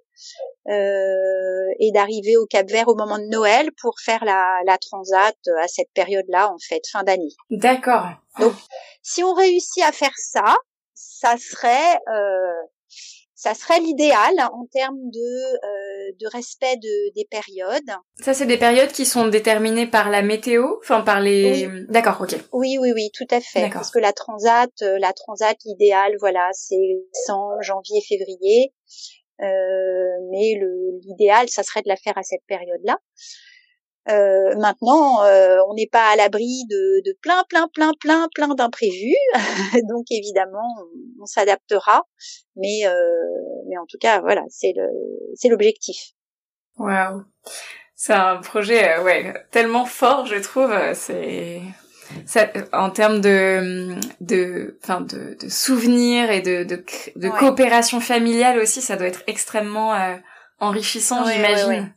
euh, 0.68 1.66
et 1.80 1.92
d'arriver 1.92 2.36
au 2.36 2.46
Cap 2.46 2.68
Vert 2.68 2.88
au 2.88 2.94
moment 2.94 3.18
de 3.18 3.26
Noël 3.26 3.70
pour 3.80 3.94
faire 4.00 4.24
la, 4.24 4.60
la 4.66 4.78
transat 4.78 5.36
à 5.60 5.68
cette 5.68 5.90
période-là, 5.94 6.50
en 6.52 6.58
fait, 6.58 6.82
fin 6.90 7.02
d'année. 7.02 7.34
D'accord. 7.50 8.06
Donc, 8.38 8.54
si 9.02 9.22
on 9.22 9.34
réussit 9.34 9.82
à 9.84 9.92
faire 9.92 10.14
ça, 10.16 10.56
ça 10.94 11.36
serait 11.36 11.98
ça 13.44 13.52
serait 13.52 13.80
l'idéal 13.80 14.32
en 14.40 14.64
termes 14.72 15.10
de, 15.10 15.54
euh, 15.54 16.12
de 16.18 16.26
respect 16.32 16.76
de, 16.78 17.14
des 17.14 17.26
périodes. 17.30 17.90
Ça, 18.18 18.32
c'est 18.32 18.46
des 18.46 18.56
périodes 18.56 18.90
qui 18.90 19.04
sont 19.04 19.28
déterminées 19.28 19.86
par 19.86 20.08
la 20.08 20.22
météo, 20.22 20.64
enfin 20.82 21.02
par 21.02 21.20
les. 21.20 21.68
D'accord, 21.90 22.16
ok. 22.22 22.36
Oui, 22.54 22.78
oui, 22.80 22.92
oui, 22.94 23.10
tout 23.12 23.26
à 23.30 23.42
fait. 23.42 23.68
Parce 23.70 23.90
que 23.90 23.98
la 23.98 24.14
transat, 24.14 24.70
euh, 24.80 24.98
la 24.98 25.12
transat, 25.12 25.58
l'idéal, 25.66 26.14
voilà, 26.20 26.48
c'est 26.52 27.04
sans 27.26 27.60
janvier, 27.60 28.00
février. 28.08 28.72
Euh, 29.40 30.28
mais 30.30 30.58
l'idéal, 31.02 31.48
ça 31.48 31.62
serait 31.62 31.82
de 31.82 31.88
la 31.88 31.96
faire 31.96 32.16
à 32.16 32.22
cette 32.22 32.44
période-là. 32.46 32.98
Euh, 34.10 34.54
maintenant, 34.58 35.24
euh, 35.24 35.56
on 35.68 35.74
n'est 35.74 35.86
pas 35.86 36.10
à 36.10 36.16
l'abri 36.16 36.64
de, 36.68 37.00
de, 37.06 37.16
plein, 37.22 37.42
plein, 37.48 37.68
plein, 37.68 37.92
plein, 37.98 38.28
plein 38.34 38.54
d'imprévus. 38.54 39.16
Donc 39.88 40.04
évidemment, 40.10 40.74
on, 41.20 41.26
s'adaptera. 41.26 42.02
Mais, 42.56 42.86
euh, 42.86 42.92
mais 43.68 43.78
en 43.78 43.86
tout 43.86 43.96
cas, 43.98 44.20
voilà, 44.20 44.42
c'est 44.50 44.74
le, 44.76 44.88
c'est 45.34 45.48
l'objectif. 45.48 46.12
Waouh, 46.76 47.22
c'est 47.94 48.12
un 48.12 48.36
projet, 48.38 48.98
ouais, 48.98 49.32
tellement 49.50 49.86
fort, 49.86 50.26
je 50.26 50.36
trouve. 50.36 50.74
C'est 50.94 51.62
ça, 52.26 52.48
en 52.72 52.90
termes 52.90 53.20
de, 53.20 53.94
de, 54.20 54.78
enfin, 54.82 55.00
de, 55.00 55.36
de 55.40 55.48
souvenirs 55.48 56.30
et 56.30 56.40
de, 56.40 56.64
de, 56.64 56.84
de 57.16 57.28
coopération 57.28 58.00
familiale 58.00 58.58
aussi, 58.58 58.80
ça 58.80 58.96
doit 58.96 59.06
être 59.06 59.22
extrêmement 59.26 59.94
enrichissant, 60.58 61.24
j'imagine. 61.24 61.94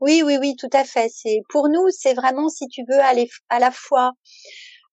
Oui, 0.00 0.22
oui, 0.24 0.36
oui, 0.38 0.56
tout 0.56 0.68
à 0.72 0.84
fait. 0.84 1.10
C'est 1.12 1.40
pour 1.48 1.68
nous, 1.68 1.88
c'est 1.90 2.14
vraiment 2.14 2.48
si 2.48 2.66
tu 2.68 2.82
veux 2.88 3.00
aller 3.00 3.28
à 3.48 3.58
la 3.58 3.70
fois, 3.70 4.12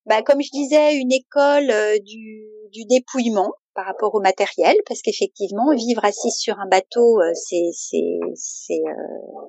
bah, 0.05 0.21
comme 0.21 0.41
je 0.41 0.49
disais, 0.51 0.95
une 0.95 1.11
école 1.11 1.69
euh, 1.71 1.97
du, 1.99 2.45
du 2.71 2.85
dépouillement 2.85 3.51
par 3.75 3.85
rapport 3.85 4.15
au 4.15 4.21
matériel, 4.21 4.75
parce 4.87 5.01
qu'effectivement, 5.01 5.73
vivre 5.75 6.05
assis 6.05 6.31
sur 6.31 6.59
un 6.59 6.67
bateau, 6.67 7.19
euh, 7.21 7.31
c'est 7.33 7.69
c'est 7.73 8.19
c'est 8.35 8.81
euh, 8.87 9.41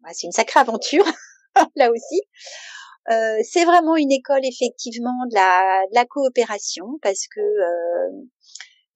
bah, 0.00 0.10
c'est 0.12 0.26
une 0.26 0.32
sacrée 0.32 0.60
aventure 0.60 1.04
là 1.76 1.90
aussi. 1.90 2.20
Euh, 3.10 3.38
c'est 3.44 3.64
vraiment 3.64 3.96
une 3.96 4.12
école 4.12 4.44
effectivement 4.44 5.26
de 5.30 5.34
la, 5.34 5.86
de 5.90 5.94
la 5.94 6.04
coopération 6.04 6.98
parce 7.02 7.26
que 7.28 7.40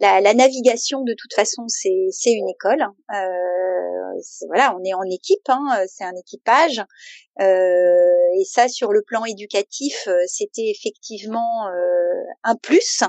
la, 0.00 0.20
la, 0.20 0.34
navigation 0.34 1.02
de 1.02 1.14
toute 1.16 1.34
façon 1.34 1.68
c'est 1.68 2.08
c'est 2.10 2.32
une 2.32 2.48
école. 2.48 2.82
Euh, 3.14 3.50
voilà, 4.46 4.76
on 4.76 4.84
est 4.84 4.94
en 4.94 5.04
équipe, 5.04 5.48
hein, 5.48 5.84
c'est 5.86 6.04
un 6.04 6.14
équipage. 6.16 6.82
Euh, 7.40 8.38
et 8.38 8.44
ça, 8.44 8.68
sur 8.68 8.92
le 8.92 9.02
plan 9.02 9.24
éducatif, 9.24 10.06
euh, 10.08 10.20
c'était 10.26 10.70
effectivement 10.70 11.66
euh, 11.68 12.22
un 12.44 12.56
plus 12.56 13.02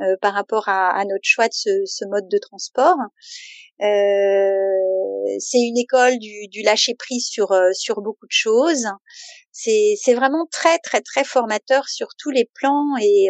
euh, 0.00 0.16
par 0.20 0.34
rapport 0.34 0.68
à, 0.68 0.90
à, 0.90 1.04
notre 1.04 1.24
choix 1.24 1.48
de 1.48 1.54
ce, 1.54 1.70
ce 1.86 2.04
mode 2.06 2.28
de 2.28 2.38
transport. 2.38 2.96
c'est 3.80 5.58
une 5.58 5.78
école 5.78 6.18
du, 6.18 6.48
du 6.48 6.62
lâcher 6.62 6.94
prise 6.94 7.26
sur 7.26 7.52
sur 7.72 8.00
beaucoup 8.00 8.26
de 8.26 8.32
choses. 8.32 8.86
C'est 9.56 9.94
c'est 10.02 10.14
vraiment 10.14 10.46
très 10.50 10.78
très 10.80 11.00
très 11.00 11.22
formateur 11.22 11.88
sur 11.88 12.08
tous 12.18 12.30
les 12.30 12.50
plans 12.54 12.96
et 13.00 13.28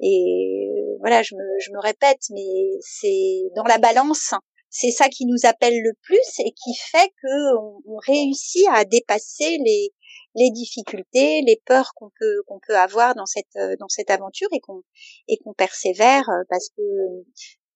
et 0.00 0.70
voilà, 1.00 1.22
je 1.22 1.34
me, 1.34 1.60
je 1.60 1.70
me 1.72 1.80
répète, 1.80 2.20
mais 2.30 2.78
c'est 2.80 3.50
dans 3.56 3.64
la 3.64 3.78
balance, 3.78 4.34
c'est 4.70 4.90
ça 4.90 5.08
qui 5.08 5.26
nous 5.26 5.46
appelle 5.46 5.80
le 5.82 5.92
plus 6.02 6.38
et 6.38 6.52
qui 6.52 6.74
fait 6.74 7.08
que 7.22 7.56
on, 7.58 7.96
réussit 8.06 8.66
à 8.72 8.84
dépasser 8.84 9.58
les 9.64 9.90
les 10.36 10.50
difficultés, 10.50 11.42
les 11.42 11.60
peurs 11.66 11.92
qu'on 11.96 12.10
peut 12.18 12.42
qu'on 12.46 12.60
peut 12.66 12.76
avoir 12.76 13.14
dans 13.14 13.26
cette 13.26 13.58
dans 13.78 13.88
cette 13.88 14.10
aventure 14.10 14.48
et 14.52 14.60
qu'on 14.60 14.82
et 15.28 15.38
qu'on 15.38 15.54
persévère 15.54 16.28
parce 16.48 16.68
que 16.76 16.82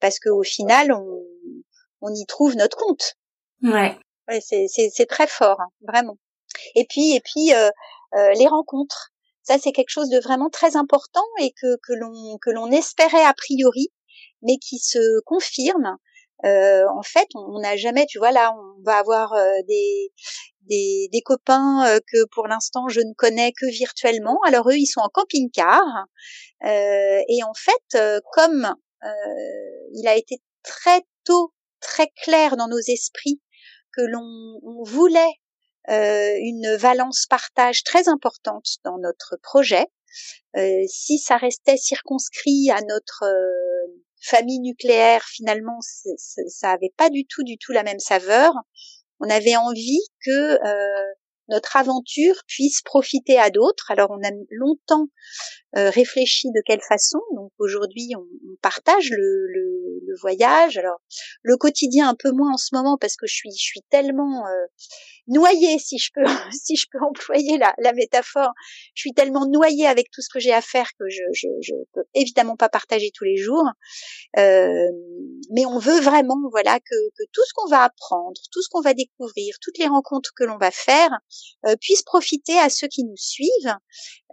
parce 0.01 0.19
que 0.19 0.29
au 0.29 0.43
final 0.43 0.93
on 0.93 1.23
on 2.03 2.15
y 2.15 2.27
trouve 2.27 2.57
notre 2.57 2.77
compte. 2.77 3.15
Ouais. 3.63 3.97
ouais 4.29 4.41
c'est 4.41 4.67
c'est 4.69 4.91
c'est 4.91 5.07
très 5.07 5.27
fort, 5.27 5.61
hein, 5.61 5.71
vraiment. 5.81 6.19
Et 6.75 6.87
puis 6.89 7.15
et 7.15 7.21
puis 7.21 7.53
euh, 7.55 7.71
euh, 8.15 8.33
les 8.35 8.47
rencontres. 8.49 9.11
Ça, 9.43 9.59
c'est 9.59 9.73
quelque 9.73 9.91
chose 9.91 10.09
de 10.09 10.19
vraiment 10.21 10.49
très 10.49 10.75
important 10.75 11.25
et 11.41 11.53
que, 11.53 11.77
que 11.87 11.93
l'on 11.93 12.39
que 12.39 12.51
l'on 12.51 12.71
espérait 12.71 13.25
a 13.25 13.35
priori, 13.35 13.89
mais 14.43 14.57
qui 14.57 14.79
se 14.79 15.21
confirme. 15.27 15.97
Euh, 16.45 16.85
en 16.99 17.03
fait, 17.03 17.29
on 17.35 17.61
n'a 17.61 17.77
jamais, 17.77 18.07
tu 18.07 18.19
vois, 18.19 18.33
là, 18.33 18.55
on 18.55 18.83
va 18.83 18.97
avoir 18.99 19.33
euh, 19.35 19.53
des, 19.69 20.13
des, 20.63 21.09
des 21.13 21.21
copains 21.21 21.87
euh, 21.87 22.01
que 22.11 22.25
pour 22.33 22.47
l'instant 22.49 22.89
je 22.89 23.01
ne 23.01 23.15
connais 23.17 23.53
que 23.53 23.67
virtuellement. 23.71 24.39
Alors 24.47 24.69
eux, 24.69 24.77
ils 24.77 24.87
sont 24.87 25.01
en 25.01 25.09
camping-car. 25.09 25.83
Euh, 26.65 27.21
et 27.29 27.43
en 27.45 27.55
fait, 27.55 28.23
comme 28.33 28.75
il 29.93 30.09
a 30.09 30.17
été 30.17 30.41
très 30.63 31.03
tôt, 31.25 31.53
très 31.81 32.09
clair 32.23 32.57
dans 32.57 32.69
nos 32.69 32.81
esprits 32.89 33.43
que 33.95 34.01
l'on 34.01 34.59
voulait 34.85 35.35
euh, 35.91 36.37
une 36.41 36.77
valence 36.77 37.27
partage 37.29 37.83
très 37.83 38.09
importante 38.09 38.77
dans 38.85 38.99
notre 38.99 39.37
projet. 39.43 39.87
Euh, 40.57 40.83
si 40.89 41.19
ça 41.19 41.37
restait 41.37 41.77
circonscrit 41.77 42.71
à 42.71 42.81
notre 42.89 43.25
euh, 43.25 44.01
famille 44.23 44.61
nucléaire, 44.61 45.25
finalement, 45.25 45.79
ça 45.81 46.69
n'avait 46.69 46.93
pas 46.97 47.11
du 47.11 47.27
tout, 47.27 47.43
du 47.43 47.59
tout 47.59 47.73
la 47.73 47.83
même 47.83 47.99
saveur. 47.99 48.53
On 49.21 49.29
avait 49.29 49.57
envie 49.57 50.01
que 50.25 50.59
notre 51.49 51.77
aventure 51.77 52.35
puisse 52.47 52.81
profiter 52.83 53.39
à 53.39 53.51
d'autres. 53.51 53.91
Alors 53.91 54.11
on 54.11 54.27
a 54.27 54.31
longtemps 54.51 55.07
réfléchi 55.75 56.49
de 56.49 56.63
quelle 56.65 56.81
façon. 56.81 57.21
Donc 57.37 57.53
aujourd'hui 57.59 58.13
on, 58.17 58.27
partage 58.61 59.11
le, 59.11 59.47
le, 59.47 60.01
le, 60.07 60.15
voyage. 60.21 60.79
Alors 60.79 61.01
le 61.43 61.57
quotidien 61.57 62.09
un 62.09 62.17
peu 62.19 62.33
moins 62.33 62.55
en 62.55 62.57
ce 62.57 62.75
moment 62.75 62.97
parce 62.99 63.17
que 63.17 63.27
je 63.27 63.35
suis 63.35 63.51
je 63.53 63.63
suis 63.63 63.83
tellement 63.91 64.45
noyée, 65.29 65.79
si 65.79 65.99
je 65.99 66.11
peux, 66.15 66.25
si 66.53 66.77
je 66.77 66.87
peux 66.91 66.99
employer 67.03 67.59
la, 67.59 67.75
la, 67.79 67.93
métaphore. 67.93 68.53
Je 68.95 69.01
suis 69.01 69.13
tellement 69.13 69.47
noyée 69.47 69.87
avec 69.87 70.11
tout 70.11 70.21
ce 70.21 70.29
que 70.33 70.41
j'ai 70.41 70.53
à 70.53 70.61
faire 70.61 70.91
que 70.99 71.09
je, 71.09 71.23
je, 71.33 71.49
je 71.61 71.75
peux 71.93 72.05
évidemment 72.15 72.57
pas 72.57 72.69
partager 72.69 73.11
tous 73.15 73.25
les 73.25 73.37
jours. 73.37 73.67
Euh, 74.39 74.89
mais 75.51 75.67
on 75.67 75.79
veut 75.79 76.01
vraiment, 76.01 76.37
voilà, 76.51 76.79
que, 76.79 76.97
que 77.19 77.25
tout 77.33 77.43
ce 77.47 77.53
qu'on 77.55 77.69
va 77.69 77.85
apprendre, 77.85 78.41
tout 78.53 78.63
ce 78.63 78.69
qu'on 78.71 78.81
va 78.81 78.95
découvrir, 78.95 79.57
toutes 79.61 79.79
les 79.79 79.87
rencontres 79.87 80.33
que 80.37 80.45
l'on 80.45 80.59
va 80.59 80.71
faire, 80.71 81.11
euh, 81.67 81.75
puissent 81.81 82.03
profiter 82.03 82.59
à 82.59 82.69
ceux 82.69 82.89
qui 82.89 83.05
nous 83.05 83.17
suivent 83.17 83.77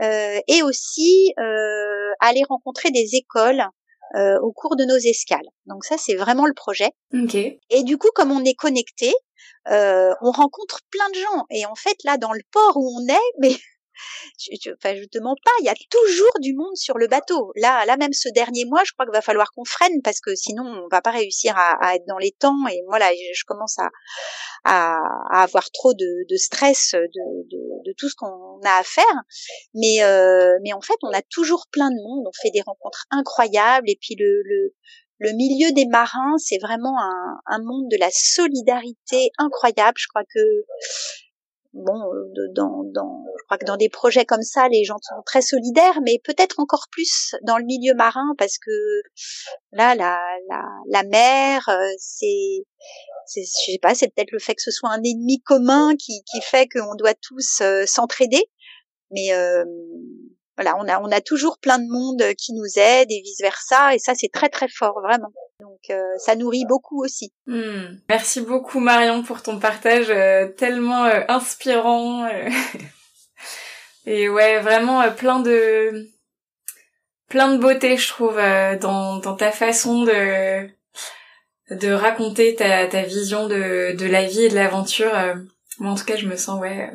euh, 0.01 0.39
et 0.47 0.63
aussi 0.63 1.33
euh, 1.39 2.11
aller 2.19 2.43
rencontrer 2.47 2.91
des 2.91 3.15
écoles 3.15 3.63
euh, 4.15 4.39
au 4.41 4.51
cours 4.51 4.75
de 4.75 4.83
nos 4.83 4.97
escales. 4.97 5.47
Donc 5.65 5.85
ça, 5.85 5.95
c'est 5.97 6.15
vraiment 6.15 6.45
le 6.45 6.53
projet. 6.53 6.91
Okay. 7.13 7.59
Et 7.69 7.83
du 7.83 7.97
coup, 7.97 8.09
comme 8.13 8.31
on 8.31 8.43
est 8.43 8.55
connecté, 8.55 9.13
euh, 9.69 10.13
on 10.21 10.31
rencontre 10.31 10.79
plein 10.89 11.09
de 11.09 11.15
gens. 11.15 11.45
Et 11.49 11.65
en 11.65 11.75
fait, 11.75 11.95
là, 12.03 12.17
dans 12.17 12.33
le 12.33 12.41
port 12.51 12.75
où 12.75 12.99
on 12.99 13.07
est, 13.07 13.31
mais 13.39 13.51
je, 14.39 14.55
je, 14.63 14.71
enfin, 14.71 14.95
je 14.95 15.05
te 15.05 15.19
mens 15.19 15.35
pas, 15.43 15.51
il 15.59 15.65
y 15.65 15.69
a 15.69 15.75
toujours 15.89 16.39
du 16.39 16.53
monde 16.53 16.75
sur 16.75 16.97
le 16.97 17.07
bateau. 17.07 17.51
Là, 17.55 17.85
là 17.85 17.97
même 17.97 18.13
ce 18.13 18.29
dernier 18.29 18.65
mois, 18.65 18.83
je 18.85 18.91
crois 18.93 19.05
qu'il 19.05 19.13
va 19.13 19.21
falloir 19.21 19.51
qu'on 19.51 19.65
freine 19.65 20.01
parce 20.03 20.19
que 20.19 20.35
sinon 20.35 20.63
on 20.63 20.87
va 20.89 21.01
pas 21.01 21.11
réussir 21.11 21.57
à, 21.57 21.77
à 21.81 21.95
être 21.95 22.05
dans 22.07 22.17
les 22.17 22.31
temps. 22.31 22.67
Et 22.71 22.81
moi 22.87 22.99
là, 22.99 23.11
je, 23.13 23.43
commence 23.45 23.77
à, 23.79 23.89
à, 24.63 24.97
à, 25.31 25.43
avoir 25.43 25.69
trop 25.71 25.93
de, 25.93 26.25
de 26.29 26.37
stress 26.37 26.93
de, 26.93 27.49
de, 27.49 27.59
de, 27.85 27.93
tout 27.97 28.09
ce 28.09 28.15
qu'on 28.15 28.59
a 28.63 28.79
à 28.79 28.83
faire. 28.83 29.03
Mais, 29.73 30.03
euh, 30.03 30.57
mais 30.63 30.73
en 30.73 30.81
fait, 30.81 30.97
on 31.03 31.11
a 31.11 31.21
toujours 31.21 31.67
plein 31.71 31.89
de 31.89 31.95
monde. 31.95 32.25
On 32.27 32.41
fait 32.41 32.51
des 32.51 32.61
rencontres 32.61 33.05
incroyables. 33.11 33.89
Et 33.89 33.97
puis 34.01 34.15
le, 34.17 34.41
le 34.43 34.73
le 35.21 35.33
milieu 35.33 35.71
des 35.71 35.85
marins, 35.85 36.35
c'est 36.39 36.57
vraiment 36.57 36.99
un, 36.99 37.39
un, 37.45 37.59
monde 37.59 37.87
de 37.91 37.97
la 37.99 38.09
solidarité 38.09 39.29
incroyable. 39.37 39.93
Je 39.95 40.07
crois 40.07 40.23
que 40.23 40.39
bon, 41.73 41.99
dans, 42.53 42.83
dans, 42.93 43.23
je 43.39 43.43
crois 43.45 43.57
que 43.57 43.65
dans 43.65 43.77
des 43.77 43.89
projets 43.89 44.25
comme 44.25 44.41
ça, 44.41 44.67
les 44.69 44.83
gens 44.83 44.97
sont 45.01 45.21
très 45.25 45.41
solidaires, 45.41 45.99
mais 46.03 46.19
peut-être 46.23 46.59
encore 46.59 46.87
plus 46.91 47.35
dans 47.43 47.57
le 47.57 47.65
milieu 47.65 47.93
marin 47.93 48.33
parce 48.37 48.57
que 48.57 48.71
là, 49.71 49.95
la, 49.95 50.19
la, 50.49 50.63
la 50.89 51.03
mer, 51.03 51.67
euh, 51.69 51.87
c'est, 51.97 52.65
c'est, 53.25 53.43
je 53.43 53.71
sais 53.73 53.79
pas, 53.81 53.95
c'est 53.95 54.07
peut-être 54.07 54.31
le 54.31 54.39
fait 54.39 54.55
que 54.55 54.61
ce 54.61 54.71
soit 54.71 54.89
un 54.89 55.01
ennemi 55.03 55.41
commun 55.41 55.95
qui, 55.95 56.23
qui 56.31 56.41
fait 56.41 56.67
qu'on 56.67 56.95
doit 56.95 57.13
tous 57.13 57.61
euh, 57.61 57.85
s'entraider, 57.85 58.43
mais 59.11 59.33
euh, 59.33 59.63
voilà, 60.57 60.75
on 60.77 60.87
a, 60.87 60.99
on 61.01 61.11
a 61.11 61.21
toujours 61.21 61.57
plein 61.59 61.79
de 61.79 61.87
monde 61.89 62.23
qui 62.37 62.53
nous 62.53 62.67
aide 62.77 63.09
et 63.09 63.21
vice 63.23 63.41
versa, 63.41 63.95
et 63.95 63.99
ça 63.99 64.13
c'est 64.15 64.31
très 64.31 64.49
très 64.49 64.67
fort 64.67 64.99
vraiment. 65.01 65.31
Donc 65.59 65.79
euh, 65.91 66.17
ça 66.17 66.35
nourrit 66.35 66.65
beaucoup 66.67 67.03
aussi. 67.03 67.31
Hmm. 67.45 67.97
Merci 68.09 68.41
beaucoup 68.41 68.79
Marion 68.79 69.23
pour 69.23 69.41
ton 69.41 69.59
partage 69.59 70.09
euh, 70.09 70.47
tellement 70.47 71.05
euh, 71.05 71.21
inspirant 71.27 72.27
et 74.05 74.27
ouais 74.27 74.59
vraiment 74.59 75.09
plein 75.11 75.39
de 75.39 76.09
plein 77.29 77.53
de 77.53 77.57
beauté 77.57 77.95
je 77.95 78.09
trouve 78.09 78.35
dans, 78.35 79.17
dans 79.17 79.35
ta 79.35 79.51
façon 79.51 80.03
de 80.03 80.67
de 81.69 81.91
raconter 81.91 82.55
ta, 82.55 82.87
ta 82.87 83.03
vision 83.03 83.47
de, 83.47 83.95
de 83.95 84.05
la 84.05 84.25
vie 84.25 84.45
et 84.45 84.49
de 84.49 84.55
l'aventure. 84.55 85.13
Moi 85.79 85.91
en 85.91 85.95
tout 85.95 86.05
cas 86.05 86.17
je 86.17 86.27
me 86.27 86.35
sens 86.35 86.59
ouais 86.59 86.91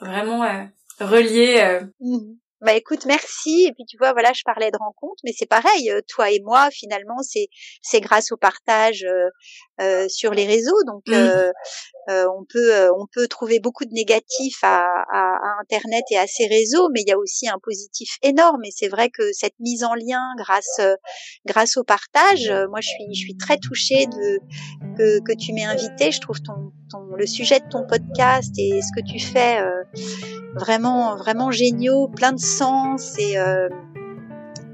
vraiment 0.00 0.68
reliée. 0.98 1.80
Mmh 2.00 2.39
bah 2.60 2.74
écoute, 2.74 3.06
merci. 3.06 3.66
Et 3.66 3.72
puis 3.72 3.84
tu 3.86 3.96
vois, 3.96 4.12
voilà, 4.12 4.32
je 4.32 4.42
parlais 4.44 4.70
de 4.70 4.76
rencontres, 4.78 5.20
mais 5.24 5.32
c'est 5.36 5.46
pareil. 5.46 5.90
Euh, 5.90 6.00
toi 6.08 6.30
et 6.30 6.40
moi, 6.40 6.70
finalement, 6.70 7.22
c'est 7.22 7.48
c'est 7.82 8.00
grâce 8.00 8.32
au 8.32 8.36
partage 8.36 9.04
euh, 9.80 10.06
sur 10.08 10.32
les 10.32 10.46
réseaux. 10.46 10.82
Donc 10.86 11.02
mmh. 11.06 11.12
euh, 11.12 11.52
euh, 12.08 12.26
on 12.36 12.44
peut 12.44 12.90
on 12.96 13.06
peut 13.12 13.28
trouver 13.28 13.60
beaucoup 13.60 13.84
de 13.84 13.92
négatifs 13.92 14.58
à, 14.62 14.84
à, 15.12 15.36
à, 15.36 15.60
Internet 15.60 16.02
et 16.10 16.18
à 16.18 16.26
ces 16.26 16.46
réseaux, 16.46 16.88
mais 16.92 17.02
il 17.02 17.08
y 17.08 17.12
a 17.12 17.18
aussi 17.18 17.48
un 17.48 17.58
positif 17.62 18.16
énorme. 18.22 18.64
Et 18.64 18.70
c'est 18.74 18.88
vrai 18.88 19.10
que 19.10 19.32
cette 19.32 19.58
mise 19.60 19.84
en 19.84 19.94
lien 19.94 20.22
grâce 20.38 20.80
grâce 21.46 21.76
au 21.76 21.84
partage, 21.84 22.50
moi 22.70 22.80
je 22.80 22.88
suis 22.88 23.14
je 23.14 23.20
suis 23.20 23.36
très 23.36 23.58
touchée 23.58 24.06
de 24.06 24.40
que 24.96 25.20
que 25.20 25.36
tu 25.36 25.52
m'aies 25.52 25.64
invité. 25.64 26.10
Je 26.10 26.20
trouve 26.20 26.40
ton 26.40 26.72
ton 26.90 27.14
le 27.16 27.26
sujet 27.26 27.60
de 27.60 27.68
ton 27.68 27.86
podcast 27.86 28.52
et 28.58 28.80
ce 28.82 29.00
que 29.00 29.06
tu 29.06 29.20
fais 29.20 29.60
vraiment 30.54 31.16
vraiment 31.16 31.50
géniaux, 31.50 32.08
plein 32.08 32.32
de 32.32 32.40
sens 32.40 33.18
et 33.18 33.38
euh, 33.38 33.68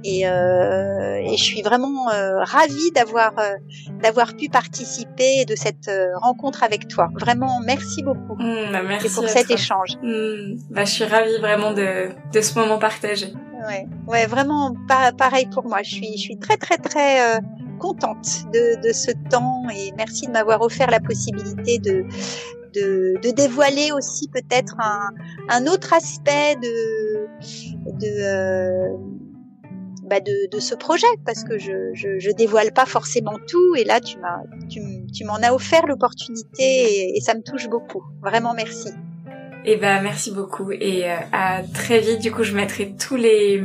et, 0.09 0.29
euh, 0.29 1.17
et, 1.17 1.37
je 1.37 1.43
suis 1.43 1.63
vraiment 1.63 2.11
euh, 2.11 2.39
ravie 2.45 2.93
d'avoir 2.95 3.37
euh, 3.39 3.55
d'avoir 4.01 4.37
pu 4.37 4.49
participer 4.49 5.45
de 5.45 5.57
cette 5.57 5.91
rencontre 6.23 6.63
avec 6.63 6.87
toi. 6.87 7.09
Vraiment, 7.19 7.59
merci 7.65 8.05
beaucoup. 8.05 8.37
Mmh, 8.37 8.71
bah 8.71 8.83
merci 8.87 9.13
pour 9.13 9.29
cet 9.29 9.51
échange. 9.51 9.97
Mmh, 10.03 10.59
bah, 10.71 10.85
je 10.85 10.91
suis 10.93 11.05
ravie 11.05 11.39
vraiment 11.39 11.73
de, 11.73 12.11
de 12.33 12.41
ce 12.41 12.57
moment 12.57 12.79
partagé. 12.79 13.33
Ouais, 13.67 13.89
ouais, 14.07 14.27
vraiment 14.27 14.77
pareil 15.19 15.49
pour 15.53 15.65
moi. 15.65 15.83
Je 15.83 15.91
suis 15.91 16.13
je 16.17 16.23
suis 16.23 16.39
très 16.39 16.57
très 16.57 16.79
très 16.79 17.41
contente 17.81 18.45
de, 18.55 18.81
de, 18.87 18.93
ce 18.93 19.11
temps 19.29 19.65
et 19.75 19.93
merci 19.99 20.29
de 20.29 20.33
m'avoir 20.33 20.63
offert 20.63 20.91
la 20.91 21.01
possibilité 21.01 21.79
de 21.79 22.05
de, 22.75 23.15
de 23.23 23.31
dévoiler 23.31 23.91
aussi 23.93 24.29
peut-être 24.29 24.77
un, 24.79 25.11
un 25.49 25.67
autre 25.67 25.93
aspect 25.95 26.57
de 26.57 27.27
de, 27.99 29.17
bah 30.07 30.21
de, 30.21 30.49
de 30.51 30.61
ce 30.61 30.75
projet 30.75 31.07
parce 31.25 31.43
que 31.43 31.59
je, 31.59 31.91
je, 31.93 32.19
je 32.19 32.31
dévoile 32.31 32.73
pas 32.73 32.87
forcément 32.87 33.37
tout 33.49 33.75
et 33.77 33.85
là 33.85 34.01
tu 34.01 34.19
m'as 34.19 34.43
tu, 34.71 34.81
tu 35.13 35.25
m'en 35.25 35.37
as 35.37 35.53
offert 35.53 35.87
l'opportunité 35.87 36.63
et, 36.63 37.17
et, 37.17 37.21
ça 37.21 37.35
me 37.35 37.43
touche 37.43 37.69
beaucoup. 37.69 38.05
Vraiment 38.23 38.55
merci. 38.55 38.89
Et 39.65 39.73
eh 39.73 39.77
ben 39.77 40.01
merci 40.01 40.31
beaucoup 40.31 40.71
et 40.71 41.11
euh, 41.11 41.17
à 41.33 41.63
très 41.75 41.99
vite. 41.99 42.21
Du 42.21 42.31
coup 42.31 42.45
je 42.45 42.55
mettrai 42.55 42.95
tous 42.97 43.17
les 43.17 43.63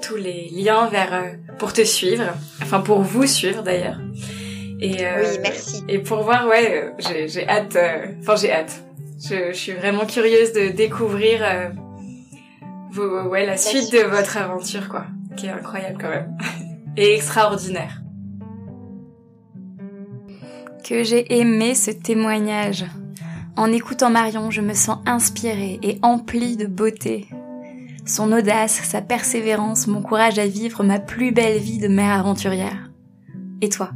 tous 0.00 0.16
les 0.16 0.48
liens 0.52 0.86
vers 0.86 1.12
euh, 1.12 1.54
pour 1.58 1.72
te 1.72 1.82
suivre. 1.82 2.24
Enfin 2.62 2.80
pour 2.80 3.00
vous 3.00 3.26
suivre 3.26 3.62
d'ailleurs. 3.62 3.98
Et 4.80 5.04
euh, 5.04 5.24
oui 5.24 5.38
merci. 5.42 5.82
et 5.88 5.98
pour 5.98 6.22
voir 6.22 6.46
ouais 6.46 6.92
j'ai 6.98 7.48
hâte 7.48 7.76
enfin 8.20 8.36
j'ai 8.36 8.52
hâte. 8.52 8.84
Je, 9.20 9.52
je, 9.52 9.56
suis 9.56 9.72
vraiment 9.72 10.04
curieuse 10.04 10.52
de 10.52 10.68
découvrir 10.68 11.44
vos, 12.90 13.22
ouais 13.28 13.46
la, 13.46 13.56
suite 13.56 13.92
de 13.92 14.00
votre 14.00 14.36
aventure 14.36 14.88
quoi 14.88 15.06
qui 15.36 15.46
est 15.46 15.50
incroyable 15.50 15.98
quand 16.00 16.10
même. 16.10 16.36
Et 16.96 17.14
extraordinaire. 17.14 18.02
Que 20.84 21.04
j'ai 21.04 21.38
aimé 21.38 21.74
ce 21.74 21.90
témoignage. 21.90 22.84
En 23.56 23.70
écoutant 23.70 24.10
Marion, 24.10 24.50
je 24.50 24.60
me 24.60 24.74
sens 24.74 24.98
inspirée 25.06 25.78
et 25.82 25.98
emplie 26.02 26.56
de 26.56 26.66
beauté. 26.66 27.28
Son 28.04 28.32
audace, 28.32 28.80
sa 28.82 29.00
persévérance 29.00 29.86
m'encouragent 29.86 30.38
à 30.38 30.46
vivre 30.46 30.82
ma 30.82 30.98
plus 30.98 31.32
belle 31.32 31.58
vie 31.58 31.78
de 31.78 31.88
mère 31.88 32.18
aventurière. 32.18 32.90
Et 33.60 33.68
toi? 33.68 33.92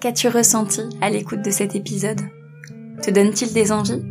Qu'as-tu 0.00 0.28
ressenti 0.28 0.82
à 1.00 1.10
l'écoute 1.10 1.42
de 1.42 1.50
cet 1.50 1.74
épisode? 1.74 2.20
Te 3.02 3.10
donne-t-il 3.10 3.52
des 3.52 3.72
envies? 3.72 4.02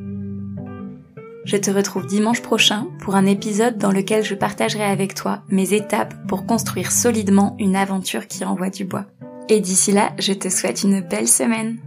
Je 1.45 1.57
te 1.57 1.69
retrouve 1.69 2.05
dimanche 2.05 2.41
prochain 2.41 2.87
pour 2.99 3.15
un 3.15 3.25
épisode 3.25 3.77
dans 3.77 3.91
lequel 3.91 4.23
je 4.23 4.35
partagerai 4.35 4.83
avec 4.83 5.13
toi 5.13 5.43
mes 5.49 5.73
étapes 5.73 6.13
pour 6.27 6.45
construire 6.45 6.91
solidement 6.91 7.55
une 7.59 7.75
aventure 7.75 8.27
qui 8.27 8.45
envoie 8.45 8.69
du 8.69 8.85
bois. 8.85 9.05
Et 9.49 9.59
d'ici 9.59 9.91
là, 9.91 10.13
je 10.19 10.33
te 10.33 10.47
souhaite 10.47 10.83
une 10.83 11.01
belle 11.01 11.27
semaine. 11.27 11.77